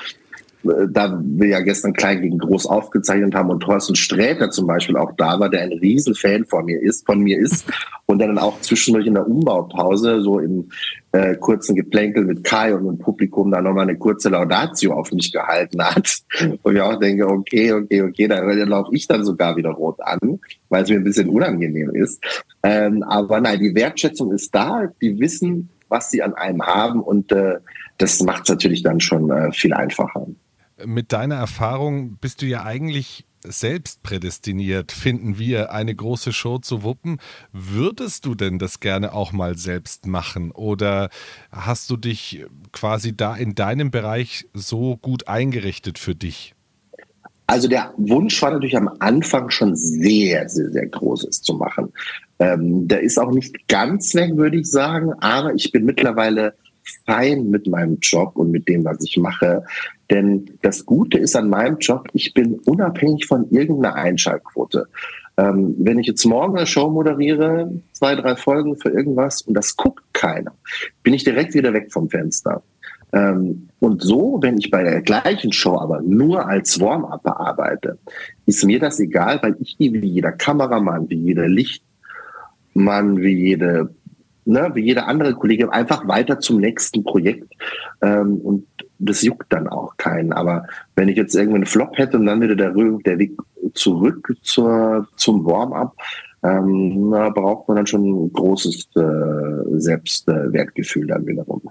äh, 0.63 0.87
da 0.89 1.19
wir 1.23 1.47
ja 1.47 1.59
gestern 1.61 1.93
klein 1.93 2.21
gegen 2.21 2.37
groß 2.37 2.65
aufgezeichnet 2.65 3.33
haben 3.35 3.49
und 3.49 3.61
Thorsten 3.61 3.95
Sträter 3.95 4.51
zum 4.51 4.67
Beispiel 4.67 4.97
auch 4.97 5.13
da 5.17 5.39
war, 5.39 5.49
der 5.49 5.61
ein 5.61 5.73
Riesenfan 5.73 6.45
von 6.45 6.65
mir 6.65 6.81
ist, 6.81 7.05
von 7.05 7.19
mir 7.19 7.39
ist 7.39 7.65
und 8.05 8.19
der 8.19 8.27
dann 8.27 8.37
auch 8.37 8.59
zwischendurch 8.61 9.07
in 9.07 9.13
der 9.13 9.27
Umbaupause 9.27 10.21
so 10.21 10.39
im 10.39 10.69
äh, 11.11 11.35
kurzen 11.35 11.75
Geplänkel 11.75 12.25
mit 12.25 12.43
Kai 12.43 12.73
und 12.75 12.85
dem 12.85 12.97
Publikum 12.97 13.51
da 13.51 13.61
nochmal 13.61 13.89
eine 13.89 13.97
kurze 13.97 14.29
Laudatio 14.29 14.93
auf 14.93 15.11
mich 15.11 15.31
gehalten 15.31 15.83
hat. 15.83 16.19
Und 16.61 16.75
ich 16.75 16.81
auch 16.81 16.99
denke, 16.99 17.27
okay, 17.27 17.73
okay, 17.73 18.01
okay, 18.01 18.27
da, 18.27 18.41
da 18.41 18.63
laufe 18.65 18.93
ich 18.93 19.07
dann 19.07 19.23
sogar 19.23 19.55
wieder 19.55 19.71
rot 19.71 19.99
an, 20.01 20.39
weil 20.69 20.83
es 20.83 20.89
mir 20.89 20.97
ein 20.97 21.03
bisschen 21.03 21.29
unangenehm 21.29 21.95
ist. 21.95 22.23
Ähm, 22.63 23.03
aber 23.03 23.41
nein, 23.41 23.59
die 23.59 23.73
Wertschätzung 23.73 24.31
ist 24.31 24.53
da, 24.53 24.87
die 25.01 25.19
wissen, 25.19 25.69
was 25.87 26.11
sie 26.11 26.21
an 26.21 26.33
einem 26.35 26.61
haben 26.61 27.01
und 27.01 27.31
äh, 27.31 27.57
das 27.97 28.21
macht 28.21 28.43
es 28.43 28.49
natürlich 28.49 28.83
dann 28.83 28.99
schon 28.99 29.31
äh, 29.31 29.51
viel 29.51 29.73
einfacher 29.73 30.27
mit 30.85 31.11
deiner 31.11 31.35
Erfahrung 31.35 32.17
bist 32.17 32.41
du 32.41 32.45
ja 32.45 32.63
eigentlich 32.63 33.25
selbst 33.43 34.03
prädestiniert, 34.03 34.91
finden 34.91 35.37
wir, 35.39 35.71
eine 35.71 35.95
große 35.95 36.33
Show 36.33 36.59
zu 36.59 36.83
wuppen. 36.83 37.19
Würdest 37.51 38.25
du 38.25 38.35
denn 38.35 38.59
das 38.59 38.79
gerne 38.79 39.13
auch 39.13 39.31
mal 39.31 39.57
selbst 39.57 40.05
machen 40.05 40.51
oder 40.51 41.09
hast 41.51 41.89
du 41.89 41.97
dich 41.97 42.45
quasi 42.71 43.15
da 43.15 43.35
in 43.35 43.55
deinem 43.55 43.91
Bereich 43.91 44.47
so 44.53 44.97
gut 44.97 45.27
eingerichtet 45.27 45.99
für 45.99 46.15
dich? 46.15 46.55
Also 47.47 47.67
der 47.67 47.93
Wunsch 47.97 48.39
war 48.43 48.51
natürlich 48.51 48.77
am 48.77 48.91
Anfang 48.99 49.49
schon 49.49 49.75
sehr, 49.75 50.47
sehr, 50.49 50.69
sehr 50.69 50.85
groß, 50.85 51.23
es 51.23 51.41
zu 51.41 51.55
machen. 51.55 51.91
Ähm, 52.37 52.87
der 52.87 53.01
ist 53.01 53.17
auch 53.17 53.31
nicht 53.31 53.67
ganz 53.67 54.13
weg, 54.13 54.37
würde 54.37 54.59
ich 54.59 54.69
sagen, 54.69 55.13
aber 55.19 55.55
ich 55.55 55.71
bin 55.71 55.83
mittlerweile 55.83 56.53
fein 57.05 57.49
mit 57.49 57.67
meinem 57.67 57.97
Job 58.01 58.35
und 58.35 58.51
mit 58.51 58.67
dem, 58.67 58.85
was 58.85 59.03
ich 59.03 59.17
mache. 59.17 59.63
Denn 60.09 60.57
das 60.61 60.85
Gute 60.85 61.17
ist 61.17 61.35
an 61.35 61.49
meinem 61.49 61.77
Job, 61.77 62.07
ich 62.13 62.33
bin 62.33 62.59
unabhängig 62.65 63.25
von 63.27 63.49
irgendeiner 63.51 63.95
Einschaltquote. 63.95 64.87
Ähm, 65.37 65.75
wenn 65.77 65.99
ich 65.99 66.07
jetzt 66.07 66.25
morgen 66.25 66.57
eine 66.57 66.65
Show 66.65 66.89
moderiere, 66.89 67.71
zwei, 67.93 68.15
drei 68.15 68.35
Folgen 68.35 68.75
für 68.77 68.89
irgendwas 68.89 69.41
und 69.43 69.53
das 69.53 69.77
guckt 69.77 70.03
keiner, 70.13 70.53
bin 71.03 71.13
ich 71.13 71.23
direkt 71.23 71.53
wieder 71.53 71.73
weg 71.73 71.91
vom 71.91 72.09
Fenster. 72.09 72.63
Ähm, 73.13 73.69
und 73.79 74.01
so, 74.01 74.39
wenn 74.41 74.57
ich 74.57 74.69
bei 74.69 74.83
der 74.83 75.01
gleichen 75.01 75.53
Show 75.53 75.77
aber 75.77 76.01
nur 76.01 76.47
als 76.47 76.79
Warm-up 76.79 77.25
arbeite, 77.25 77.97
ist 78.45 78.65
mir 78.65 78.79
das 78.79 78.99
egal, 78.99 79.39
weil 79.41 79.55
ich 79.59 79.75
wie 79.79 79.97
jeder 79.97 80.31
Kameramann, 80.31 81.09
wie 81.09 81.15
jeder 81.15 81.47
Lichtmann, 81.47 83.21
wie 83.21 83.33
jede 83.33 83.89
ne, 84.49 84.71
wie 84.73 84.81
jeder 84.81 85.07
andere 85.07 85.33
Kollege 85.35 85.71
einfach 85.71 86.07
weiter 86.07 86.39
zum 86.39 86.59
nächsten 86.59 87.03
Projekt. 87.03 87.53
Ähm, 88.01 88.37
und 88.37 88.67
das 88.99 89.21
juckt 89.21 89.51
dann 89.51 89.67
auch 89.67 89.97
keinen. 89.97 90.33
Aber 90.33 90.67
wenn 90.95 91.09
ich 91.09 91.17
jetzt 91.17 91.35
irgendwie 91.35 91.55
einen 91.55 91.65
Flop 91.65 91.97
hätte 91.97 92.17
und 92.17 92.25
dann 92.25 92.41
wieder 92.41 92.55
der, 92.55 92.71
der 92.71 93.19
Weg 93.19 93.37
zurück 93.73 94.35
zur, 94.43 95.07
zum 95.15 95.45
Warm-up, 95.45 95.95
ähm, 96.43 97.11
da 97.11 97.29
braucht 97.29 97.67
man 97.67 97.77
dann 97.77 97.87
schon 97.87 98.05
ein 98.05 98.33
großes 98.33 98.89
äh, 98.95 99.79
Selbstwertgefühl 99.79 101.07
dann 101.07 101.25
wiederum. 101.25 101.61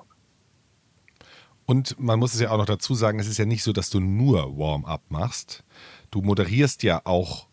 Und 1.65 2.01
man 2.01 2.19
muss 2.19 2.35
es 2.35 2.41
ja 2.41 2.51
auch 2.51 2.59
noch 2.59 2.67
dazu 2.67 2.95
sagen, 2.95 3.19
es 3.19 3.29
ist 3.29 3.39
ja 3.39 3.45
nicht 3.45 3.63
so, 3.63 3.73
dass 3.73 3.91
du 3.91 4.01
nur 4.01 4.59
Warm-up 4.59 5.03
machst. 5.11 5.65
Du 6.11 6.23
moderierst 6.23 6.83
ja 6.83 7.03
auch 7.05 7.48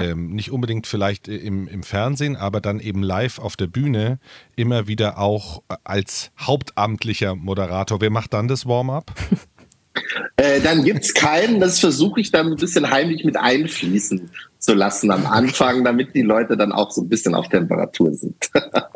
ähm, 0.00 0.30
nicht 0.30 0.50
unbedingt 0.50 0.86
vielleicht 0.86 1.28
im, 1.28 1.68
im 1.68 1.82
Fernsehen, 1.82 2.36
aber 2.36 2.60
dann 2.60 2.80
eben 2.80 3.02
live 3.02 3.38
auf 3.38 3.56
der 3.56 3.66
Bühne 3.66 4.18
immer 4.56 4.86
wieder 4.86 5.18
auch 5.18 5.62
als 5.84 6.30
hauptamtlicher 6.38 7.34
Moderator. 7.34 8.00
Wer 8.00 8.10
macht 8.10 8.32
dann 8.34 8.48
das 8.48 8.66
Warm-up? 8.66 9.12
Äh, 10.36 10.60
dann 10.60 10.84
gibt 10.84 11.04
es 11.04 11.14
keinen, 11.14 11.60
das 11.60 11.78
versuche 11.78 12.20
ich 12.20 12.30
dann 12.30 12.46
ein 12.48 12.56
bisschen 12.56 12.90
heimlich 12.90 13.24
mit 13.24 13.36
einfließen 13.36 14.30
zu 14.58 14.74
lassen 14.74 15.10
am 15.10 15.26
Anfang, 15.26 15.84
damit 15.84 16.14
die 16.14 16.22
Leute 16.22 16.56
dann 16.56 16.72
auch 16.72 16.90
so 16.90 17.02
ein 17.02 17.08
bisschen 17.08 17.34
auf 17.34 17.48
Temperatur 17.48 18.12
sind. 18.14 18.50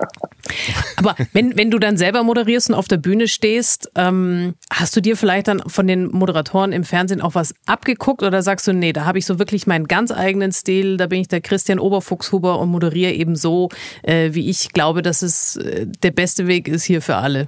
Aber 0.97 1.15
wenn, 1.33 1.57
wenn 1.57 1.71
du 1.71 1.79
dann 1.79 1.97
selber 1.97 2.23
moderierst 2.23 2.71
und 2.71 2.75
auf 2.75 2.89
der 2.89 2.97
Bühne 2.97 3.29
stehst, 3.29 3.91
ähm, 3.95 4.55
hast 4.73 4.97
du 4.97 5.01
dir 5.01 5.17
vielleicht 5.17 5.49
dann 5.49 5.63
von 5.67 5.87
den 5.87 6.07
Moderatoren 6.11 6.73
im 6.73 6.85
Fernsehen 6.85 7.21
auch 7.21 7.35
was 7.35 7.55
abgeguckt 7.67 8.23
oder 8.23 8.43
sagst 8.43 8.67
du, 8.67 8.73
nee, 8.73 8.93
da 8.93 9.05
habe 9.05 9.19
ich 9.19 9.27
so 9.27 9.39
wirklich 9.39 9.67
meinen 9.67 9.87
ganz 9.87 10.11
eigenen 10.11 10.53
Stil, 10.53 10.97
da 10.97 11.07
bin 11.07 11.21
ich 11.21 11.29
der 11.29 11.41
Christian 11.41 11.79
Oberfuchshuber 11.79 12.59
und 12.59 12.71
moderiere 12.71 13.13
eben 13.13 13.37
so, 13.37 13.69
äh, 14.03 14.31
wie 14.33 14.49
ich 14.49 14.73
glaube, 14.73 15.03
dass 15.03 15.23
es 15.23 15.57
äh, 15.57 15.87
der 16.03 16.11
beste 16.11 16.47
Weg 16.47 16.69
ist 16.69 16.85
hier 16.85 17.03
für 17.03 17.17
alle? 17.17 17.47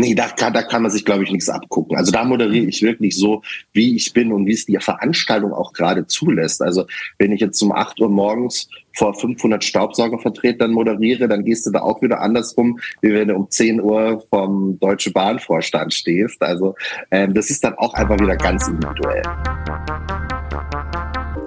Nee, 0.00 0.14
da 0.14 0.28
kann, 0.28 0.52
da 0.52 0.62
kann 0.62 0.82
man 0.82 0.92
sich, 0.92 1.04
glaube 1.04 1.24
ich, 1.24 1.32
nichts 1.32 1.48
abgucken. 1.48 1.96
Also 1.96 2.12
da 2.12 2.22
moderiere 2.22 2.66
ich 2.66 2.82
wirklich 2.82 3.16
so, 3.16 3.42
wie 3.72 3.96
ich 3.96 4.12
bin 4.12 4.30
und 4.30 4.46
wie 4.46 4.52
es 4.52 4.64
die 4.64 4.78
Veranstaltung 4.78 5.52
auch 5.52 5.72
gerade 5.72 6.06
zulässt. 6.06 6.62
Also 6.62 6.86
wenn 7.18 7.32
ich 7.32 7.40
jetzt 7.40 7.60
um 7.62 7.72
8 7.72 7.98
Uhr 8.00 8.08
morgens 8.08 8.68
vor 8.96 9.12
500 9.12 9.64
Staubsaugervertretern 9.64 10.70
moderiere, 10.70 11.26
dann 11.26 11.44
gehst 11.44 11.66
du 11.66 11.72
da 11.72 11.80
auch 11.80 12.00
wieder 12.00 12.20
andersrum, 12.20 12.78
wie 13.02 13.12
wenn 13.12 13.26
du 13.26 13.34
um 13.34 13.50
10 13.50 13.80
Uhr 13.80 14.24
vom 14.30 14.78
Deutsche 14.78 15.10
Bahnvorstand 15.10 15.92
stehst. 15.92 16.40
Also 16.42 16.76
ähm, 17.10 17.34
das 17.34 17.50
ist 17.50 17.64
dann 17.64 17.74
auch 17.74 17.94
einfach 17.94 18.20
wieder 18.20 18.36
ganz 18.36 18.68
individuell. 18.68 19.22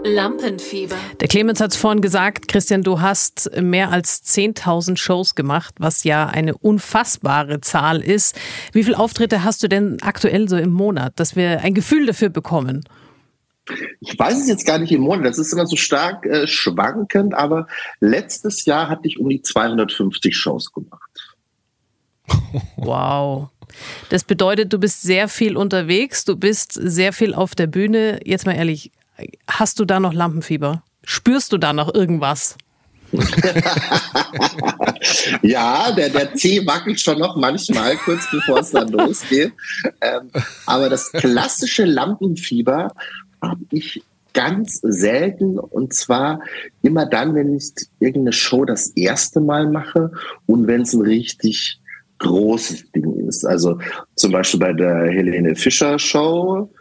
Lampenfieber. 0.04 0.96
Der 1.20 1.28
Clemens 1.28 1.60
hat 1.60 1.72
es 1.72 1.78
vorhin 1.78 2.02
gesagt, 2.02 2.48
Christian, 2.48 2.84
du 2.84 3.02
hast 3.02 3.52
mehr 3.62 3.92
als 3.92 4.24
10.000 4.24 4.98
Shows 4.98 5.36
gemacht, 5.36 5.76
was 5.80 6.04
ja 6.04 6.28
eine 6.28 6.58
unfassbare 6.58 7.62
Zahl 7.62 8.02
ist. 8.02 8.38
Wie 8.72 8.84
viele 8.84 8.98
Auftritte 8.98 9.44
hast 9.44 9.64
du 9.64 9.68
denn 9.68 9.98
aktuell 10.02 10.50
so 10.50 10.58
im 10.58 10.72
Monat, 10.72 11.20
dass 11.20 11.36
wir 11.36 11.62
ein 11.62 11.74
Gefühl 11.74 12.06
dafür 12.06 12.30
bekommen? 12.30 12.84
Ich 14.00 14.18
weiß 14.18 14.42
es 14.42 14.48
jetzt 14.48 14.66
gar 14.66 14.80
nicht 14.80 14.92
im 14.92 15.02
Monat, 15.02 15.26
das 15.26 15.38
ist 15.38 15.54
immer 15.54 15.68
so 15.68 15.76
stark 15.76 16.26
äh, 16.26 16.48
schwankend, 16.48 17.36
aber 17.36 17.68
letztes 18.00 18.66
Jahr 18.66 18.90
hatte 18.90 19.08
ich 19.08 19.20
um 19.20 19.30
die 19.30 19.42
250 19.42 20.36
Shows 20.36 20.72
gemacht. 20.74 21.12
Wow. 22.76 23.50
Das 24.10 24.24
bedeutet, 24.24 24.74
du 24.74 24.80
bist 24.80 25.02
sehr 25.02 25.28
viel 25.28 25.56
unterwegs, 25.56 26.26
du 26.26 26.36
bist 26.36 26.74
sehr 26.74 27.14
viel 27.14 27.34
auf 27.34 27.56
der 27.56 27.68
Bühne. 27.68 28.20
Jetzt 28.26 28.46
mal 28.46 28.54
ehrlich, 28.54 28.92
Hast 29.48 29.80
du 29.80 29.86
da 29.86 30.00
noch 30.00 30.14
Lampenfieber? 30.14 30.84
Spürst 31.04 31.52
du 31.54 31.58
da 31.58 31.74
noch 31.74 31.94
irgendwas? 31.94 32.58
ja, 35.42 35.92
der, 35.92 36.10
der 36.10 36.34
Tee 36.34 36.66
wackelt 36.66 37.00
schon 37.00 37.20
noch 37.20 37.36
manchmal, 37.36 37.98
kurz 37.98 38.30
bevor 38.32 38.60
es 38.60 38.72
dann 38.72 38.88
losgeht. 38.90 39.52
Ähm, 40.00 40.30
aber 40.66 40.90
das 40.90 41.12
klassische 41.12 41.84
Lampenfieber 41.84 42.94
habe 43.42 43.66
ich 43.72 44.02
ganz 44.34 44.80
selten 44.82 45.60
und 45.60 45.94
zwar 45.94 46.40
immer 46.82 47.06
dann, 47.06 47.36
wenn 47.36 47.54
ich 47.56 47.74
irgendeine 48.00 48.32
Show 48.32 48.64
das 48.64 48.88
erste 48.90 49.42
Mal 49.42 49.68
mache 49.68 50.12
und 50.46 50.68
wenn 50.68 50.82
es 50.82 50.94
ein 50.94 51.02
richtig 51.02 51.82
großes 52.20 52.92
Ding 52.92 53.28
ist. 53.28 53.46
Also 53.46 53.78
zum 54.16 54.32
Beispiel 54.32 54.60
bei 54.60 54.74
der 54.74 55.08
Helene 55.08 55.56
Fischer 55.56 56.00
Show 56.00 56.72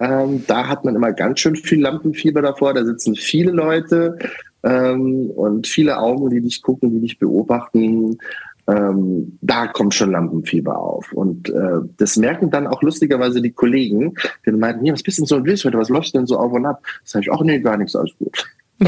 ähm, 0.00 0.44
da 0.46 0.66
hat 0.66 0.84
man 0.84 0.96
immer 0.96 1.12
ganz 1.12 1.40
schön 1.40 1.56
viel 1.56 1.82
Lampenfieber 1.82 2.40
davor. 2.40 2.72
Da 2.74 2.84
sitzen 2.84 3.14
viele 3.14 3.52
Leute 3.52 4.18
ähm, 4.62 5.30
und 5.30 5.66
viele 5.66 5.98
Augen, 5.98 6.30
die 6.30 6.40
dich 6.40 6.62
gucken, 6.62 6.90
die 6.90 7.00
dich 7.00 7.18
beobachten. 7.18 8.18
Ähm, 8.66 9.38
da 9.42 9.66
kommt 9.66 9.94
schon 9.94 10.12
Lampenfieber 10.12 10.78
auf. 10.78 11.12
Und 11.12 11.50
äh, 11.50 11.80
das 11.98 12.16
merken 12.16 12.50
dann 12.50 12.66
auch 12.66 12.82
lustigerweise 12.82 13.42
die 13.42 13.52
Kollegen, 13.52 14.14
die 14.46 14.52
meinten, 14.52 14.86
ja, 14.86 14.94
was 14.94 15.02
bist 15.02 15.18
denn 15.18 15.26
so 15.26 15.44
wild 15.44 15.62
heute? 15.64 15.76
Was 15.78 15.90
läuft 15.90 16.14
denn 16.14 16.26
so 16.26 16.38
auf 16.38 16.52
und 16.52 16.64
ab? 16.64 16.82
Sag 17.04 17.22
ich, 17.22 17.30
auch 17.30 17.42
nee, 17.42 17.60
gar 17.60 17.76
nichts, 17.76 17.94
alles 17.94 18.12
gut. 18.18 18.46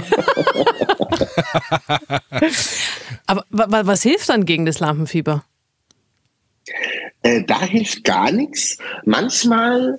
Aber 3.27 3.45
was 3.87 4.03
hilft 4.03 4.31
dann 4.31 4.47
gegen 4.47 4.65
das 4.65 4.81
Lampenfieber? 4.81 5.45
Äh, 7.23 7.43
da 7.45 7.61
hilft 7.61 8.05
gar 8.05 8.33
nichts. 8.33 8.79
Manchmal 9.05 9.99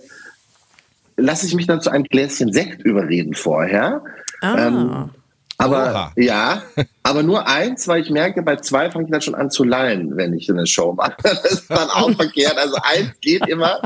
lasse 1.18 1.46
ich 1.46 1.56
mich 1.56 1.68
dann 1.68 1.82
zu 1.82 1.90
einem 1.90 2.04
Gläschen 2.04 2.54
Sekt 2.54 2.84
überreden 2.84 3.34
vorher. 3.34 4.04
Ah. 4.42 4.68
Ähm, 4.68 5.10
aber 5.58 5.78
Oha. 5.78 6.12
ja, 6.18 6.64
aber 7.04 7.22
nur 7.22 7.48
eins, 7.48 7.88
weil 7.88 8.02
ich 8.02 8.10
merke, 8.10 8.42
bei 8.42 8.56
zwei 8.58 8.90
fange 8.90 9.06
ich 9.06 9.12
dann 9.12 9.22
schon 9.22 9.36
an 9.36 9.52
zu 9.52 9.64
lallen, 9.64 10.18
wenn 10.18 10.34
ich 10.34 10.50
eine 10.50 10.66
Show 10.66 10.94
mache. 10.94 11.16
Das 11.24 11.46
ist 11.46 11.70
dann 11.70 11.90
auch 11.90 12.12
verkehrt. 12.12 12.58
Also 12.58 12.76
eins 12.82 13.12
geht 13.22 13.48
immer. 13.48 13.82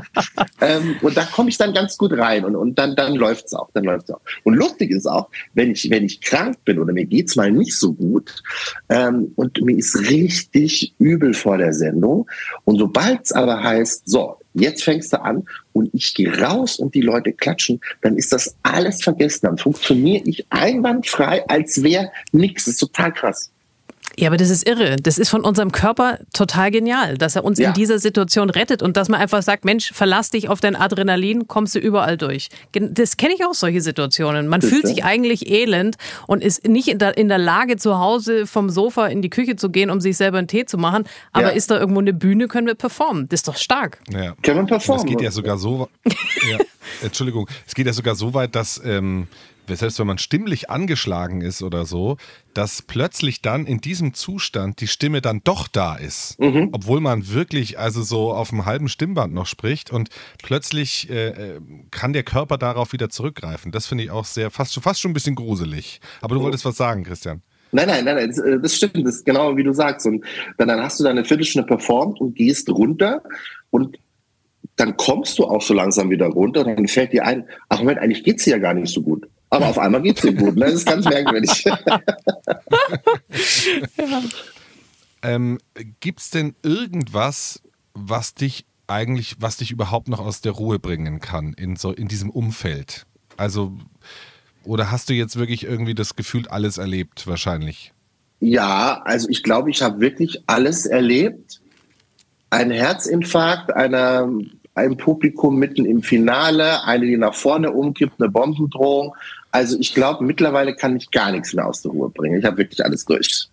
Ähm, 0.61 0.95
und 1.01 1.15
da 1.17 1.25
komme 1.25 1.49
ich 1.49 1.57
dann 1.57 1.73
ganz 1.73 1.97
gut 1.97 2.13
rein 2.13 2.45
und, 2.45 2.55
und 2.55 2.79
dann, 2.79 2.95
dann 2.95 3.15
läuft's 3.15 3.53
auch. 3.53 3.69
Dann 3.73 3.83
läuft's 3.83 4.09
auch. 4.09 4.21
Und 4.43 4.55
lustig 4.55 4.91
ist 4.91 5.05
auch, 5.05 5.29
wenn 5.53 5.71
ich, 5.71 5.89
wenn 5.89 6.03
ich 6.03 6.21
krank 6.21 6.57
bin 6.65 6.79
oder 6.79 6.93
mir 6.93 7.05
geht's 7.05 7.35
mal 7.35 7.51
nicht 7.51 7.77
so 7.77 7.93
gut 7.93 8.41
ähm, 8.89 9.33
und 9.35 9.61
mir 9.61 9.77
ist 9.77 10.09
richtig 10.09 10.95
übel 10.99 11.33
vor 11.33 11.57
der 11.57 11.73
Sendung. 11.73 12.27
Und 12.63 12.79
sobald's 12.79 13.33
aber 13.33 13.61
heißt, 13.61 14.09
so, 14.09 14.37
jetzt 14.59 14.83
fängst 14.83 15.13
du 15.13 15.21
an 15.21 15.45
und 15.73 15.89
ich 15.93 16.13
gehe 16.13 16.35
raus 16.39 16.77
und 16.77 16.95
die 16.95 17.01
Leute 17.01 17.33
klatschen, 17.33 17.79
dann 18.01 18.17
ist 18.17 18.33
das 18.33 18.55
alles 18.63 19.03
vergessen. 19.03 19.45
Dann 19.47 19.57
funktioniere 19.57 20.23
ich 20.25 20.45
einwandfrei, 20.49 21.47
als 21.47 21.83
wäre 21.83 22.11
nichts. 22.31 22.65
Das 22.65 22.73
ist 22.75 22.79
total 22.79 23.13
krass. 23.13 23.51
Ja, 24.19 24.29
aber 24.29 24.37
das 24.37 24.49
ist 24.49 24.67
irre. 24.67 24.95
Das 24.95 25.19
ist 25.19 25.29
von 25.29 25.41
unserem 25.43 25.71
Körper 25.71 26.19
total 26.33 26.71
genial, 26.71 27.17
dass 27.19 27.35
er 27.35 27.43
uns 27.45 27.59
Ja. 27.59 27.67
in 27.69 27.73
dieser 27.75 27.99
Situation 27.99 28.49
rettet 28.49 28.81
und 28.81 28.97
dass 28.97 29.09
man 29.09 29.19
einfach 29.21 29.43
sagt, 29.43 29.63
Mensch, 29.63 29.91
verlass 29.93 30.31
dich 30.31 30.49
auf 30.49 30.59
dein 30.59 30.75
Adrenalin, 30.75 31.47
kommst 31.47 31.75
du 31.75 31.79
überall 31.79 32.17
durch. 32.17 32.49
Das 32.73 33.17
kenne 33.17 33.35
ich 33.35 33.45
auch, 33.45 33.53
solche 33.53 33.79
Situationen. 33.81 34.47
Man 34.47 34.61
Siehste? 34.61 34.75
fühlt 34.75 34.87
sich 34.87 35.03
eigentlich 35.03 35.47
elend 35.51 35.97
und 36.25 36.43
ist 36.43 36.67
nicht 36.67 36.87
in 36.87 36.97
der, 36.97 37.15
in 37.17 37.27
der 37.27 37.37
Lage, 37.37 37.77
zu 37.77 37.99
Hause 37.99 38.47
vom 38.47 38.69
Sofa 38.71 39.05
in 39.07 39.21
die 39.21 39.29
Küche 39.29 39.55
zu 39.55 39.69
gehen, 39.69 39.91
um 39.91 40.01
sich 40.01 40.17
selber 40.17 40.39
einen 40.39 40.47
Tee 40.47 40.65
zu 40.65 40.77
machen. 40.79 41.03
Aber 41.31 41.49
Ja. 41.49 41.53
ist 41.53 41.69
da 41.69 41.79
irgendwo 41.79 41.99
eine 42.01 42.13
Bühne, 42.13 42.47
können 42.47 42.65
wir 42.65 42.75
performen. 42.75 43.29
Das 43.29 43.41
ist 43.41 43.47
doch 43.47 43.57
stark. 43.57 43.99
Ja. 44.11 44.33
Können 44.41 44.61
wir 44.61 44.65
performen. 44.65 45.05
Es 45.05 45.09
geht 45.11 45.21
ja 45.21 45.29
sogar 45.29 45.57
so, 45.59 45.89
ja, 46.49 46.57
Entschuldigung, 47.03 47.47
es 47.67 47.75
geht 47.75 47.85
ja 47.85 47.93
sogar 47.93 48.15
so 48.15 48.33
weit, 48.33 48.55
dass 48.55 48.81
ähm, 48.83 49.27
selbst 49.75 49.99
wenn 49.99 50.07
man 50.07 50.17
stimmlich 50.17 50.69
angeschlagen 50.69 51.41
ist 51.41 51.61
oder 51.61 51.85
so, 51.85 52.17
dass 52.53 52.81
plötzlich 52.81 53.41
dann 53.41 53.65
in 53.65 53.81
diesem 53.81 54.13
Zustand 54.13 54.79
die 54.81 54.87
Stimme 54.87 55.21
dann 55.21 55.41
doch 55.43 55.67
da 55.67 55.95
ist, 55.95 56.39
Mhm. 56.39 56.69
obwohl 56.71 57.01
man 57.01 57.29
wirklich 57.29 57.77
also 57.77 58.01
so 58.01 58.31
auf 58.33 58.51
einem 58.51 58.65
halben 58.65 58.87
Stimmband 58.89 59.33
noch 59.33 59.45
spricht 59.45 59.91
und 59.91 60.09
plötzlich 60.41 61.09
äh, 61.09 61.27
äh, 61.55 61.61
kann 61.91 62.13
der 62.13 62.23
Körper 62.23 62.57
darauf 62.57 62.93
wieder 62.93 63.09
zurückgreifen. 63.09 63.71
Das 63.71 63.85
finde 63.87 64.05
ich 64.05 64.11
auch 64.11 64.25
sehr 64.25 64.49
fast 64.51 64.73
schon 64.73 64.83
fast 64.83 65.01
schon 65.01 65.11
ein 65.11 65.13
bisschen 65.13 65.35
gruselig. 65.35 65.99
Aber 66.21 66.35
du 66.35 66.41
wolltest 66.41 66.65
was 66.65 66.77
sagen, 66.77 67.03
Christian? 67.03 67.41
Nein, 67.73 67.87
nein, 67.89 68.05
nein, 68.05 68.15
nein, 68.15 68.27
das, 68.29 68.37
äh, 68.39 68.59
das 68.61 68.75
stimmt, 68.75 69.05
das 69.05 69.15
ist 69.15 69.25
genau 69.25 69.57
wie 69.57 69.63
du 69.63 69.73
sagst. 69.73 70.07
Und 70.07 70.23
dann, 70.57 70.69
dann 70.69 70.81
hast 70.81 70.99
du 70.99 71.03
da 71.03 71.09
eine 71.09 71.25
Viertelstunde 71.25 71.67
performt 71.67 72.21
und 72.21 72.35
gehst 72.35 72.69
runter 72.69 73.21
und 73.71 73.97
dann 74.77 74.95
kommst 74.95 75.37
du 75.39 75.45
auch 75.45 75.61
so 75.61 75.73
langsam 75.73 76.09
wieder 76.09 76.27
runter 76.27 76.65
und 76.65 76.77
dann 76.77 76.87
fällt 76.87 77.11
dir 77.11 77.25
ein, 77.25 77.45
ach 77.67 77.79
Moment, 77.79 77.99
eigentlich 77.99 78.23
geht's 78.23 78.43
dir 78.45 78.51
ja 78.51 78.57
gar 78.59 78.73
nicht 78.73 78.93
so 78.93 79.01
gut. 79.01 79.27
Aber 79.49 79.67
auf 79.67 79.77
einmal 79.77 80.01
geht's 80.01 80.21
dir 80.21 80.33
gut. 80.33 80.55
Ne? 80.55 80.65
Das 80.65 80.73
ist 80.75 80.85
ganz 80.85 81.05
merkwürdig. 81.05 81.65
Ähm, 85.23 85.57
Gibt 85.99 86.19
es 86.19 86.29
denn 86.29 86.55
irgendwas, 86.61 87.61
was 87.95 88.35
dich 88.35 88.65
eigentlich, 88.85 89.35
was 89.39 89.57
dich 89.57 89.71
überhaupt 89.71 90.07
noch 90.07 90.19
aus 90.19 90.41
der 90.41 90.51
Ruhe 90.51 90.77
bringen 90.79 91.19
kann 91.19 91.53
in 91.53 91.75
so 91.75 91.91
in 91.91 92.07
diesem 92.07 92.29
Umfeld? 92.29 93.05
Also 93.35 93.73
oder 94.63 94.91
hast 94.91 95.09
du 95.09 95.13
jetzt 95.13 95.37
wirklich 95.37 95.63
irgendwie 95.63 95.95
das 95.95 96.15
Gefühl, 96.15 96.47
alles 96.47 96.77
erlebt 96.77 97.25
wahrscheinlich? 97.25 97.93
Ja, 98.39 99.01
also 99.05 99.29
ich 99.29 99.41
glaube, 99.41 99.69
ich 99.69 99.81
habe 99.81 99.99
wirklich 99.99 100.43
alles 100.45 100.85
erlebt. 100.85 101.61
Ein 102.49 102.71
Herzinfarkt, 102.71 103.73
einer, 103.73 104.29
ein 104.75 104.97
Publikum 104.97 105.57
mitten 105.57 105.85
im 105.85 106.03
Finale, 106.03 106.83
eine, 106.83 107.05
die 107.05 107.17
nach 107.17 107.33
vorne 107.33 107.71
umkippt, 107.71 108.21
eine 108.21 108.29
Bombendrohung. 108.29 109.15
Also 109.51 109.77
ich 109.79 109.93
glaube, 109.93 110.23
mittlerweile 110.23 110.75
kann 110.75 110.95
ich 110.95 111.11
gar 111.11 111.31
nichts 111.31 111.53
mehr 111.53 111.67
aus 111.67 111.81
der 111.81 111.91
Ruhe 111.91 112.09
bringen. 112.09 112.39
Ich 112.39 112.45
habe 112.45 112.57
wirklich 112.57 112.83
alles 112.83 113.05
durch. 113.05 113.47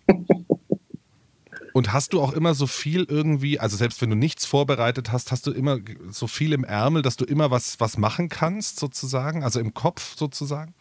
Und 1.73 1.91
hast 1.91 2.13
du 2.13 2.21
auch 2.21 2.31
immer 2.31 2.53
so 2.53 2.67
viel 2.67 3.05
irgendwie, 3.09 3.59
also 3.59 3.75
selbst 3.75 4.01
wenn 4.01 4.09
du 4.09 4.15
nichts 4.15 4.45
vorbereitet 4.45 5.11
hast, 5.11 5.33
hast 5.33 5.45
du 5.45 5.51
immer 5.51 5.79
so 6.09 6.25
viel 6.25 6.53
im 6.53 6.63
Ärmel, 6.63 7.01
dass 7.01 7.17
du 7.17 7.25
immer 7.25 7.51
was, 7.51 7.81
was 7.81 7.97
machen 7.97 8.29
kannst, 8.29 8.79
sozusagen? 8.79 9.43
Also 9.43 9.59
im 9.59 9.73
Kopf 9.73 10.15
sozusagen? 10.15 10.73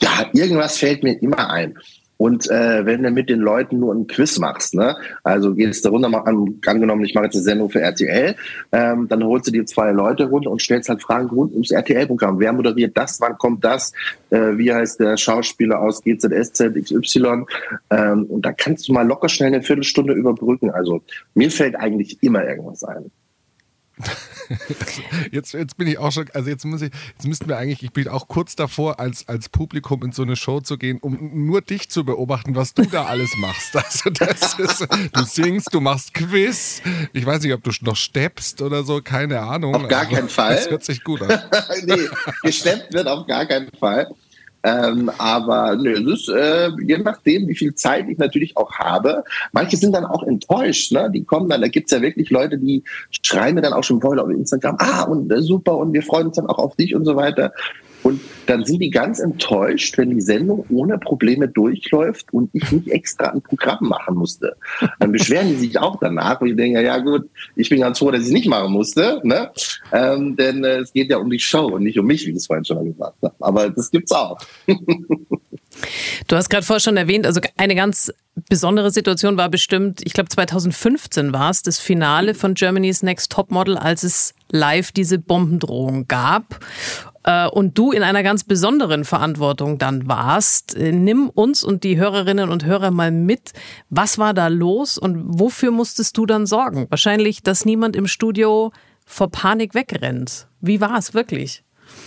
Ja, 0.00 0.28
irgendwas 0.32 0.78
fällt 0.78 1.04
mir 1.04 1.12
immer 1.22 1.50
ein. 1.50 1.78
Und 2.16 2.48
äh, 2.50 2.86
wenn 2.86 3.02
du 3.02 3.10
mit 3.10 3.28
den 3.28 3.40
Leuten 3.40 3.80
nur 3.80 3.94
ein 3.94 4.06
Quiz 4.06 4.38
machst, 4.38 4.74
ne, 4.74 4.96
also 5.22 5.54
gehst 5.54 5.84
du 5.84 5.90
runter, 5.90 6.26
an, 6.26 6.60
angenommen, 6.64 7.04
ich 7.04 7.14
mache 7.14 7.24
jetzt 7.24 7.34
eine 7.34 7.42
Sendung 7.42 7.70
für 7.70 7.80
RTL, 7.80 8.36
ähm, 8.72 9.08
dann 9.08 9.24
holst 9.24 9.48
du 9.48 9.50
dir 9.50 9.66
zwei 9.66 9.90
Leute 9.90 10.24
runter 10.24 10.50
und 10.50 10.62
stellst 10.62 10.88
halt 10.88 11.02
Fragen 11.02 11.28
rund 11.28 11.52
ums 11.52 11.70
RTL-Programm. 11.70 12.38
Wer 12.38 12.52
moderiert 12.52 12.96
das? 12.96 13.20
Wann 13.20 13.36
kommt 13.36 13.64
das? 13.64 13.92
Äh, 14.30 14.56
wie 14.56 14.72
heißt 14.72 15.00
der 15.00 15.16
Schauspieler 15.16 15.80
aus 15.80 16.02
GZSZ 16.02 16.72
XY? 16.74 17.44
Ähm, 17.90 18.24
und 18.26 18.44
da 18.44 18.52
kannst 18.52 18.88
du 18.88 18.92
mal 18.92 19.06
locker 19.06 19.28
schnell 19.28 19.48
eine 19.48 19.62
Viertelstunde 19.62 20.12
überbrücken. 20.12 20.70
Also 20.70 21.02
mir 21.34 21.50
fällt 21.50 21.76
eigentlich 21.76 22.22
immer 22.22 22.44
irgendwas 22.46 22.84
ein. 22.84 23.10
Jetzt, 25.30 25.54
jetzt 25.54 25.76
bin 25.76 25.86
ich 25.88 25.98
auch 25.98 26.12
schon, 26.12 26.28
also 26.34 26.50
jetzt 26.50 26.64
muss 26.64 26.82
ich, 26.82 26.92
jetzt 27.12 27.26
müssten 27.26 27.48
wir 27.48 27.56
eigentlich, 27.56 27.82
ich 27.82 27.92
bin 27.92 28.08
auch 28.08 28.28
kurz 28.28 28.56
davor, 28.56 29.00
als, 29.00 29.26
als 29.28 29.48
Publikum 29.48 30.02
in 30.02 30.12
so 30.12 30.22
eine 30.22 30.36
Show 30.36 30.60
zu 30.60 30.76
gehen, 30.76 30.98
um 30.98 31.46
nur 31.46 31.62
dich 31.62 31.88
zu 31.88 32.04
beobachten, 32.04 32.54
was 32.54 32.74
du 32.74 32.84
da 32.84 33.04
alles 33.04 33.30
machst. 33.38 33.74
Also 33.84 34.10
das 34.10 34.58
ist, 34.58 34.86
du 35.12 35.22
singst, 35.24 35.72
du 35.72 35.80
machst 35.80 36.14
Quiz. 36.14 36.82
Ich 37.12 37.24
weiß 37.24 37.42
nicht, 37.42 37.52
ob 37.52 37.62
du 37.62 37.70
noch 37.82 37.96
steppst 37.96 38.62
oder 38.62 38.82
so, 38.82 39.00
keine 39.02 39.40
Ahnung. 39.40 39.74
Auf 39.74 39.88
gar 39.88 40.00
Also, 40.00 40.14
keinen 40.14 40.28
Fall. 40.28 40.56
Das 40.56 40.70
hört 40.70 40.84
sich 40.84 41.04
gut 41.04 41.22
an. 41.22 41.42
nee, 41.84 42.08
geschleppt 42.42 42.92
wird 42.92 43.06
auf 43.06 43.26
gar 43.26 43.46
keinen 43.46 43.70
Fall. 43.78 44.08
Ähm, 44.64 45.10
aber 45.18 45.76
nö, 45.76 45.92
es 45.92 46.20
ist, 46.20 46.28
äh, 46.30 46.70
je 46.82 46.96
nachdem, 46.96 47.46
wie 47.48 47.54
viel 47.54 47.74
Zeit 47.74 48.08
ich 48.08 48.16
natürlich 48.16 48.56
auch 48.56 48.72
habe. 48.72 49.22
Manche 49.52 49.76
sind 49.76 49.92
dann 49.92 50.06
auch 50.06 50.22
enttäuscht. 50.22 50.90
Ne? 50.90 51.10
Die 51.12 51.22
kommen 51.22 51.50
dann, 51.50 51.60
da 51.60 51.68
gibt's 51.68 51.92
ja 51.92 52.00
wirklich 52.00 52.30
Leute, 52.30 52.56
die 52.56 52.82
schreiben 53.10 53.56
mir 53.56 53.60
dann 53.60 53.74
auch 53.74 53.84
schon 53.84 54.00
vorher 54.00 54.24
auf 54.24 54.30
Instagram, 54.30 54.76
ah, 54.78 55.02
und 55.02 55.30
äh, 55.30 55.42
super, 55.42 55.76
und 55.76 55.92
wir 55.92 56.02
freuen 56.02 56.28
uns 56.28 56.36
dann 56.36 56.46
auch 56.46 56.58
auf 56.58 56.76
dich 56.76 56.94
und 56.94 57.04
so 57.04 57.14
weiter. 57.14 57.52
Und 58.04 58.20
dann 58.46 58.64
sind 58.64 58.80
die 58.80 58.90
ganz 58.90 59.18
enttäuscht, 59.18 59.96
wenn 59.96 60.10
die 60.10 60.20
Sendung 60.20 60.66
ohne 60.68 60.98
Probleme 60.98 61.48
durchläuft 61.48 62.32
und 62.32 62.50
ich 62.52 62.70
nicht 62.70 62.88
extra 62.88 63.30
ein 63.30 63.40
Programm 63.40 63.88
machen 63.88 64.16
musste. 64.16 64.56
Dann 65.00 65.10
beschweren 65.10 65.48
die 65.48 65.56
sich 65.56 65.78
auch 65.78 65.98
danach, 65.98 66.40
wo 66.40 66.44
ich 66.44 66.54
denke, 66.54 66.82
ja 66.82 66.98
gut, 66.98 67.28
ich 67.56 67.70
bin 67.70 67.80
ganz 67.80 67.98
froh, 67.98 68.10
dass 68.10 68.20
ich 68.20 68.26
es 68.26 68.32
nicht 68.32 68.46
machen 68.46 68.72
musste, 68.72 69.22
ne? 69.24 69.50
ähm, 69.90 70.36
denn 70.36 70.62
äh, 70.64 70.80
es 70.80 70.92
geht 70.92 71.10
ja 71.10 71.16
um 71.16 71.30
die 71.30 71.38
Show 71.38 71.66
und 71.66 71.82
nicht 71.82 71.98
um 71.98 72.06
mich, 72.06 72.26
wie 72.26 72.30
ich 72.30 72.36
es 72.36 72.46
vorhin 72.46 72.66
schon 72.66 72.76
mal 72.76 72.84
gesagt 72.84 73.16
habe. 73.22 73.34
Aber 73.40 73.70
das 73.70 73.90
gibt's 73.90 74.12
auch. 74.12 74.38
Du 76.28 76.36
hast 76.36 76.50
gerade 76.50 76.64
vorher 76.64 76.80
schon 76.80 76.96
erwähnt, 76.96 77.26
also 77.26 77.40
eine 77.56 77.74
ganz 77.74 78.12
besondere 78.48 78.90
Situation 78.90 79.36
war 79.36 79.48
bestimmt, 79.48 80.02
ich 80.04 80.12
glaube 80.12 80.28
2015 80.28 81.32
war 81.32 81.50
es, 81.50 81.62
das 81.62 81.78
Finale 81.78 82.34
von 82.34 82.54
Germany's 82.54 83.02
Next 83.02 83.32
Topmodel, 83.32 83.76
als 83.76 84.04
es 84.04 84.34
live 84.50 84.92
diese 84.92 85.18
Bombendrohung 85.18 86.06
gab 86.06 86.60
und 87.52 87.78
du 87.78 87.92
in 87.92 88.02
einer 88.02 88.22
ganz 88.22 88.44
besonderen 88.44 89.04
Verantwortung 89.04 89.78
dann 89.78 90.08
warst. 90.08 90.76
Äh, 90.76 90.92
Nimm 90.92 91.30
uns 91.30 91.62
und 91.62 91.84
die 91.84 91.96
Hörerinnen 91.96 92.50
und 92.50 92.64
Hörer 92.64 92.90
mal 92.90 93.10
mit. 93.10 93.52
Was 93.90 94.18
war 94.18 94.34
da 94.34 94.48
los 94.48 94.98
und 94.98 95.38
wofür 95.38 95.70
musstest 95.70 96.16
du 96.16 96.26
dann 96.26 96.46
sorgen? 96.46 96.86
Wahrscheinlich, 96.90 97.42
dass 97.42 97.64
niemand 97.64 97.96
im 97.96 98.06
Studio 98.06 98.72
vor 99.06 99.30
Panik 99.30 99.74
wegrennt. 99.74 100.46
Wie 100.60 100.80
war 100.80 100.98
es 100.98 101.14
wirklich? 101.14 101.62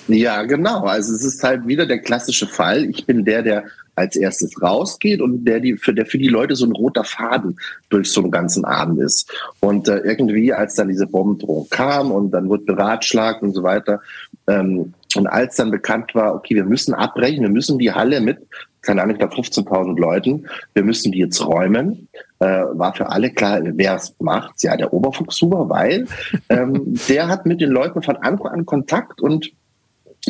Ja, 0.08 0.44
genau. 0.44 0.84
Also 0.84 1.14
es 1.14 1.24
ist 1.24 1.44
halt 1.44 1.68
wieder 1.68 1.86
der 1.86 2.00
klassische 2.00 2.48
Fall. 2.48 2.86
Ich 2.86 3.06
bin 3.06 3.26
der, 3.26 3.44
der 3.44 3.66
als 3.96 4.16
erstes 4.16 4.62
rausgeht 4.62 5.22
und 5.22 5.46
der, 5.46 5.60
die, 5.60 5.76
für, 5.76 5.94
der 5.94 6.06
für 6.06 6.20
die 6.20 6.28
Leute 6.28 6.56
so 6.56 6.66
ein 6.66 6.72
roter 6.72 7.04
Faden 7.04 7.60
durch 7.90 8.12
so 8.12 8.22
einen 8.22 8.32
ganzen 8.32 8.64
Abend 8.64 9.02
ist. 9.02 9.32
Und 9.60 9.88
äh, 9.88 9.98
irgendwie, 10.00 10.54
als 10.54 10.76
dann 10.76 10.88
diese 10.88 11.08
Bombendrohung 11.08 11.68
kam 11.70 12.12
und 12.12 12.32
dann 12.32 12.48
wurde 12.48 12.64
beratschlagt 12.64 13.42
und 13.42 13.54
so 13.54 13.64
weiter, 13.64 14.02
ähm, 14.48 14.94
und 15.18 15.28
als 15.28 15.56
dann 15.56 15.72
bekannt 15.72 16.16
war, 16.16 16.36
okay, 16.36 16.56
wir 16.56 16.66
müssen 16.66 16.94
abbrechen, 16.94 17.42
wir 17.42 17.50
müssen 17.50 17.78
die 17.80 17.92
Halle 17.92 18.22
mit, 18.22 18.40
keine 18.82 19.02
Ahnung, 19.02 19.16
ich 19.16 19.20
glaube 19.20 19.36
15.000 19.36 20.00
Leuten, 20.00 20.48
wir 20.74 20.84
müssen 20.84 21.12
die 21.12 21.20
jetzt 21.20 21.46
räumen, 21.46 22.08
äh, 22.40 22.46
war 22.46 22.94
für 22.94 23.10
alle 23.10 23.32
klar, 23.32 23.60
wer 23.62 23.96
es 23.96 24.16
macht. 24.20 24.64
Ja, 24.64 24.78
der 24.78 24.94
Oberfuchshuber, 24.94 25.70
weil 25.70 26.08
ähm, 26.50 26.98
der 27.10 27.28
hat 27.28 27.46
mit 27.46 27.62
den 27.62 27.72
Leuten 27.72 28.02
von 28.02 28.18
Anfang 28.18 28.48
an 28.48 28.66
Kontakt 28.66 29.22
und 29.22 29.52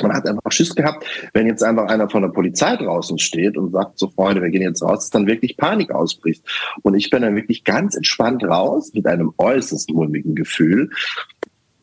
man 0.01 0.13
hat 0.13 0.27
einfach 0.27 0.51
Schiss 0.51 0.75
gehabt, 0.75 1.05
wenn 1.33 1.47
jetzt 1.47 1.63
einfach 1.63 1.87
einer 1.87 2.09
von 2.09 2.21
der 2.21 2.29
Polizei 2.29 2.75
draußen 2.75 3.17
steht 3.17 3.57
und 3.57 3.71
sagt, 3.71 3.97
so 3.97 4.09
Freunde, 4.09 4.41
wir 4.41 4.49
gehen 4.49 4.61
jetzt 4.61 4.83
raus, 4.83 4.99
dass 4.99 5.09
dann 5.09 5.27
wirklich 5.27 5.57
Panik 5.57 5.91
ausbricht. 5.91 6.43
Und 6.83 6.95
ich 6.95 7.09
bin 7.09 7.21
dann 7.21 7.35
wirklich 7.35 7.63
ganz 7.63 7.95
entspannt 7.95 8.43
raus 8.43 8.91
mit 8.93 9.07
einem 9.07 9.33
äußerst 9.37 9.89
mulmigen 9.89 10.35
Gefühl 10.35 10.91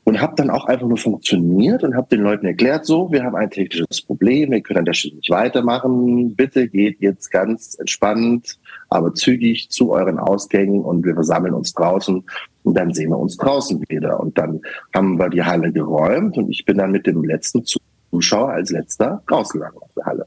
und 0.05 0.21
habe 0.21 0.35
dann 0.37 0.51
auch 0.51 0.67
einfach 0.67 0.87
nur 0.87 0.99
funktioniert 0.99 1.83
und 1.83 1.97
habe 1.97 2.09
den 2.11 2.21
Leuten 2.21 2.47
erklärt, 2.47 2.85
so, 2.85 3.11
wir 3.11 3.25
haben 3.25 3.35
ein 3.35 3.51
technisches 3.51 4.03
Problem, 4.03 4.51
wir 4.51 4.61
können 4.61 4.81
an 4.81 4.85
der 4.85 4.93
Stelle 4.93 5.17
nicht 5.17 5.31
weitermachen, 5.31 6.35
bitte 6.37 6.69
geht 6.69 7.01
jetzt 7.01 7.31
ganz 7.31 7.75
entspannt, 7.79 8.59
aber 8.91 9.15
zügig 9.15 9.71
zu 9.71 9.93
euren 9.93 10.19
Ausgängen 10.19 10.83
und 10.83 11.05
wir 11.05 11.15
versammeln 11.15 11.55
uns 11.55 11.73
draußen 11.73 12.23
und 12.65 12.75
dann 12.75 12.93
sehen 12.93 13.11
wir 13.11 13.19
uns 13.19 13.37
draußen 13.37 13.83
wieder. 13.89 14.21
Und 14.21 14.37
dann 14.37 14.61
haben 14.95 15.19
wir 15.19 15.31
die 15.31 15.43
Halle 15.43 15.73
geräumt 15.73 16.37
und 16.37 16.51
ich 16.51 16.65
bin 16.65 16.79
dann 16.79 16.93
mit 16.93 17.07
dem 17.07 17.25
letzten 17.25 17.65
Zuschauer 17.65 18.51
als 18.51 18.71
letzter 18.71 19.23
rausgegangen 19.31 19.79
aus 19.81 19.91
der 19.97 20.05
Halle. 20.05 20.27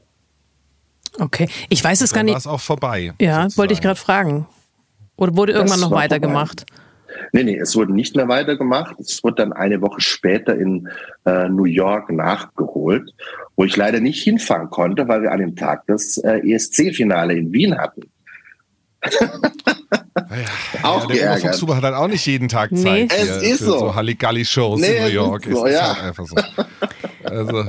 Okay, 1.20 1.48
ich 1.68 1.82
weiß 1.82 2.00
es 2.00 2.12
gar 2.12 2.18
Dann 2.20 2.26
nicht. 2.26 2.34
war 2.34 2.38
es 2.38 2.46
auch 2.46 2.60
vorbei. 2.60 3.12
Ja, 3.20 3.42
sozusagen. 3.42 3.56
wollte 3.58 3.74
ich 3.74 3.80
gerade 3.80 3.98
fragen. 3.98 4.46
Oder 5.16 5.36
wurde 5.36 5.52
irgendwann 5.52 5.80
Das 5.80 5.90
noch 5.90 5.96
weitergemacht? 5.96 6.64
Nee, 7.32 7.44
nee, 7.44 7.56
es 7.58 7.74
wurde 7.76 7.92
nicht 7.94 8.16
mehr 8.16 8.28
weitergemacht. 8.28 8.98
Es 9.00 9.22
wurde 9.24 9.36
dann 9.36 9.52
eine 9.52 9.80
Woche 9.80 10.00
später 10.00 10.56
in 10.56 10.88
äh, 11.26 11.48
New 11.48 11.64
York 11.64 12.10
nachgeholt, 12.10 13.12
wo 13.56 13.64
ich 13.64 13.76
leider 13.76 14.00
nicht 14.00 14.22
hinfahren 14.22 14.70
konnte, 14.70 15.08
weil 15.08 15.22
wir 15.22 15.32
an 15.32 15.40
dem 15.40 15.56
Tag 15.56 15.82
das 15.86 16.18
äh, 16.18 16.38
ESC-Finale 16.52 17.34
in 17.34 17.52
Wien 17.52 17.76
hatten. 17.78 18.02
Ja, 20.30 20.82
Auch 20.82 21.02
ja, 21.02 21.06
der 21.06 21.16
geärgert. 21.16 21.40
Oberfuchshuber 21.44 21.76
hat 21.76 21.84
halt 21.84 21.94
auch 21.94 22.08
nicht 22.08 22.26
jeden 22.26 22.48
Tag 22.48 22.70
Nee. 22.72 23.06
Zeit 23.08 23.12
Es 23.18 23.40
hier 23.40 23.52
ist 23.52 23.58
für 23.60 23.64
so. 23.66 23.78
so 23.78 23.94
Halligalli-Shows 23.94 24.80
Nee, 24.80 24.96
in 24.96 25.02
New 25.02 25.08
es 25.08 25.12
York. 25.14 25.46
ist 25.46 25.54
so, 25.56 25.64
ist 25.64 25.74
ja. 25.74 25.94
halt 25.96 26.04
einfach 26.04 26.26
so. 26.26 26.36
Also, 27.24 27.64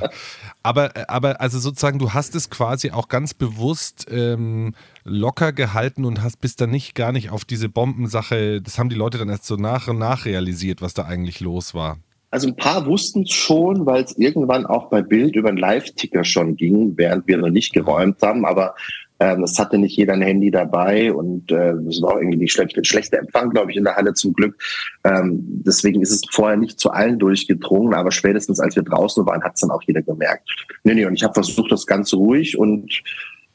Aber, 0.62 0.91
aber 1.07 1.39
also 1.39 1.57
sozusagen, 1.57 1.99
du 1.99 2.14
hast 2.14 2.36
es 2.36 2.49
quasi 2.49 2.91
auch 2.91 3.07
ganz 3.07 3.34
bewusst 3.34 4.07
ähm, 4.12 4.74
locker 5.05 5.53
gehalten 5.53 6.03
und 6.03 6.22
hast 6.22 6.41
bist 6.41 6.60
dann 6.60 6.70
nicht 6.70 6.95
gar 6.95 7.14
nicht 7.14 7.30
auf 7.30 7.45
diese 7.45 7.70
Bombensache, 7.70 8.62
das 8.62 8.78
haben 8.78 8.89
die 8.89 8.95
Leute 8.95 9.18
dann 9.18 9.30
erst 9.30 9.45
so 9.45 9.55
nach 9.55 9.88
und 9.88 9.99
nach 9.99 10.26
realisiert, 10.26 10.82
was 10.82 10.93
da 10.93 11.05
eigentlich 11.05 11.39
los 11.39 11.74
war. 11.74 11.97
Also 12.32 12.47
ein 12.47 12.55
paar 12.55 12.86
wussten 12.86 13.24
es 13.24 13.32
schon, 13.32 13.86
weil 13.86 14.03
es 14.03 14.18
irgendwann 14.18 14.66
auch 14.66 14.89
bei 14.89 15.01
Bild 15.01 15.36
über 15.36 15.49
einen 15.49 15.57
Live-Ticker 15.57 16.24
schon 16.24 16.55
ging, 16.55 16.95
während 16.95 17.26
wir 17.28 17.38
noch 17.38 17.49
nicht 17.49 17.74
geräumt 17.74 18.22
haben. 18.22 18.45
Aber 18.45 18.76
ähm, 19.20 19.43
es 19.43 19.59
hatte 19.59 19.78
nicht 19.78 19.97
jeder 19.97 20.13
ein 20.13 20.22
Handy 20.22 20.49
dabei 20.49 21.13
und 21.13 21.51
äh, 21.51 21.72
es 21.72 22.01
war 22.01 22.13
auch 22.13 22.17
irgendwie 22.17 22.38
nicht 22.38 22.53
schlecht, 22.53 22.86
schlechter 22.88 23.20
Empfang, 23.20 23.49
glaube 23.49 23.72
ich, 23.72 23.78
in 23.78 23.84
der 23.84 23.95
Halle 23.95 24.13
zum 24.13 24.34
Glück. 24.34 24.57
Ähm, 25.03 25.43
deswegen 25.65 26.01
ist 26.01 26.11
es 26.11 26.22
vorher 26.32 26.57
nicht 26.57 26.80
zu 26.80 26.91
allen 26.91 27.20
durchgedrungen, 27.20 27.93
aber 27.93 28.11
spätestens 28.11 28.59
als 28.59 28.76
wir 28.76 28.84
draußen 28.84 29.26
waren, 29.26 29.43
hat 29.43 29.55
es 29.55 29.61
dann 29.61 29.72
auch 29.72 29.84
jeder 29.84 30.01
gemerkt. 30.01 30.49
Nee, 30.84 30.95
nee, 30.95 31.05
und 31.05 31.15
ich 31.15 31.24
habe 31.24 31.34
versucht, 31.34 31.72
das 31.72 31.86
Ganze 31.86 32.15
ruhig 32.15 32.57
und 32.57 33.03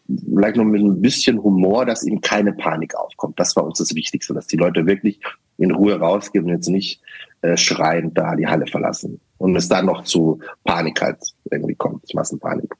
vielleicht 0.06 0.56
noch 0.56 0.64
mit 0.64 0.82
ein 0.82 1.00
bisschen 1.00 1.42
Humor, 1.42 1.86
dass 1.86 2.04
eben 2.04 2.20
keine 2.20 2.52
Panik 2.52 2.94
aufkommt. 2.94 3.40
Das 3.40 3.56
war 3.56 3.64
uns 3.64 3.78
das 3.78 3.94
Wichtigste, 3.94 4.34
dass 4.34 4.46
die 4.46 4.56
Leute 4.56 4.86
wirklich 4.86 5.18
in 5.56 5.70
Ruhe 5.70 5.98
rausgehen 5.98 6.44
und 6.44 6.50
jetzt 6.50 6.68
nicht 6.68 7.00
äh, 7.40 7.56
schreiend 7.56 8.18
da 8.18 8.36
die 8.36 8.46
Halle 8.46 8.66
verlassen. 8.66 9.20
Und 9.38 9.56
es 9.56 9.68
dann 9.68 9.86
noch 9.86 10.04
zu 10.04 10.40
Panik 10.64 11.00
halt 11.00 11.18
irgendwie 11.50 11.74
kommt, 11.74 12.12
Massenpanik. 12.14 12.74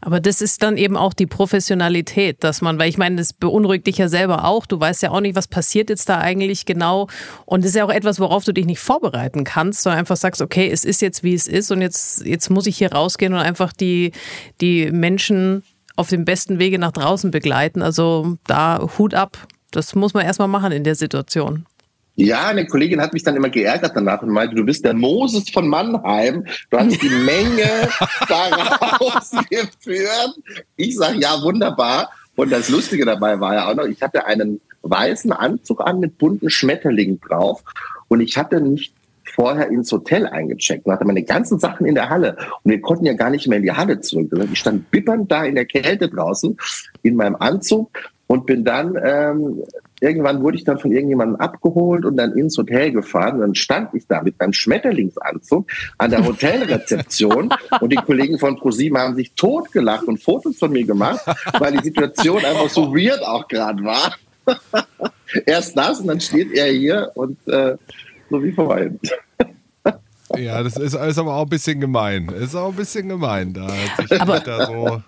Aber 0.00 0.20
das 0.20 0.40
ist 0.40 0.62
dann 0.62 0.76
eben 0.76 0.96
auch 0.96 1.14
die 1.14 1.26
Professionalität, 1.26 2.42
dass 2.44 2.60
man, 2.60 2.78
weil 2.78 2.88
ich 2.88 2.98
meine, 2.98 3.16
das 3.16 3.32
beunruhigt 3.32 3.86
dich 3.86 3.98
ja 3.98 4.08
selber 4.08 4.44
auch. 4.44 4.66
Du 4.66 4.78
weißt 4.78 5.02
ja 5.02 5.10
auch 5.10 5.20
nicht, 5.20 5.36
was 5.36 5.48
passiert 5.48 5.90
jetzt 5.90 6.08
da 6.08 6.18
eigentlich 6.18 6.66
genau. 6.66 7.08
Und 7.44 7.64
das 7.64 7.70
ist 7.70 7.76
ja 7.76 7.84
auch 7.84 7.90
etwas, 7.90 8.20
worauf 8.20 8.44
du 8.44 8.52
dich 8.52 8.66
nicht 8.66 8.80
vorbereiten 8.80 9.44
kannst, 9.44 9.82
sondern 9.82 10.00
einfach 10.00 10.16
sagst, 10.16 10.42
okay, 10.42 10.70
es 10.70 10.84
ist 10.84 11.02
jetzt, 11.02 11.22
wie 11.22 11.34
es 11.34 11.46
ist 11.46 11.70
und 11.70 11.82
jetzt, 11.82 12.24
jetzt 12.24 12.50
muss 12.50 12.66
ich 12.66 12.78
hier 12.78 12.92
rausgehen 12.92 13.34
und 13.34 13.40
einfach 13.40 13.72
die, 13.72 14.12
die 14.60 14.90
Menschen 14.90 15.62
auf 15.96 16.08
dem 16.08 16.24
besten 16.24 16.58
Wege 16.58 16.78
nach 16.78 16.92
draußen 16.92 17.30
begleiten. 17.30 17.82
Also 17.82 18.36
da 18.46 18.86
Hut 18.98 19.14
ab. 19.14 19.46
Das 19.70 19.94
muss 19.94 20.14
man 20.14 20.24
erstmal 20.24 20.48
machen 20.48 20.72
in 20.72 20.84
der 20.84 20.94
Situation. 20.94 21.66
Ja, 22.14 22.48
eine 22.48 22.66
Kollegin 22.66 23.00
hat 23.00 23.14
mich 23.14 23.22
dann 23.22 23.36
immer 23.36 23.48
geärgert 23.48 23.92
danach 23.94 24.22
und 24.22 24.30
meinte, 24.30 24.54
du 24.54 24.64
bist 24.64 24.84
der 24.84 24.94
Moses 24.94 25.48
von 25.50 25.66
Mannheim. 25.66 26.44
Du 26.70 26.78
hast 26.78 27.00
die 27.02 27.08
Menge 27.08 27.88
da 28.28 28.48
rausgeführt. 28.98 30.38
Ich 30.76 30.96
sage, 30.96 31.18
ja, 31.18 31.40
wunderbar. 31.42 32.10
Und 32.36 32.52
das 32.52 32.68
Lustige 32.68 33.04
dabei 33.04 33.40
war 33.40 33.54
ja 33.54 33.70
auch 33.70 33.74
noch, 33.74 33.84
ich 33.84 34.02
hatte 34.02 34.26
einen 34.26 34.60
weißen 34.82 35.32
Anzug 35.32 35.80
an 35.80 36.00
mit 36.00 36.18
bunten 36.18 36.50
Schmetterlingen 36.50 37.20
drauf 37.20 37.62
und 38.08 38.20
ich 38.20 38.36
hatte 38.36 38.60
nicht 38.60 38.94
vorher 39.34 39.68
ins 39.68 39.90
Hotel 39.92 40.26
eingecheckt 40.26 40.86
und 40.86 40.92
hatte 40.92 41.06
meine 41.06 41.22
ganzen 41.22 41.58
Sachen 41.58 41.86
in 41.86 41.94
der 41.94 42.10
Halle. 42.10 42.36
Und 42.62 42.70
wir 42.70 42.80
konnten 42.80 43.06
ja 43.06 43.14
gar 43.14 43.30
nicht 43.30 43.48
mehr 43.48 43.58
in 43.58 43.64
die 43.64 43.72
Halle 43.72 44.00
zurück. 44.00 44.30
Ich 44.52 44.58
stand 44.58 44.90
bippernd 44.90 45.30
da 45.30 45.44
in 45.44 45.54
der 45.54 45.64
Kälte 45.64 46.08
draußen 46.08 46.56
in 47.02 47.16
meinem 47.16 47.36
Anzug 47.36 47.90
und 48.26 48.46
bin 48.46 48.64
dann, 48.64 48.98
ähm, 49.02 49.62
irgendwann 50.02 50.42
wurde 50.42 50.56
ich 50.56 50.64
dann 50.64 50.78
von 50.78 50.92
irgendjemandem 50.92 51.36
abgeholt 51.36 52.04
und 52.04 52.16
dann 52.16 52.36
ins 52.36 52.58
Hotel 52.58 52.90
gefahren. 52.92 53.34
Und 53.36 53.40
dann 53.40 53.54
stand 53.54 53.94
ich 53.94 54.06
da 54.06 54.20
mit 54.22 54.38
meinem 54.38 54.52
Schmetterlingsanzug 54.52 55.70
an 55.98 56.10
der 56.10 56.26
Hotelrezeption 56.26 57.50
und 57.80 57.92
die 57.92 57.96
Kollegen 57.96 58.38
von 58.38 58.56
ProSieben 58.56 58.98
haben 58.98 59.14
sich 59.14 59.32
totgelacht 59.34 60.04
und 60.04 60.22
Fotos 60.22 60.58
von 60.58 60.72
mir 60.72 60.84
gemacht, 60.84 61.20
weil 61.58 61.72
die 61.72 61.84
Situation 61.84 62.44
einfach 62.44 62.68
so 62.68 62.94
weird 62.94 63.22
auch 63.22 63.46
gerade 63.48 63.82
war. 63.84 64.16
Erst 65.46 65.76
das 65.76 66.00
und 66.00 66.08
dann 66.08 66.20
steht 66.20 66.52
er 66.52 66.66
hier 66.72 67.10
und 67.14 67.38
äh, 67.46 67.76
so 68.28 68.42
wie 68.42 68.52
vorhin. 68.52 68.98
Ja, 70.38 70.62
das 70.62 70.78
ist, 70.78 70.94
ist 70.94 71.18
aber 71.18 71.34
auch 71.34 71.42
ein 71.42 71.50
bisschen 71.50 71.78
gemein. 71.78 72.26
Ist 72.30 72.54
auch 72.54 72.70
ein 72.70 72.76
bisschen 72.76 73.06
gemein. 73.06 73.52
Da 73.52 73.68
aber, 74.18 74.40
da 74.40 74.64
so 74.64 75.02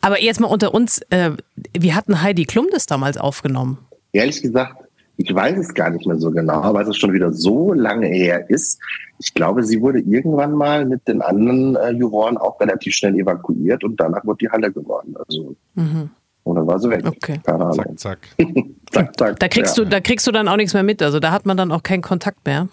aber 0.00 0.20
jetzt 0.20 0.40
mal 0.40 0.48
unter 0.48 0.74
uns, 0.74 1.00
äh, 1.10 1.30
wie 1.78 1.94
hatten 1.94 2.22
Heidi 2.22 2.44
Klum 2.44 2.66
das 2.72 2.86
damals 2.86 3.16
aufgenommen? 3.16 3.78
Ehrlich 4.14 4.40
gesagt, 4.40 4.76
ich 5.16 5.32
weiß 5.32 5.58
es 5.58 5.74
gar 5.74 5.90
nicht 5.90 6.06
mehr 6.06 6.18
so 6.18 6.30
genau, 6.30 6.74
weil 6.74 6.88
es 6.88 6.96
schon 6.96 7.12
wieder 7.12 7.32
so 7.32 7.72
lange 7.72 8.06
her 8.06 8.48
ist. 8.48 8.80
Ich 9.18 9.32
glaube, 9.34 9.62
sie 9.62 9.80
wurde 9.80 10.00
irgendwann 10.00 10.52
mal 10.52 10.84
mit 10.86 11.06
den 11.06 11.22
anderen 11.22 11.76
äh, 11.76 11.90
Juroren 11.90 12.36
auch 12.36 12.60
relativ 12.60 12.94
schnell 12.94 13.14
evakuiert 13.14 13.84
und 13.84 13.98
danach 14.00 14.24
wurde 14.24 14.38
die 14.38 14.50
Halle 14.50 14.72
geworden. 14.72 15.14
Also 15.28 15.54
mhm. 15.74 16.10
und 16.42 16.56
dann 16.56 16.66
war 16.66 16.80
sie 16.80 16.90
weg. 16.90 17.04
Okay. 17.06 17.40
Keine 17.44 17.64
Ahnung. 17.64 17.96
Zack, 17.96 17.98
zack. 17.98 18.18
zack, 18.92 19.18
zack. 19.18 19.38
Da 19.38 19.48
kriegst 19.48 19.76
ja. 19.76 19.84
du, 19.84 19.90
da 19.90 20.00
kriegst 20.00 20.26
du 20.26 20.32
dann 20.32 20.48
auch 20.48 20.56
nichts 20.56 20.74
mehr 20.74 20.82
mit. 20.82 21.00
Also 21.00 21.20
da 21.20 21.30
hat 21.30 21.46
man 21.46 21.56
dann 21.56 21.70
auch 21.70 21.82
keinen 21.82 22.02
Kontakt 22.02 22.44
mehr. 22.44 22.68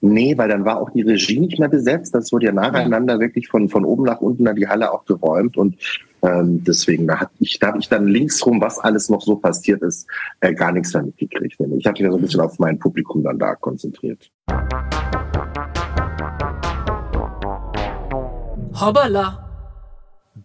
Nee, 0.00 0.36
weil 0.38 0.48
dann 0.48 0.64
war 0.64 0.80
auch 0.80 0.90
die 0.90 1.02
Regie 1.02 1.40
nicht 1.40 1.58
mehr 1.58 1.68
besetzt. 1.68 2.14
Das 2.14 2.32
wurde 2.32 2.46
ja 2.46 2.52
nacheinander 2.52 3.20
wirklich 3.20 3.48
von, 3.48 3.68
von 3.68 3.84
oben 3.84 4.04
nach 4.04 4.20
unten 4.20 4.44
da 4.44 4.52
die 4.52 4.68
Halle 4.68 4.92
auch 4.92 5.04
geräumt 5.04 5.56
und 5.56 5.76
ähm, 6.24 6.64
deswegen, 6.64 7.06
da, 7.06 7.20
hat 7.20 7.30
ich, 7.38 7.58
da 7.58 7.68
habe 7.68 7.78
ich 7.78 7.88
dann 7.88 8.06
linksrum, 8.06 8.60
was 8.60 8.78
alles 8.78 9.10
noch 9.10 9.20
so 9.20 9.36
passiert 9.36 9.82
ist, 9.82 10.06
äh, 10.40 10.54
gar 10.54 10.72
nichts 10.72 10.94
mehr 10.94 11.02
mitgekriegt. 11.02 11.56
Ich 11.60 11.86
habe 11.86 12.02
mich 12.02 12.10
so 12.10 12.16
ein 12.16 12.22
bisschen 12.22 12.40
auf 12.40 12.58
mein 12.58 12.78
Publikum 12.78 13.22
dann 13.22 13.38
da 13.38 13.54
konzentriert. 13.54 14.30
Hoppala. 18.80 19.43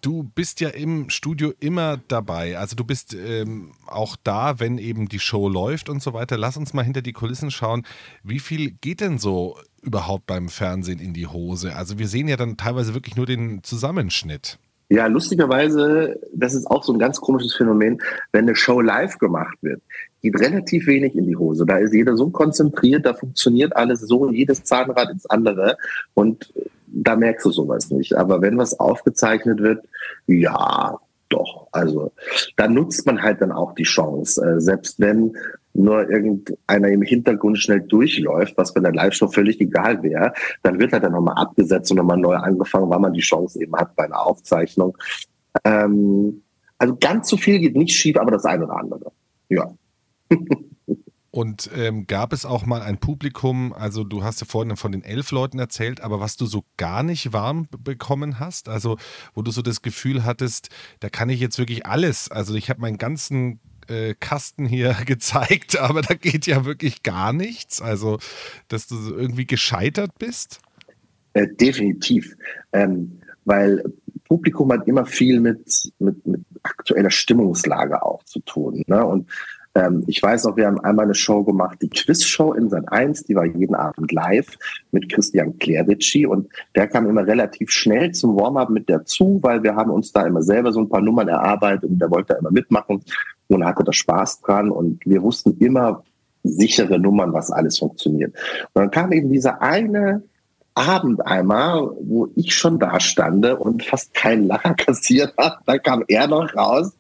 Du 0.02 0.24
bist 0.24 0.62
ja 0.62 0.70
im 0.70 1.10
Studio 1.10 1.54
immer 1.60 2.00
dabei. 2.08 2.58
Also 2.58 2.76
du 2.76 2.84
bist 2.84 3.14
ähm, 3.14 3.72
auch 3.88 4.16
da, 4.24 4.60
wenn 4.60 4.78
eben 4.78 5.10
die 5.10 5.20
Show 5.20 5.50
läuft 5.50 5.90
und 5.90 6.02
so 6.02 6.14
weiter. 6.14 6.38
Lass 6.38 6.58
uns 6.58 6.74
mal 6.74 6.84
hinter 6.84 7.02
die 7.02 7.14
Kulissen 7.14 7.52
schauen. 7.52 7.86
Wie 8.24 8.40
viel 8.40 8.72
geht 8.72 9.02
denn 9.02 9.18
so 9.18 9.58
überhaupt 9.82 10.26
beim 10.26 10.50
Fernsehen 10.50 11.00
in 11.00 11.14
die 11.14 11.28
Hose? 11.28 11.76
Also 11.76 12.00
wir 12.00 12.08
sehen 12.08 12.28
ja 12.28 12.38
dann 12.38 12.58
teilweise 12.58 12.94
wirklich 12.94 13.16
nur 13.16 13.26
den 13.26 13.64
Zusammenschnitt. 13.64 14.58
Ja, 14.92 15.06
lustigerweise, 15.06 16.20
das 16.34 16.56
ist 16.56 16.66
auch 16.66 16.84
so 16.84 16.92
ein 16.92 17.00
ganz 17.00 17.22
komisches 17.22 17.54
Phänomen, 17.54 18.02
wenn 18.32 18.46
eine 18.46 18.56
Show 18.56 18.82
live 18.82 19.20
gemacht 19.20 19.56
wird, 19.62 19.82
geht 20.22 20.40
relativ 20.40 20.88
wenig 20.88 21.16
in 21.16 21.28
die 21.28 21.36
Hose. 21.36 21.66
Da 21.66 21.78
ist 21.78 21.94
jeder 21.94 22.18
so 22.18 22.30
konzentriert, 22.32 23.06
da 23.06 23.14
funktioniert 23.14 23.76
alles 23.76 24.02
so, 24.02 24.32
jedes 24.32 24.64
Zahnrad 24.64 25.12
ins 25.12 25.28
andere 25.28 25.78
und 26.16 26.52
da 26.92 27.16
merkst 27.16 27.46
du 27.46 27.52
sowas 27.52 27.92
nicht. 27.92 28.16
Aber 28.16 28.42
wenn 28.42 28.58
was 28.58 28.80
aufgezeichnet 28.80 29.60
wird, 29.60 29.86
ja, 30.28 31.00
doch. 31.30 31.68
Also 31.72 32.12
da 32.58 32.68
nutzt 32.68 33.06
man 33.06 33.22
halt 33.22 33.42
dann 33.42 33.52
auch 33.52 33.74
die 33.76 33.84
Chance. 33.84 34.44
Äh, 34.44 34.60
selbst 34.60 35.00
wenn 35.00 35.36
nur 35.74 36.10
irgendeiner 36.10 36.90
im 36.90 37.04
Hintergrund 37.04 37.60
schnell 37.60 37.82
durchläuft, 37.82 38.58
was 38.58 38.74
bei 38.74 38.82
der 38.82 38.94
Live-Show 38.94 39.28
völlig 39.28 39.62
egal 39.62 40.02
wäre, 40.04 40.34
dann 40.64 40.80
wird 40.80 40.94
er 40.94 41.00
dann 41.00 41.12
nochmal 41.12 41.36
abgesetzt 41.36 41.92
und 41.92 41.98
nochmal 41.98 42.18
neu 42.18 42.36
angefangen, 42.36 42.90
weil 42.90 43.00
man 43.00 43.14
die 43.14 43.22
Chance 43.22 43.62
eben 43.62 43.76
hat 43.76 43.96
bei 43.96 44.06
einer 44.06 44.26
Aufzeichnung. 44.26 44.98
Ähm, 45.64 46.42
also 46.78 46.96
ganz 47.00 47.30
so 47.30 47.38
viel 47.38 47.60
geht 47.60 47.76
nicht 47.76 47.96
schief, 47.96 48.18
aber 48.18 48.32
das 48.32 48.46
eine 48.46 48.66
oder 48.66 48.78
andere. 48.78 49.12
Ja. 49.50 49.72
Und 51.32 51.70
ähm, 51.76 52.08
gab 52.08 52.34
es 52.34 52.46
auch 52.46 52.66
mal 52.66 52.82
ein 52.82 52.98
Publikum, 52.98 53.72
also 53.74 54.04
du 54.04 54.24
hast 54.24 54.42
ja 54.42 54.48
vorhin 54.48 54.76
von 54.76 54.92
den 54.92 55.04
elf 55.04 55.30
Leuten 55.32 55.60
erzählt, 55.60 56.02
aber 56.02 56.20
was 56.20 56.38
du 56.38 56.48
so 56.48 56.64
gar 56.78 57.04
nicht 57.04 57.34
warm 57.34 57.68
bekommen 57.84 58.40
hast, 58.40 58.68
also 58.68 58.98
wo 59.36 59.44
du 59.44 59.52
so 59.52 59.62
das 59.62 59.84
Gefühl 59.84 60.26
hattest, 60.26 60.70
da 61.00 61.10
kann 61.10 61.30
ich 61.30 61.40
jetzt 61.40 61.60
wirklich 61.60 61.86
alles, 61.86 62.32
also 62.32 62.56
ich 62.56 62.70
habe 62.72 62.82
meinen 62.82 62.98
ganzen 62.98 63.60
äh, 63.88 64.16
Kasten 64.20 64.66
hier 64.66 64.96
gezeigt, 65.06 65.78
aber 65.78 66.02
da 66.02 66.16
geht 66.16 66.48
ja 66.48 66.66
wirklich 66.66 67.04
gar 67.04 67.32
nichts, 67.32 67.82
also 67.82 68.18
dass 68.68 68.88
du 68.88 68.96
so 68.96 69.16
irgendwie 69.16 69.46
gescheitert 69.46 70.18
bist? 70.18 70.62
Äh, 71.34 71.48
definitiv, 71.48 72.36
ähm, 72.74 73.20
weil 73.46 73.84
Publikum 74.28 74.72
hat 74.72 74.88
immer 74.88 75.06
viel 75.06 75.40
mit, 75.40 75.92
mit, 76.00 76.26
mit 76.26 76.42
aktueller 76.64 77.10
Stimmungslage 77.10 78.04
auch 78.04 78.24
zu 78.24 78.40
tun. 78.42 78.84
Ne? 78.88 79.04
Und 79.04 79.28
ähm, 79.80 80.04
ich 80.08 80.22
weiß 80.22 80.44
noch, 80.44 80.58
wir 80.58 80.68
haben 80.68 80.80
einmal 80.82 81.06
eine 81.06 81.16
Show 81.16 81.44
gemacht, 81.44 81.78
die 81.82 81.90
Quizshow 81.90 82.54
in 82.54 82.70
Sat 82.70 82.92
1, 82.92 83.24
die 83.24 83.36
war 83.36 83.46
jeden 83.46 83.76
Abend 83.76 84.12
live 84.12 84.58
mit 84.92 85.10
Christian 85.10 85.58
Clerici 85.58 86.26
und 86.26 86.50
der 86.76 86.88
kam 86.88 87.08
immer 87.08 87.26
relativ 87.26 87.72
schnell 87.72 88.12
zum 88.12 88.36
Warm-up 88.36 88.70
mit 88.70 88.90
dazu, 88.90 89.40
weil 89.42 89.64
wir 89.64 89.76
haben 89.76 89.92
uns 89.92 90.12
da 90.12 90.26
immer 90.26 90.42
selber 90.42 90.72
so 90.72 90.82
ein 90.82 90.90
paar 90.90 91.02
Nummern 91.02 91.30
erarbeitet 91.30 91.90
und 91.90 92.00
der 92.00 92.12
wollte 92.12 92.34
da 92.34 92.40
immer 92.40 92.52
mitmachen 92.52 93.02
und 93.48 93.66
hatte 93.66 93.84
da 93.84 93.94
Spaß 93.94 94.42
dran 94.42 94.70
und 94.70 95.06
wir 95.06 95.22
wussten 95.22 95.58
immer 95.60 96.04
sichere 96.44 97.00
Nummern, 97.00 97.34
was 97.34 97.52
alles 97.52 97.80
funktioniert. 97.80 98.34
Und 98.74 98.82
dann 98.82 98.92
kam 98.92 99.12
eben 99.12 99.32
dieser 99.32 99.62
eine 99.62 100.24
Abend 100.80 101.26
einmal, 101.28 101.92
wo 102.00 102.30
ich 102.36 102.56
schon 102.56 102.80
da 102.80 103.02
stande 103.02 103.58
und 103.58 103.84
fast 103.84 104.14
keinen 104.14 104.48
Lacher 104.48 104.74
kassiert 104.78 105.34
hat, 105.38 105.60
da 105.66 105.78
kam 105.78 106.06
er 106.08 106.28
noch 106.28 106.56
raus 106.56 106.98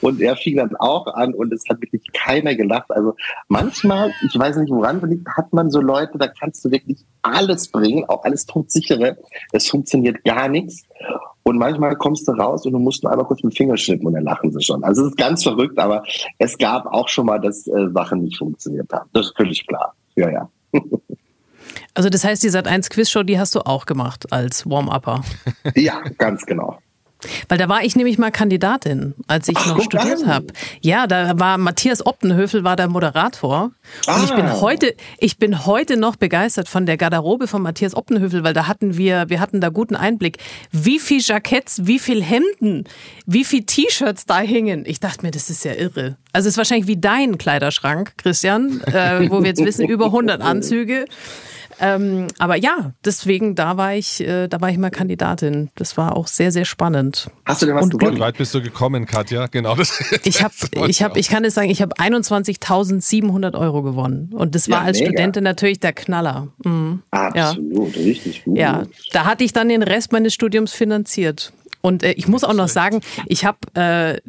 und 0.00 0.20
er 0.20 0.34
fing 0.34 0.56
dann 0.56 0.74
auch 0.76 1.06
an 1.06 1.32
und 1.34 1.52
es 1.52 1.62
hat 1.70 1.80
wirklich 1.80 2.02
keiner 2.12 2.56
gelacht. 2.56 2.90
Also 2.90 3.14
manchmal, 3.46 4.12
ich 4.26 4.36
weiß 4.36 4.56
nicht, 4.56 4.70
woran 4.70 5.00
liegt, 5.08 5.28
hat 5.28 5.52
man 5.52 5.70
so 5.70 5.80
Leute, 5.80 6.18
da 6.18 6.26
kannst 6.26 6.64
du 6.64 6.72
wirklich 6.72 7.06
alles 7.22 7.68
bringen, 7.68 8.04
auch 8.08 8.24
alles 8.24 8.46
todsichere. 8.46 9.16
Es 9.52 9.68
funktioniert 9.68 10.24
gar 10.24 10.48
nichts. 10.48 10.82
Und 11.44 11.56
manchmal 11.58 11.96
kommst 11.96 12.26
du 12.26 12.32
raus 12.32 12.66
und 12.66 12.72
du 12.72 12.78
musst 12.78 13.04
nur 13.04 13.12
einmal 13.12 13.26
kurz 13.26 13.42
mit 13.44 13.54
dem 13.54 13.56
Finger 13.56 13.76
schnippen 13.76 14.08
und 14.08 14.14
dann 14.14 14.24
lachen 14.24 14.52
sie 14.52 14.60
schon. 14.60 14.82
Also 14.82 15.02
es 15.02 15.10
ist 15.10 15.16
ganz 15.16 15.44
verrückt, 15.44 15.78
aber 15.78 16.02
es 16.38 16.58
gab 16.58 16.86
auch 16.86 17.08
schon 17.08 17.26
mal, 17.26 17.38
dass 17.38 17.66
äh, 17.68 17.88
Sachen 17.94 18.22
nicht 18.22 18.38
funktioniert 18.38 18.92
haben. 18.92 19.08
Das 19.12 19.26
ist 19.26 19.36
völlig 19.36 19.66
klar. 19.66 19.94
Ja, 20.16 20.30
ja. 20.30 20.48
Also 21.94 22.08
das 22.08 22.24
heißt, 22.24 22.42
die 22.42 22.50
Sat1 22.50 22.90
Quizshow, 22.90 23.22
die 23.22 23.38
hast 23.38 23.54
du 23.54 23.60
auch 23.60 23.86
gemacht 23.86 24.32
als 24.32 24.68
Warm-Upper. 24.68 25.22
Ja, 25.74 26.02
ganz 26.18 26.46
genau. 26.46 26.78
Weil 27.48 27.58
da 27.58 27.68
war 27.68 27.84
ich 27.84 27.96
nämlich 27.96 28.18
mal 28.18 28.30
Kandidatin, 28.30 29.14
als 29.26 29.48
ich 29.48 29.56
Ach, 29.56 29.76
noch 29.76 29.82
studiert 29.82 30.26
habe. 30.26 30.46
Ja, 30.80 31.06
da 31.06 31.38
war 31.38 31.58
Matthias 31.58 32.04
Optenhöfel 32.04 32.64
war 32.64 32.76
der 32.76 32.88
Moderator. 32.88 33.72
Ah. 34.06 34.16
Und 34.16 34.24
ich 34.24 34.34
bin 34.34 34.46
ah. 34.46 34.60
heute, 34.60 34.94
ich 35.18 35.38
bin 35.38 35.66
heute 35.66 35.96
noch 35.96 36.16
begeistert 36.16 36.68
von 36.68 36.86
der 36.86 36.96
Garderobe 36.96 37.46
von 37.46 37.62
Matthias 37.62 37.94
Optenhöfel, 37.94 38.44
weil 38.44 38.54
da 38.54 38.66
hatten 38.66 38.96
wir, 38.96 39.28
wir 39.28 39.40
hatten 39.40 39.60
da 39.60 39.68
guten 39.68 39.96
Einblick, 39.96 40.38
wie 40.72 40.98
viel 40.98 41.20
Jacketts, 41.20 41.86
wie 41.86 41.98
viel 41.98 42.22
Hemden, 42.22 42.84
wie 43.26 43.44
viel 43.44 43.64
T-Shirts 43.64 44.26
da 44.26 44.40
hingen. 44.40 44.84
Ich 44.86 45.00
dachte 45.00 45.24
mir, 45.24 45.30
das 45.30 45.50
ist 45.50 45.64
ja 45.64 45.74
irre. 45.74 46.16
Also 46.32 46.48
es 46.48 46.54
ist 46.54 46.58
wahrscheinlich 46.58 46.86
wie 46.86 46.96
dein 46.96 47.38
Kleiderschrank, 47.38 48.14
Christian, 48.16 48.80
äh, 48.86 49.28
wo 49.30 49.40
wir 49.40 49.48
jetzt 49.48 49.64
wissen, 49.64 49.86
über 49.86 50.06
100 50.06 50.40
Anzüge. 50.40 51.04
Ähm, 51.80 52.26
aber 52.38 52.56
ja, 52.56 52.92
deswegen, 53.04 53.54
da 53.54 53.76
war 53.76 53.94
ich, 53.94 54.20
äh, 54.20 54.48
da 54.48 54.60
war 54.60 54.70
ich 54.70 54.78
mal 54.78 54.90
Kandidatin. 54.90 55.70
Das 55.76 55.96
war 55.96 56.16
auch 56.16 56.26
sehr, 56.26 56.52
sehr 56.52 56.64
spannend. 56.64 57.30
Hast 57.46 57.62
du 57.62 57.66
denn 57.66 57.74
was 57.74 57.84
Und 57.84 57.98
gewonnen? 57.98 58.16
Wie 58.16 58.20
weit 58.20 58.36
bist 58.36 58.54
du 58.54 58.62
gekommen, 58.62 59.06
Katja? 59.06 59.46
Genau 59.46 59.74
das. 59.74 59.98
Ich 60.24 60.42
habe, 60.42 60.54
ich 60.88 61.02
habe, 61.02 61.18
ich 61.18 61.28
kann 61.28 61.44
es 61.44 61.54
sagen, 61.54 61.70
ich 61.70 61.80
habe 61.80 61.94
21.700 61.96 63.58
Euro 63.58 63.82
gewonnen. 63.82 64.30
Und 64.34 64.54
das 64.54 64.68
war 64.68 64.80
ja, 64.80 64.86
als 64.86 64.98
mega. 64.98 65.10
Studentin 65.10 65.44
natürlich 65.44 65.80
der 65.80 65.92
Knaller. 65.92 66.48
Mhm. 66.64 67.02
Absolut, 67.10 67.96
ja. 67.96 68.02
richtig 68.02 68.44
gut. 68.44 68.58
Ja, 68.58 68.84
da 69.12 69.24
hatte 69.24 69.44
ich 69.44 69.52
dann 69.52 69.68
den 69.68 69.82
Rest 69.82 70.12
meines 70.12 70.34
Studiums 70.34 70.72
finanziert. 70.72 71.52
Und 71.80 72.02
äh, 72.02 72.12
ich 72.12 72.28
muss 72.28 72.44
auch 72.44 72.52
noch 72.52 72.68
sagen, 72.68 73.00
ich 73.26 73.44
habe 73.44 73.58
äh, 73.74 74.20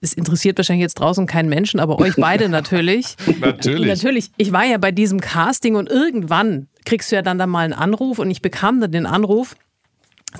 es 0.00 0.12
interessiert 0.12 0.58
wahrscheinlich 0.58 0.82
jetzt 0.82 1.00
draußen 1.00 1.26
keinen 1.26 1.48
Menschen, 1.48 1.80
aber 1.80 1.98
euch 1.98 2.14
beide 2.16 2.48
natürlich. 2.50 3.16
natürlich. 3.40 3.88
Natürlich. 3.88 4.30
Ich 4.36 4.52
war 4.52 4.64
ja 4.64 4.78
bei 4.78 4.92
diesem 4.92 5.20
Casting 5.20 5.76
und 5.76 5.88
irgendwann 5.88 6.68
kriegst 6.84 7.10
du 7.10 7.16
ja 7.16 7.22
dann 7.22 7.38
da 7.38 7.46
mal 7.46 7.64
einen 7.64 7.72
Anruf 7.72 8.18
und 8.18 8.30
ich 8.30 8.42
bekam 8.42 8.80
dann 8.80 8.92
den 8.92 9.06
Anruf 9.06 9.56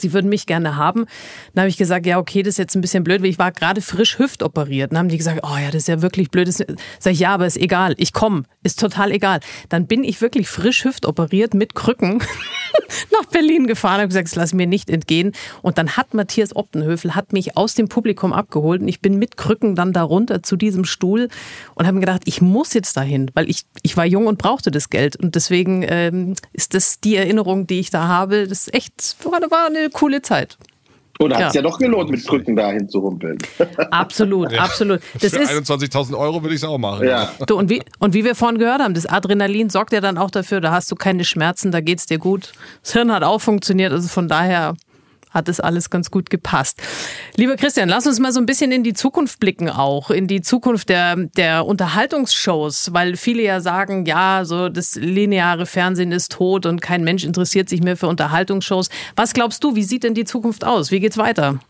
Sie 0.01 0.13
würden 0.13 0.29
mich 0.29 0.47
gerne 0.47 0.77
haben. 0.77 1.07
Dann 1.55 1.63
habe 1.63 1.69
ich 1.69 1.77
gesagt, 1.77 2.07
ja, 2.07 2.19
okay, 2.19 2.43
das 2.43 2.55
ist 2.55 2.59
jetzt 2.59 2.75
ein 2.75 2.81
bisschen 2.81 3.05
blöd, 3.05 3.23
weil 3.23 3.31
ich 3.31 3.39
war 3.39 3.53
gerade 3.53 3.81
frisch 3.81 4.19
hüftoperiert. 4.19 4.93
Dann 4.93 4.99
haben 4.99 5.09
die 5.09 5.17
gesagt, 5.17 5.41
oh 5.43 5.57
ja, 5.57 5.67
das 5.67 5.83
ist 5.83 5.89
ja 5.89 6.03
wirklich 6.03 6.31
blöd. 6.31 6.49
Das 6.49 6.65
sag 6.99 7.13
ich, 7.13 7.21
ja, 7.21 7.35
aber 7.35 7.47
ist 7.47 7.57
egal. 7.57 7.95
Ich 7.99 8.13
komme, 8.13 8.45
ist 8.63 8.81
total 8.81 9.13
egal. 9.13 9.41
Dann 9.69 9.87
bin 9.87 10.05
ich 10.05 10.21
wirklich 10.21 10.49
frisch 10.49 10.85
hüftoperiert 10.85 11.55
mit 11.55 11.75
Krücken 11.75 12.23
nach 13.13 13.27
Berlin 13.31 13.67
gefahren, 13.67 13.99
habe 13.99 14.09
gesagt, 14.09 14.29
das 14.29 14.35
lasse 14.35 14.55
ich 14.55 14.57
mir 14.57 14.67
nicht 14.67 14.91
entgehen. 14.91 15.33
Und 15.63 15.79
dann 15.79 15.97
hat 15.97 16.15
Matthias 16.15 16.55
Optenhöfel 16.55 17.15
hat 17.15 17.33
mich 17.33 17.57
aus 17.57 17.75
dem 17.75 17.89
Publikum 17.89 18.33
abgeholt 18.33 18.83
und 18.83 18.89
ich 18.89 19.01
bin 19.01 19.19
mit 19.19 19.37
Krücken 19.37 19.75
dann 19.75 19.93
da 19.93 20.03
runter 20.03 20.43
zu 20.43 20.57
diesem 20.57 20.85
Stuhl 20.85 21.29
und 21.75 21.87
habe 21.87 21.95
mir 21.95 22.01
gedacht, 22.01 22.23
ich 22.27 22.41
muss 22.41 22.75
jetzt 22.75 22.97
dahin, 22.97 23.31
weil 23.35 23.49
ich, 23.51 23.63
ich 23.83 23.97
war 23.97 24.05
jung 24.05 24.27
und 24.27 24.39
brauchte 24.39 24.71
das 24.71 24.91
Geld. 24.91 25.17
Und 25.17 25.35
deswegen 25.35 25.85
ähm, 25.87 26.35
ist 26.53 26.75
das 26.75 27.01
die 27.01 27.17
Erinnerung, 27.17 27.67
die 27.67 27.81
ich 27.81 27.91
da 27.91 28.09
habe. 28.09 28.47
Das 28.47 28.67
ist 28.67 28.75
echt, 28.75 29.17
war, 29.25 29.41
war 29.51 29.71
eine 29.87 29.93
coole 29.93 30.23
Zeit. 30.23 30.59
Oder 31.19 31.37
hat 31.37 31.49
es 31.49 31.55
ja. 31.55 31.63
ja 31.63 31.69
doch 31.69 31.79
gelohnt, 31.79 32.11
mit 32.11 32.27
Krücken 32.27 32.57
dahin 32.57 32.89
zu 32.89 32.99
rumpeln. 32.99 33.39
Absolut, 33.91 34.53
ja. 34.53 34.61
absolut. 34.61 35.01
Das 35.21 35.33
Für 35.33 35.41
21.000 35.41 36.17
Euro 36.17 36.43
würde 36.43 36.55
ich 36.55 36.63
es 36.63 36.69
auch 36.69 36.77
machen. 36.77 37.07
Ja. 37.07 37.31
Du, 37.47 37.57
und, 37.57 37.71
wie, 37.71 37.83
und 37.99 38.13
wie 38.13 38.25
wir 38.25 38.35
vorhin 38.35 38.59
gehört 38.59 38.83
haben, 38.83 38.93
das 38.93 39.07
Adrenalin 39.07 39.71
sorgt 39.71 39.93
ja 39.93 40.01
dann 40.01 40.19
auch 40.19 40.31
dafür, 40.31 40.61
da 40.61 40.73
hast 40.73 40.91
du 40.91 40.95
keine 40.95 41.25
Schmerzen, 41.25 41.71
da 41.71 41.81
geht 41.81 42.01
es 42.01 42.07
dir 42.07 42.19
gut. 42.19 42.53
Das 42.83 42.93
Hirn 42.93 43.13
hat 43.13 43.23
auch 43.23 43.41
funktioniert, 43.41 43.93
also 43.93 44.09
von 44.09 44.29
daher 44.29 44.75
hat 45.37 45.49
es 45.49 45.61
alles 45.61 45.91
ganz 45.91 46.11
gut 46.11 46.31
gepasst. 46.31 46.83
Lieber 47.37 47.57
Christian, 47.57 47.89
lass 47.89 48.07
uns 48.07 48.19
mal 48.19 48.33
so 48.33 48.41
ein 48.41 48.47
bisschen 48.47 48.73
in 48.73 48.83
die 48.83 48.95
Zukunft 48.95 49.39
blicken 49.39 49.71
auch, 49.71 50.11
in 50.11 50.27
die 50.27 50.41
Zukunft 50.41 50.89
der, 50.89 51.17
der 51.37 51.67
Unterhaltungsshows, 51.67 52.93
weil 52.93 53.17
viele 53.17 53.43
ja 53.43 53.61
sagen, 53.61 54.07
ja, 54.07 54.45
so 54.45 54.69
das 54.69 54.97
lineare 54.97 55.67
Fernsehen 55.67 56.11
ist 56.11 56.33
tot 56.33 56.67
und 56.67 56.83
kein 56.83 57.05
Mensch 57.05 57.25
interessiert 57.25 57.69
sich 57.69 57.83
mehr 57.83 57.97
für 57.97 58.09
Unterhaltungsshows. 58.09 58.89
Was 59.15 59.35
glaubst 59.35 59.63
du, 59.63 59.77
wie 59.77 59.85
sieht 59.85 60.03
denn 60.03 60.15
die 60.15 60.25
Zukunft 60.25 60.65
aus? 60.65 60.91
Wie 60.91 61.01
geht's 61.01 61.19
weiter? 61.19 61.61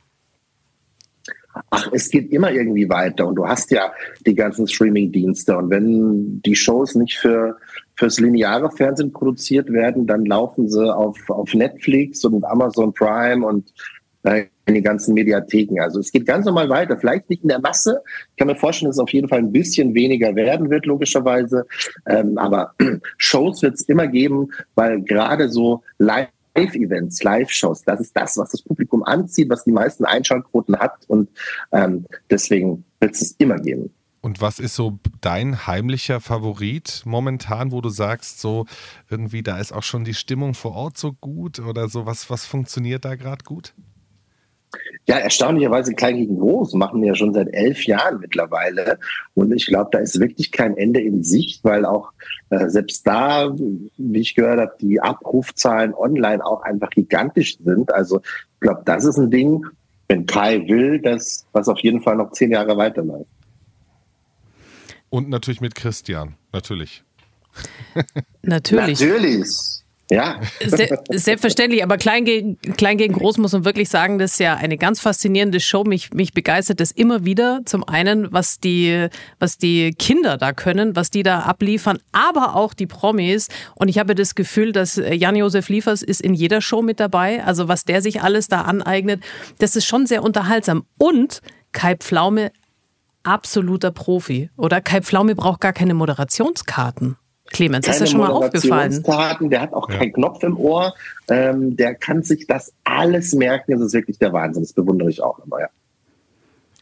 Ach, 1.70 1.88
es 1.92 2.10
geht 2.10 2.30
immer 2.32 2.52
irgendwie 2.52 2.88
weiter 2.88 3.26
und 3.26 3.36
du 3.36 3.46
hast 3.46 3.70
ja 3.70 3.92
die 4.26 4.34
ganzen 4.34 4.68
Streaming-Dienste 4.68 5.56
und 5.56 5.70
wenn 5.70 6.42
die 6.42 6.54
Shows 6.54 6.94
nicht 6.94 7.16
für 7.16 7.56
fürs 7.96 8.20
lineare 8.20 8.70
Fernsehen 8.70 9.12
produziert 9.12 9.72
werden, 9.72 10.06
dann 10.06 10.24
laufen 10.24 10.68
sie 10.68 10.94
auf, 10.94 11.18
auf 11.28 11.52
Netflix 11.54 12.24
und 12.24 12.44
Amazon 12.44 12.92
Prime 12.92 13.46
und 13.46 13.72
äh, 14.22 14.46
in 14.66 14.74
die 14.74 14.82
ganzen 14.82 15.14
Mediatheken. 15.14 15.80
Also 15.80 16.00
es 16.00 16.10
geht 16.10 16.26
ganz 16.26 16.44
normal 16.44 16.68
weiter. 16.68 16.98
Vielleicht 16.98 17.30
nicht 17.30 17.42
in 17.42 17.48
der 17.48 17.60
Masse. 17.60 18.02
Ich 18.30 18.36
kann 18.36 18.48
mir 18.48 18.56
vorstellen, 18.56 18.88
dass 18.90 18.96
es 18.96 19.02
auf 19.02 19.12
jeden 19.12 19.28
Fall 19.28 19.38
ein 19.38 19.52
bisschen 19.52 19.94
weniger 19.94 20.34
werden 20.34 20.70
wird, 20.70 20.86
logischerweise. 20.86 21.66
Ähm, 22.06 22.36
aber 22.36 22.74
Shows 23.16 23.62
wird 23.62 23.74
es 23.74 23.82
immer 23.82 24.08
geben, 24.08 24.50
weil 24.74 25.02
gerade 25.02 25.48
so 25.48 25.82
live 25.98 26.28
Live-Events, 26.56 27.22
Live-Shows, 27.22 27.82
das 27.82 28.00
ist 28.00 28.16
das, 28.16 28.38
was 28.38 28.50
das 28.50 28.62
Publikum 28.62 29.04
anzieht, 29.04 29.50
was 29.50 29.64
die 29.64 29.72
meisten 29.72 30.06
Einschaltquoten 30.06 30.78
hat 30.78 31.04
und 31.06 31.28
ähm, 31.70 32.06
deswegen 32.30 32.84
wird 32.98 33.14
es 33.14 33.32
immer 33.32 33.58
geben. 33.58 33.92
Und 34.26 34.40
was 34.40 34.58
ist 34.58 34.74
so 34.74 34.98
dein 35.20 35.68
heimlicher 35.68 36.18
Favorit 36.18 37.02
momentan, 37.04 37.70
wo 37.70 37.80
du 37.80 37.90
sagst, 37.90 38.40
so 38.40 38.66
irgendwie, 39.08 39.44
da 39.44 39.58
ist 39.58 39.70
auch 39.70 39.84
schon 39.84 40.02
die 40.02 40.14
Stimmung 40.14 40.54
vor 40.54 40.72
Ort 40.72 40.98
so 40.98 41.12
gut 41.12 41.60
oder 41.60 41.88
so, 41.88 42.06
was, 42.06 42.28
was 42.28 42.44
funktioniert 42.44 43.04
da 43.04 43.14
gerade 43.14 43.44
gut? 43.44 43.72
Ja, 45.06 45.18
erstaunlicherweise 45.18 45.94
klein 45.94 46.16
gegen 46.16 46.40
groß 46.40 46.74
machen 46.74 47.02
wir 47.02 47.10
ja 47.10 47.14
schon 47.14 47.34
seit 47.34 47.54
elf 47.54 47.84
Jahren 47.84 48.18
mittlerweile. 48.18 48.98
Und 49.34 49.52
ich 49.52 49.66
glaube, 49.66 49.90
da 49.92 50.00
ist 50.00 50.18
wirklich 50.18 50.50
kein 50.50 50.76
Ende 50.76 51.00
in 51.00 51.22
Sicht, 51.22 51.62
weil 51.62 51.84
auch 51.84 52.10
äh, 52.50 52.68
selbst 52.68 53.06
da, 53.06 53.54
wie 53.56 54.20
ich 54.20 54.34
gehört 54.34 54.58
habe, 54.58 54.74
die 54.80 55.00
Abrufzahlen 55.00 55.94
online 55.94 56.44
auch 56.44 56.62
einfach 56.62 56.90
gigantisch 56.90 57.58
sind. 57.58 57.94
Also 57.94 58.18
ich 58.18 58.60
glaube, 58.60 58.82
das 58.86 59.04
ist 59.04 59.18
ein 59.18 59.30
Ding, 59.30 59.64
wenn 60.08 60.26
Kai 60.26 60.66
will, 60.66 61.00
das, 61.00 61.46
was 61.52 61.68
auf 61.68 61.78
jeden 61.78 62.02
Fall 62.02 62.16
noch 62.16 62.32
zehn 62.32 62.50
Jahre 62.50 62.76
weiterläuft. 62.76 63.30
Und 65.16 65.30
natürlich 65.30 65.62
mit 65.62 65.74
Christian, 65.74 66.34
natürlich. 66.52 67.02
natürlich. 68.42 69.00
Natürlich. 69.00 69.48
Ja. 70.10 70.42
Se 70.60 70.88
selbstverständlich, 71.10 71.82
aber 71.82 71.96
klein 71.96 72.26
gegen, 72.26 72.58
klein 72.76 72.98
gegen 72.98 73.14
groß 73.14 73.38
muss 73.38 73.52
man 73.52 73.64
wirklich 73.64 73.88
sagen, 73.88 74.18
das 74.18 74.32
ist 74.32 74.40
ja 74.40 74.56
eine 74.56 74.76
ganz 74.76 75.00
faszinierende 75.00 75.58
Show. 75.58 75.84
Mich, 75.84 76.12
mich 76.12 76.34
begeistert 76.34 76.80
das 76.80 76.90
immer 76.90 77.24
wieder. 77.24 77.62
Zum 77.64 77.82
einen, 77.88 78.30
was 78.30 78.60
die, 78.60 79.08
was 79.38 79.56
die 79.56 79.92
Kinder 79.92 80.36
da 80.36 80.52
können, 80.52 80.96
was 80.96 81.08
die 81.08 81.22
da 81.22 81.40
abliefern, 81.40 81.98
aber 82.12 82.54
auch 82.54 82.74
die 82.74 82.86
Promis. 82.86 83.48
Und 83.74 83.88
ich 83.88 83.98
habe 83.98 84.14
das 84.14 84.34
Gefühl, 84.34 84.72
dass 84.72 84.96
Jan-Josef 84.96 85.70
Liefers 85.70 86.02
ist 86.02 86.20
in 86.20 86.34
jeder 86.34 86.60
Show 86.60 86.82
mit 86.82 87.00
dabei. 87.00 87.42
Also 87.42 87.68
was 87.68 87.86
der 87.86 88.02
sich 88.02 88.20
alles 88.20 88.48
da 88.48 88.60
aneignet, 88.60 89.24
das 89.60 89.76
ist 89.76 89.86
schon 89.86 90.06
sehr 90.06 90.22
unterhaltsam. 90.22 90.84
Und 90.98 91.40
Kai 91.72 91.96
Pflaume 91.96 92.52
absoluter 93.26 93.90
Profi, 93.90 94.50
oder? 94.56 94.80
Kai 94.80 95.02
Pflaume 95.02 95.34
braucht 95.34 95.60
gar 95.60 95.72
keine 95.72 95.94
Moderationskarten. 95.94 97.16
Clemens, 97.52 97.86
ist 97.86 98.00
das 98.00 98.10
schon 98.10 98.20
mal 98.20 98.30
aufgefallen? 98.30 99.02
Der 99.40 99.60
hat 99.60 99.72
auch 99.72 99.88
ja. 99.88 99.98
keinen 99.98 100.12
Knopf 100.12 100.42
im 100.42 100.56
Ohr. 100.56 100.94
Ähm, 101.28 101.76
der 101.76 101.94
kann 101.94 102.22
sich 102.22 102.46
das 102.46 102.72
alles 102.84 103.34
merken. 103.34 103.72
Das 103.72 103.80
ist 103.80 103.92
wirklich 103.92 104.18
der 104.18 104.32
Wahnsinn. 104.32 104.62
Das 104.62 104.72
bewundere 104.72 105.10
ich 105.10 105.22
auch 105.22 105.38
immer, 105.38 105.60
ja. 105.60 105.68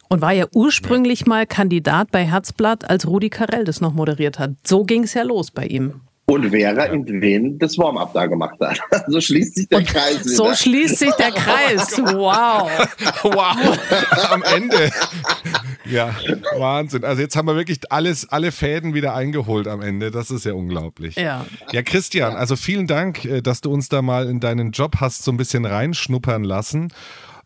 Und 0.09 0.21
war 0.21 0.33
ja 0.33 0.47
ursprünglich 0.55 1.21
ja. 1.21 1.29
mal 1.29 1.47
Kandidat 1.47 2.11
bei 2.11 2.25
Herzblatt, 2.25 2.89
als 2.89 3.07
Rudi 3.07 3.31
Carell 3.31 3.65
das 3.65 3.81
noch 3.81 3.93
moderiert 3.93 4.39
hat. 4.39 4.53
So 4.65 4.85
ging 4.85 5.05
es 5.05 5.15
ja 5.15 5.23
los 5.23 5.51
bei 5.51 5.67
ihm. 5.67 6.01
Und 6.27 6.51
Vera 6.51 6.85
in 6.85 7.07
Wien 7.21 7.59
das 7.59 7.77
Warm-up 7.77 8.15
da 8.15 8.27
gemacht 8.27 8.57
hat. 8.61 8.81
So 9.09 9.21
schließt 9.21 9.57
sich 9.57 9.69
der 9.69 9.79
und 9.79 9.87
Kreis. 9.87 10.25
Wieder. 10.25 10.35
So 10.35 10.55
schließt 10.55 10.99
sich 10.99 11.13
der 11.15 11.31
Kreis. 11.33 11.99
Wow. 12.05 12.71
Wow. 13.23 13.79
Am 14.31 14.43
Ende. 14.43 14.91
Ja, 15.85 16.15
Wahnsinn. 16.57 17.05
Also 17.05 17.21
jetzt 17.21 17.37
haben 17.37 17.47
wir 17.47 17.57
wirklich 17.57 17.81
alles, 17.91 18.29
alle 18.29 18.53
Fäden 18.53 18.95
wieder 18.95 19.15
eingeholt 19.15 19.69
am 19.69 19.83
Ende. 19.83 20.11
Das 20.11 20.31
ist 20.31 20.45
ja 20.45 20.55
unglaublich. 20.55 21.17
Ja. 21.17 21.45
Ja, 21.73 21.83
Christian, 21.83 22.35
also 22.35 22.57
vielen 22.57 22.87
Dank, 22.87 23.25
äh, 23.25 23.43
dass 23.43 23.61
du 23.61 23.71
uns 23.71 23.89
da 23.89 24.01
mal 24.01 24.29
in 24.29 24.41
deinen 24.41 24.71
Job 24.71 24.97
hast 25.01 25.25
so 25.25 25.33
ein 25.33 25.37
bisschen 25.37 25.67
reinschnuppern 25.67 26.45
lassen. 26.45 26.93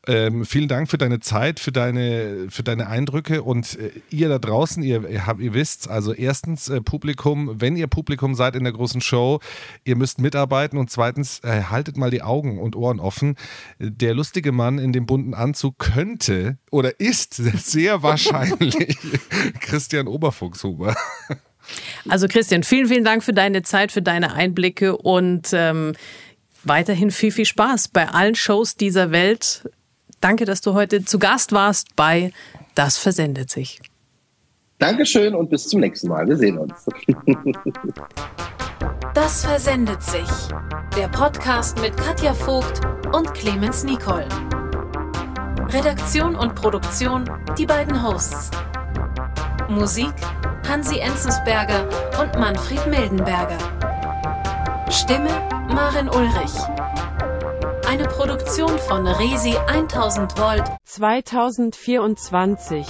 Ähm, 0.08 0.46
vielen 0.46 0.68
Dank 0.68 0.88
für 0.88 0.96
deine 0.96 1.20
Zeit, 1.20 1.60
für 1.60 1.70
deine, 1.70 2.46
für 2.48 2.62
deine 2.62 2.86
Eindrücke 2.86 3.42
und 3.42 3.78
äh, 3.78 3.90
ihr 4.08 4.30
da 4.30 4.38
draußen, 4.38 4.82
ihr, 4.82 5.06
ihr, 5.06 5.26
habt, 5.26 5.38
ihr 5.38 5.52
wisst, 5.52 5.90
also 5.90 6.14
erstens 6.14 6.70
äh, 6.70 6.80
Publikum, 6.80 7.60
wenn 7.60 7.76
ihr 7.76 7.88
Publikum 7.88 8.34
seid 8.34 8.56
in 8.56 8.64
der 8.64 8.72
großen 8.72 9.02
Show, 9.02 9.40
ihr 9.84 9.96
müsst 9.96 10.18
mitarbeiten 10.18 10.78
und 10.78 10.90
zweitens 10.90 11.40
äh, 11.44 11.64
haltet 11.64 11.98
mal 11.98 12.10
die 12.10 12.22
Augen 12.22 12.58
und 12.58 12.74
Ohren 12.74 13.00
offen. 13.00 13.36
Der 13.78 14.14
lustige 14.14 14.50
Mann 14.50 14.78
in 14.78 14.94
dem 14.94 15.04
bunten 15.04 15.34
Anzug 15.34 15.78
könnte 15.78 16.56
oder 16.70 16.98
ist 16.98 17.34
sehr 17.58 18.02
wahrscheinlich 18.02 18.76
Christian 19.60 20.08
Oberfuchshuber. 20.08 20.96
Also 22.08 22.28
Christian, 22.28 22.62
vielen, 22.62 22.88
vielen 22.88 23.04
Dank 23.04 23.22
für 23.22 23.34
deine 23.34 23.62
Zeit, 23.62 23.92
für 23.92 24.00
deine 24.00 24.32
Einblicke 24.32 24.96
und 24.96 25.50
ähm, 25.52 25.92
weiterhin 26.64 27.10
viel, 27.10 27.30
viel 27.30 27.44
Spaß 27.44 27.88
bei 27.88 28.08
allen 28.08 28.34
Shows 28.34 28.76
dieser 28.76 29.10
Welt. 29.10 29.68
Danke, 30.20 30.44
dass 30.44 30.60
du 30.60 30.74
heute 30.74 31.04
zu 31.04 31.18
Gast 31.18 31.52
warst 31.52 31.94
bei 31.96 32.32
Das 32.74 32.98
versendet 32.98 33.50
sich. 33.50 33.80
Dankeschön 34.78 35.34
und 35.34 35.50
bis 35.50 35.68
zum 35.68 35.80
nächsten 35.80 36.08
Mal. 36.08 36.26
Wir 36.26 36.36
sehen 36.36 36.58
uns. 36.58 36.86
Das 39.14 39.44
versendet 39.44 40.00
sich. 40.00 40.28
Der 40.96 41.08
Podcast 41.08 41.80
mit 41.80 41.96
Katja 41.96 42.32
Vogt 42.32 42.80
und 43.12 43.34
Clemens 43.34 43.82
Nicol. 43.82 44.24
Redaktion 45.70 46.36
und 46.36 46.54
Produktion 46.54 47.24
die 47.58 47.66
beiden 47.66 48.00
Hosts. 48.00 48.50
Musik 49.68 50.14
Hansi 50.68 50.98
Enzensberger 50.98 51.88
und 52.20 52.38
Manfred 52.38 52.86
Mildenberger. 52.86 53.58
Stimme 54.90 55.30
Marin 55.68 56.08
Ulrich. 56.08 56.54
Eine 57.88 58.04
Produktion 58.04 58.78
von 58.78 59.06
Resi 59.06 59.54
1000 59.66 60.36
Volt 60.38 60.62
2024. 60.84 62.86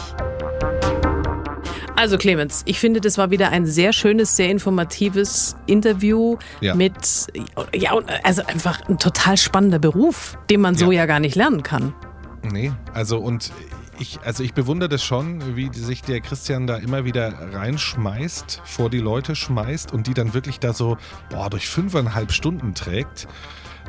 Also 1.95 2.19
Clemens, 2.19 2.63
ich 2.67 2.81
finde, 2.81 3.01
das 3.01 3.17
war 3.17 3.31
wieder 3.31 3.51
ein 3.51 3.65
sehr 3.65 3.93
schönes, 3.93 4.35
sehr 4.37 4.51
informatives 4.51 5.55
Interview 5.67 6.37
Ja. 6.61 6.75
mit, 6.75 7.29
ja, 7.75 7.93
und 7.93 8.07
also 8.25 8.43
einfach 8.47 8.89
ein 8.89 8.99
total 8.99 9.37
spannender 9.37 9.79
Beruf, 9.79 10.37
den 10.51 10.61
man 10.61 10.75
so 10.75 10.91
Ja. 10.91 11.03
ja 11.03 11.07
gar 11.07 11.21
nicht 11.21 11.37
lernen 11.37 11.63
kann. 11.63 11.95
Nee, 12.43 12.73
also 12.93 13.19
und 13.19 13.53
ich, 14.01 14.19
also 14.25 14.43
ich 14.43 14.55
bewundere 14.55 14.89
das 14.89 15.05
schon, 15.05 15.57
wie 15.57 15.71
sich 15.73 16.03
der 16.03 16.21
Christian 16.21 16.67
da 16.67 16.77
immer 16.77 17.05
wieder 17.05 17.33
reinschmeißt, 17.53 18.63
vor 18.65 18.91
die 18.91 18.99
Leute 18.99 19.35
schmeißt 19.35 19.93
und 19.93 20.07
die 20.07 20.15
dann 20.15 20.35
wirklich 20.35 20.61
da 20.61 20.73
so, 20.73 20.97
boah, 21.31 21.51
durch 21.51 21.69
fünfeinhalb 21.69 22.33
Stunden 22.33 22.75
trägt. 22.75 23.27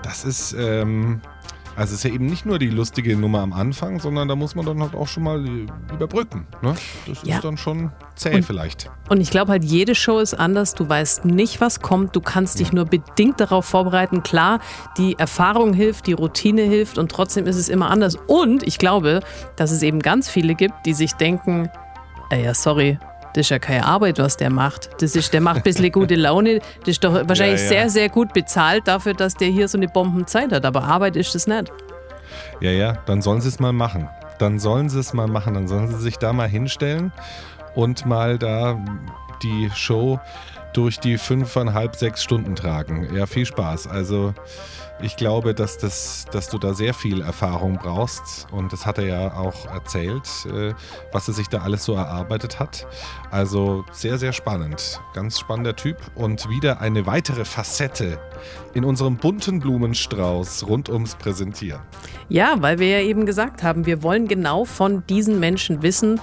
Das 0.03 0.23
ist, 0.25 0.53
ähm, 0.57 1.21
also 1.75 1.93
ist 1.93 2.03
ja 2.03 2.09
eben 2.11 2.25
nicht 2.25 2.45
nur 2.45 2.59
die 2.59 2.69
lustige 2.69 3.15
Nummer 3.15 3.39
am 3.39 3.53
Anfang, 3.53 3.99
sondern 3.99 4.27
da 4.27 4.35
muss 4.35 4.53
man 4.55 4.65
dann 4.65 4.81
halt 4.81 4.95
auch 4.95 5.07
schon 5.07 5.23
mal 5.23 5.45
äh, 5.45 5.67
überbrücken. 5.93 6.45
Ne? 6.61 6.75
Das 7.07 7.19
Ja. 7.23 7.35
ist 7.35 7.43
dann 7.45 7.57
schon 7.57 7.91
zäh 8.15 8.35
Und- 8.35 8.43
vielleicht. 8.45 8.89
Und 9.09 9.21
ich 9.21 9.29
glaube 9.31 9.51
halt, 9.51 9.63
jede 9.63 9.95
Show 9.95 10.19
ist 10.19 10.33
anders. 10.33 10.73
Du 10.75 10.87
weißt 10.89 11.25
nicht, 11.25 11.61
was 11.61 11.79
kommt. 11.79 12.15
Du 12.15 12.21
kannst 12.21 12.59
dich 12.59 12.73
nur 12.73 12.85
bedingt 12.85 13.39
darauf 13.39 13.65
vorbereiten. 13.65 14.23
Klar, 14.23 14.59
die 14.97 15.17
Erfahrung 15.17 15.73
hilft, 15.73 16.07
die 16.07 16.13
Routine 16.13 16.63
hilft 16.63 16.97
und 16.97 17.11
trotzdem 17.11 17.45
ist 17.47 17.55
es 17.57 17.69
immer 17.69 17.89
anders. 17.89 18.15
Und 18.27 18.63
ich 18.63 18.77
glaube, 18.77 19.21
dass 19.55 19.71
es 19.71 19.81
eben 19.83 19.99
ganz 19.99 20.29
viele 20.29 20.55
gibt, 20.55 20.85
die 20.85 20.93
sich 20.93 21.13
denken, 21.13 21.69
äh, 22.31 22.43
ja, 22.43 22.53
sorry. 22.53 22.99
Das 23.39 23.45
ist 23.45 23.51
ja 23.51 23.59
keine 23.59 23.85
Arbeit, 23.85 24.19
was 24.19 24.35
der 24.35 24.49
macht. 24.49 24.89
Das 25.01 25.15
ist, 25.15 25.33
der 25.33 25.39
macht 25.39 25.57
ein 25.57 25.63
bisschen 25.63 25.93
gute 25.93 26.15
Laune. 26.15 26.59
Das 26.81 26.89
ist 26.89 27.03
doch 27.05 27.13
wahrscheinlich 27.13 27.61
Ja, 27.61 27.63
ja. 27.63 27.69
sehr, 27.69 27.89
sehr 27.89 28.09
gut 28.09 28.33
bezahlt 28.33 28.85
dafür, 28.85 29.13
dass 29.13 29.33
der 29.33 29.47
hier 29.47 29.69
so 29.69 29.77
eine 29.77 29.87
Bombenzeit 29.87 30.51
hat. 30.51 30.65
Aber 30.65 30.83
Arbeit 30.83 31.15
ist 31.15 31.33
das 31.33 31.47
nicht. 31.47 31.71
Ja, 32.59 32.71
ja, 32.71 32.97
dann 33.05 33.21
sollen 33.21 33.39
sie 33.39 33.47
es 33.47 33.57
mal 33.61 33.71
machen. 33.71 34.09
Dann 34.39 34.59
sollen 34.59 34.89
sie 34.89 34.99
es 34.99 35.13
mal 35.13 35.27
machen. 35.27 35.53
Dann 35.53 35.69
sollen 35.69 35.87
sie 35.87 35.99
sich 35.99 36.17
da 36.17 36.33
mal 36.33 36.49
hinstellen 36.49 37.13
und 37.75 38.05
mal 38.05 38.37
da 38.37 38.77
die 39.41 39.71
Show 39.73 40.19
durch 40.73 40.99
die 40.99 41.17
fünfeinhalb, 41.17 41.95
sechs 41.95 42.21
Stunden 42.21 42.57
tragen. 42.57 43.07
Ja, 43.15 43.25
viel 43.25 43.45
Spaß. 43.45 43.87
Also 43.87 44.33
ich 45.01 45.15
glaube, 45.15 45.53
dass, 45.53 45.77
das, 45.77 46.25
dass 46.31 46.49
du 46.49 46.57
da 46.57 46.73
sehr 46.73 46.93
viel 46.93 47.21
Erfahrung 47.21 47.77
brauchst 47.81 48.47
und 48.51 48.73
das 48.73 48.85
hat 48.85 48.97
er 48.97 49.05
ja 49.05 49.33
auch 49.33 49.65
erzählt, 49.67 50.27
äh, 50.51 50.73
was 51.11 51.27
er 51.27 51.33
sich 51.33 51.47
da 51.47 51.59
alles 51.59 51.85
so 51.85 51.93
erarbeitet 51.93 52.59
hat. 52.59 52.87
Also 53.31 53.85
sehr, 53.91 54.17
sehr 54.17 54.33
spannend. 54.33 54.99
Ganz 55.13 55.39
spannender 55.39 55.75
Typ 55.75 55.97
und 56.15 56.49
wieder 56.49 56.81
eine 56.81 57.05
weitere 57.05 57.45
Facette 57.45 58.19
in 58.73 58.83
unserem 58.83 59.17
bunten 59.17 59.59
Blumenstrauß 59.59 60.67
rund 60.67 60.89
ums 60.89 61.15
Präsentieren. 61.15 61.81
Ja, 62.27 62.55
weil 62.59 62.79
wir 62.79 62.87
ja 62.89 62.99
eben 62.99 63.25
gesagt 63.25 63.63
haben, 63.63 63.85
wir 63.85 64.03
wollen 64.03 64.27
genau 64.27 64.65
von 64.65 65.05
diesen 65.07 65.39
Menschen 65.39 65.81
wissen, 65.81 66.19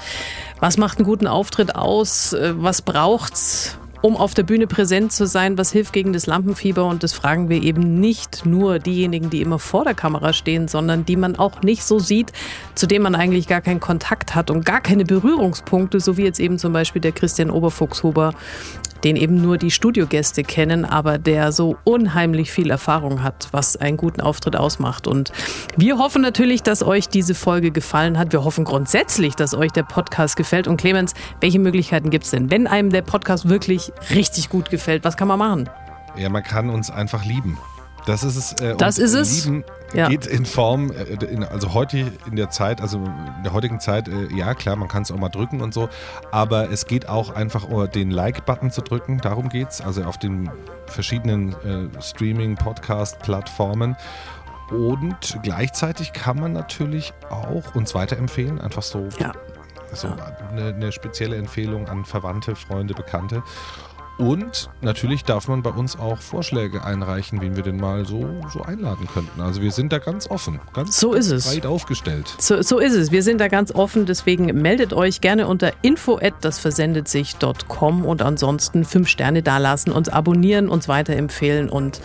was 0.60 0.76
macht 0.76 0.98
einen 0.98 1.06
guten 1.06 1.26
Auftritt 1.26 1.74
aus, 1.74 2.32
äh, 2.32 2.52
was 2.56 2.82
braucht's, 2.82 3.78
um 4.02 4.16
auf 4.16 4.34
der 4.34 4.42
Bühne 4.42 4.66
präsent 4.66 5.12
zu 5.12 5.26
sein, 5.26 5.58
was 5.58 5.72
hilft 5.72 5.92
gegen 5.92 6.12
das 6.12 6.26
Lampenfieber? 6.26 6.84
Und 6.84 7.02
das 7.02 7.12
fragen 7.12 7.48
wir 7.48 7.62
eben 7.62 8.00
nicht 8.00 8.46
nur 8.46 8.78
diejenigen, 8.78 9.30
die 9.30 9.40
immer 9.40 9.58
vor 9.58 9.84
der 9.84 9.94
Kamera 9.94 10.32
stehen, 10.32 10.68
sondern 10.68 11.04
die 11.04 11.16
man 11.16 11.36
auch 11.36 11.62
nicht 11.62 11.84
so 11.84 11.98
sieht, 11.98 12.32
zu 12.74 12.86
denen 12.86 13.02
man 13.02 13.14
eigentlich 13.14 13.48
gar 13.48 13.60
keinen 13.60 13.80
Kontakt 13.80 14.34
hat 14.34 14.50
und 14.50 14.64
gar 14.64 14.80
keine 14.80 15.04
Berührungspunkte, 15.04 16.00
so 16.00 16.16
wie 16.16 16.24
jetzt 16.24 16.40
eben 16.40 16.58
zum 16.58 16.72
Beispiel 16.72 17.00
der 17.00 17.12
Christian 17.12 17.50
Oberfuchshuber, 17.50 18.34
den 19.04 19.16
eben 19.16 19.40
nur 19.40 19.58
die 19.58 19.70
Studiogäste 19.70 20.42
kennen, 20.42 20.84
aber 20.84 21.18
der 21.18 21.52
so 21.52 21.76
unheimlich 21.84 22.50
viel 22.50 22.70
Erfahrung 22.70 23.22
hat, 23.22 23.48
was 23.52 23.76
einen 23.76 23.96
guten 23.96 24.20
Auftritt 24.20 24.56
ausmacht. 24.56 25.06
Und 25.06 25.32
wir 25.76 25.98
hoffen 25.98 26.22
natürlich, 26.22 26.62
dass 26.62 26.82
euch 26.82 27.08
diese 27.08 27.34
Folge 27.34 27.70
gefallen 27.70 28.18
hat. 28.18 28.32
Wir 28.32 28.44
hoffen 28.44 28.64
grundsätzlich, 28.64 29.34
dass 29.34 29.54
euch 29.54 29.72
der 29.72 29.82
Podcast 29.84 30.36
gefällt. 30.36 30.68
Und 30.68 30.76
Clemens, 30.76 31.14
welche 31.40 31.58
Möglichkeiten 31.58 32.10
gibt 32.10 32.24
es 32.24 32.30
denn, 32.30 32.50
wenn 32.50 32.66
einem 32.66 32.90
der 32.90 33.02
Podcast 33.02 33.48
wirklich 33.48 33.92
richtig 34.10 34.48
gut 34.48 34.70
gefällt? 34.70 35.04
Was 35.04 35.16
kann 35.16 35.28
man 35.28 35.38
machen? 35.38 35.70
Ja, 36.16 36.28
man 36.28 36.42
kann 36.42 36.70
uns 36.70 36.90
einfach 36.90 37.24
lieben. 37.24 37.58
Das 38.06 38.22
ist 38.22 38.36
es. 38.36 38.52
Äh, 38.60 38.76
Das 38.76 38.98
ist 38.98 39.14
es. 39.14 39.44
Lieben 39.46 39.64
Ja. 39.94 40.08
geht 40.08 40.26
in 40.26 40.44
Form, 40.44 40.90
äh, 40.90 41.44
also 41.46 41.72
heute 41.74 42.10
in 42.28 42.36
der 42.36 42.50
Zeit, 42.50 42.80
also 42.80 42.98
in 42.98 43.42
der 43.44 43.52
heutigen 43.52 43.78
Zeit, 43.80 44.08
äh, 44.08 44.26
ja 44.34 44.54
klar, 44.54 44.76
man 44.76 44.88
kann 44.88 45.02
es 45.02 45.12
auch 45.12 45.16
mal 45.16 45.28
drücken 45.28 45.60
und 45.60 45.72
so, 45.72 45.88
aber 46.32 46.70
es 46.70 46.86
geht 46.86 47.08
auch 47.08 47.34
einfach, 47.34 47.68
um 47.68 47.88
den 47.90 48.10
Like-Button 48.10 48.70
zu 48.70 48.82
drücken, 48.82 49.18
darum 49.18 49.48
geht's. 49.48 49.80
Also 49.80 50.02
auf 50.04 50.18
den 50.18 50.50
verschiedenen 50.86 51.52
äh, 51.64 52.02
Streaming-Podcast-Plattformen. 52.02 53.96
Und 54.70 55.38
gleichzeitig 55.42 56.12
kann 56.12 56.40
man 56.40 56.52
natürlich 56.52 57.14
auch 57.30 57.74
uns 57.74 57.94
weiterempfehlen, 57.94 58.60
einfach 58.60 58.82
so 58.82 59.08
Ja. 59.18 59.32
so 59.92 60.08
eine, 60.50 60.74
eine 60.74 60.90
spezielle 60.90 61.36
Empfehlung 61.36 61.88
an 61.88 62.04
Verwandte, 62.04 62.56
Freunde, 62.56 62.92
Bekannte. 62.94 63.42
Und 64.18 64.70
natürlich 64.80 65.24
darf 65.24 65.46
man 65.48 65.62
bei 65.62 65.70
uns 65.70 65.98
auch 65.98 66.18
Vorschläge 66.18 66.82
einreichen, 66.84 67.40
wen 67.42 67.54
wir 67.56 67.62
denn 67.62 67.76
mal 67.76 68.06
so, 68.06 68.28
so 68.52 68.62
einladen 68.62 69.06
könnten. 69.12 69.40
Also 69.42 69.60
wir 69.60 69.72
sind 69.72 69.92
da 69.92 69.98
ganz 69.98 70.30
offen, 70.30 70.58
ganz 70.72 70.98
So 70.98 71.12
ist 71.12 71.30
es. 71.30 71.50
breit 71.52 71.66
aufgestellt. 71.66 72.34
So, 72.38 72.62
so 72.62 72.78
ist 72.78 72.94
es. 72.94 73.12
Wir 73.12 73.22
sind 73.22 73.40
da 73.40 73.48
ganz 73.48 73.72
offen, 73.74 74.06
deswegen 74.06 74.46
meldet 74.62 74.94
euch 74.94 75.20
gerne 75.20 75.46
unter 75.46 75.72
info 75.82 76.18
dasversendetsich.com 76.40 78.04
und 78.04 78.22
ansonsten 78.22 78.84
fünf 78.84 79.08
Sterne 79.08 79.42
dalassen, 79.42 79.92
uns 79.92 80.08
abonnieren, 80.08 80.68
uns 80.68 80.88
weiterempfehlen 80.88 81.68
und 81.68 82.00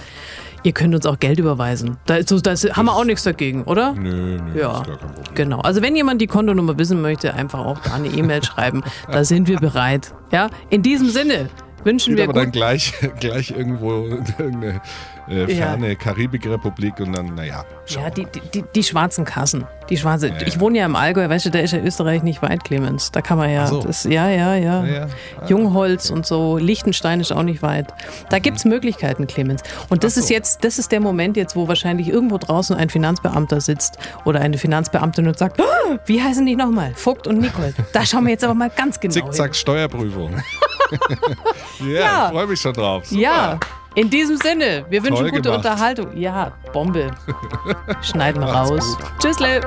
ihr 0.63 0.73
könnt 0.73 0.93
uns 0.93 1.05
auch 1.05 1.17
Geld 1.19 1.39
überweisen. 1.39 1.97
Da, 2.05 2.21
so, 2.23 2.39
das 2.39 2.63
haben 2.65 2.85
wir 2.85 2.95
auch 2.95 3.05
nichts 3.05 3.23
dagegen, 3.23 3.63
oder? 3.63 3.93
Nö, 3.93 4.37
nö, 4.37 4.59
Ja, 4.59 4.81
ist 4.81 4.87
gar 4.87 4.97
kein 4.97 5.11
Problem. 5.13 5.35
genau. 5.35 5.59
Also 5.61 5.81
wenn 5.81 5.95
jemand 5.95 6.21
die 6.21 6.27
Kontonummer 6.27 6.77
wissen 6.77 7.01
möchte, 7.01 7.33
einfach 7.33 7.59
auch 7.65 7.79
da 7.79 7.93
eine 7.93 8.09
E-Mail 8.09 8.43
schreiben. 8.45 8.83
Da 9.09 9.23
sind 9.23 9.47
wir 9.47 9.59
bereit. 9.59 10.13
Ja, 10.31 10.49
in 10.69 10.81
diesem 10.83 11.09
Sinne 11.09 11.49
wünschen 11.83 12.11
Geht 12.11 12.17
wir 12.17 12.23
aber 12.25 12.33
gut. 12.33 12.41
dann 12.43 12.51
gleich, 12.51 12.93
gleich 13.19 13.51
irgendwo 13.51 14.05
in 14.05 14.11
irgendeine 14.37 14.81
äh, 15.29 15.51
Ja. 15.51 15.67
ferne 15.67 15.95
Karibikrepublik 15.95 16.99
und 16.99 17.13
dann, 17.13 17.35
naja. 17.35 17.63
Ja, 17.87 18.09
die, 18.09 18.25
die, 18.53 18.63
die, 18.75 18.83
schwarzen 18.83 19.25
Kassen. 19.25 19.65
Die 19.89 19.97
schwarze. 19.97 20.27
Ja, 20.29 20.35
Ich 20.45 20.55
ja. 20.55 20.59
wohne 20.61 20.77
ja 20.79 20.85
im 20.85 20.95
Allgäu, 20.95 21.27
weißt 21.27 21.47
du, 21.47 21.49
da 21.51 21.59
ist 21.59 21.73
ja 21.73 21.79
Österreich 21.79 22.23
nicht 22.23 22.41
weit, 22.41 22.63
Clemens. 22.63 23.11
Da 23.11 23.21
kann 23.21 23.37
man 23.37 23.49
ja. 23.49 23.67
So. 23.67 23.81
Das, 23.81 24.03
ja, 24.05 24.29
ja, 24.29 24.55
ja. 24.55 24.85
Ja, 24.85 24.93
ja. 24.93 25.07
Jungholz 25.47 26.09
und 26.09 26.25
so. 26.25 26.57
Liechtenstein 26.57 27.19
ist 27.19 27.31
auch 27.31 27.43
nicht 27.43 27.61
weit. 27.61 27.93
Da 28.29 28.39
gibt's 28.39 28.63
Möglichkeiten, 28.65 29.27
Clemens. 29.27 29.61
Und 29.89 30.03
das 30.03 30.15
so. 30.15 30.21
ist 30.21 30.29
jetzt, 30.29 30.63
das 30.63 30.79
ist 30.79 30.91
der 30.91 31.01
Moment 31.01 31.35
jetzt, 31.37 31.55
wo 31.55 31.67
wahrscheinlich 31.67 32.07
irgendwo 32.07 32.37
draußen 32.37 32.75
ein 32.75 32.89
Finanzbeamter 32.89 33.59
sitzt 33.61 33.97
oder 34.25 34.39
eine 34.39 34.57
Finanzbeamtin 34.57 35.27
und 35.27 35.37
sagt, 35.37 35.59
"Ah, 35.59 35.99
wie 36.05 36.21
heißen 36.21 36.45
die 36.45 36.55
nochmal? 36.55 36.93
Vogt 36.95 37.27
und 37.27 37.39
Nicole. 37.39 37.73
Da 37.93 38.05
schauen 38.05 38.23
wir 38.25 38.31
jetzt 38.31 38.43
aber 38.43 38.53
mal 38.53 38.69
ganz 38.69 38.99
genau 38.99 39.13
hin. 39.13 39.23
Zickzack 39.23 39.55
Steuerprüfung. 39.55 40.35
ja, 41.79 41.85
Ja. 41.87 42.25
ich 42.27 42.31
freue 42.33 42.47
mich 42.47 42.59
schon 42.61 42.73
drauf. 42.73 43.05
Super. 43.05 43.21
Ja, 43.21 43.59
in 43.95 44.09
diesem 44.09 44.37
Sinne, 44.37 44.85
wir 44.89 45.03
wünschen 45.03 45.17
Toll 45.17 45.29
gute 45.31 45.41
gemacht. 45.43 45.57
Unterhaltung. 45.65 46.17
Ja, 46.17 46.53
Bombe. 46.71 47.11
Schneiden 48.01 48.41
wir 48.41 48.47
raus. 48.47 48.97
Tschüssle. 49.19 49.61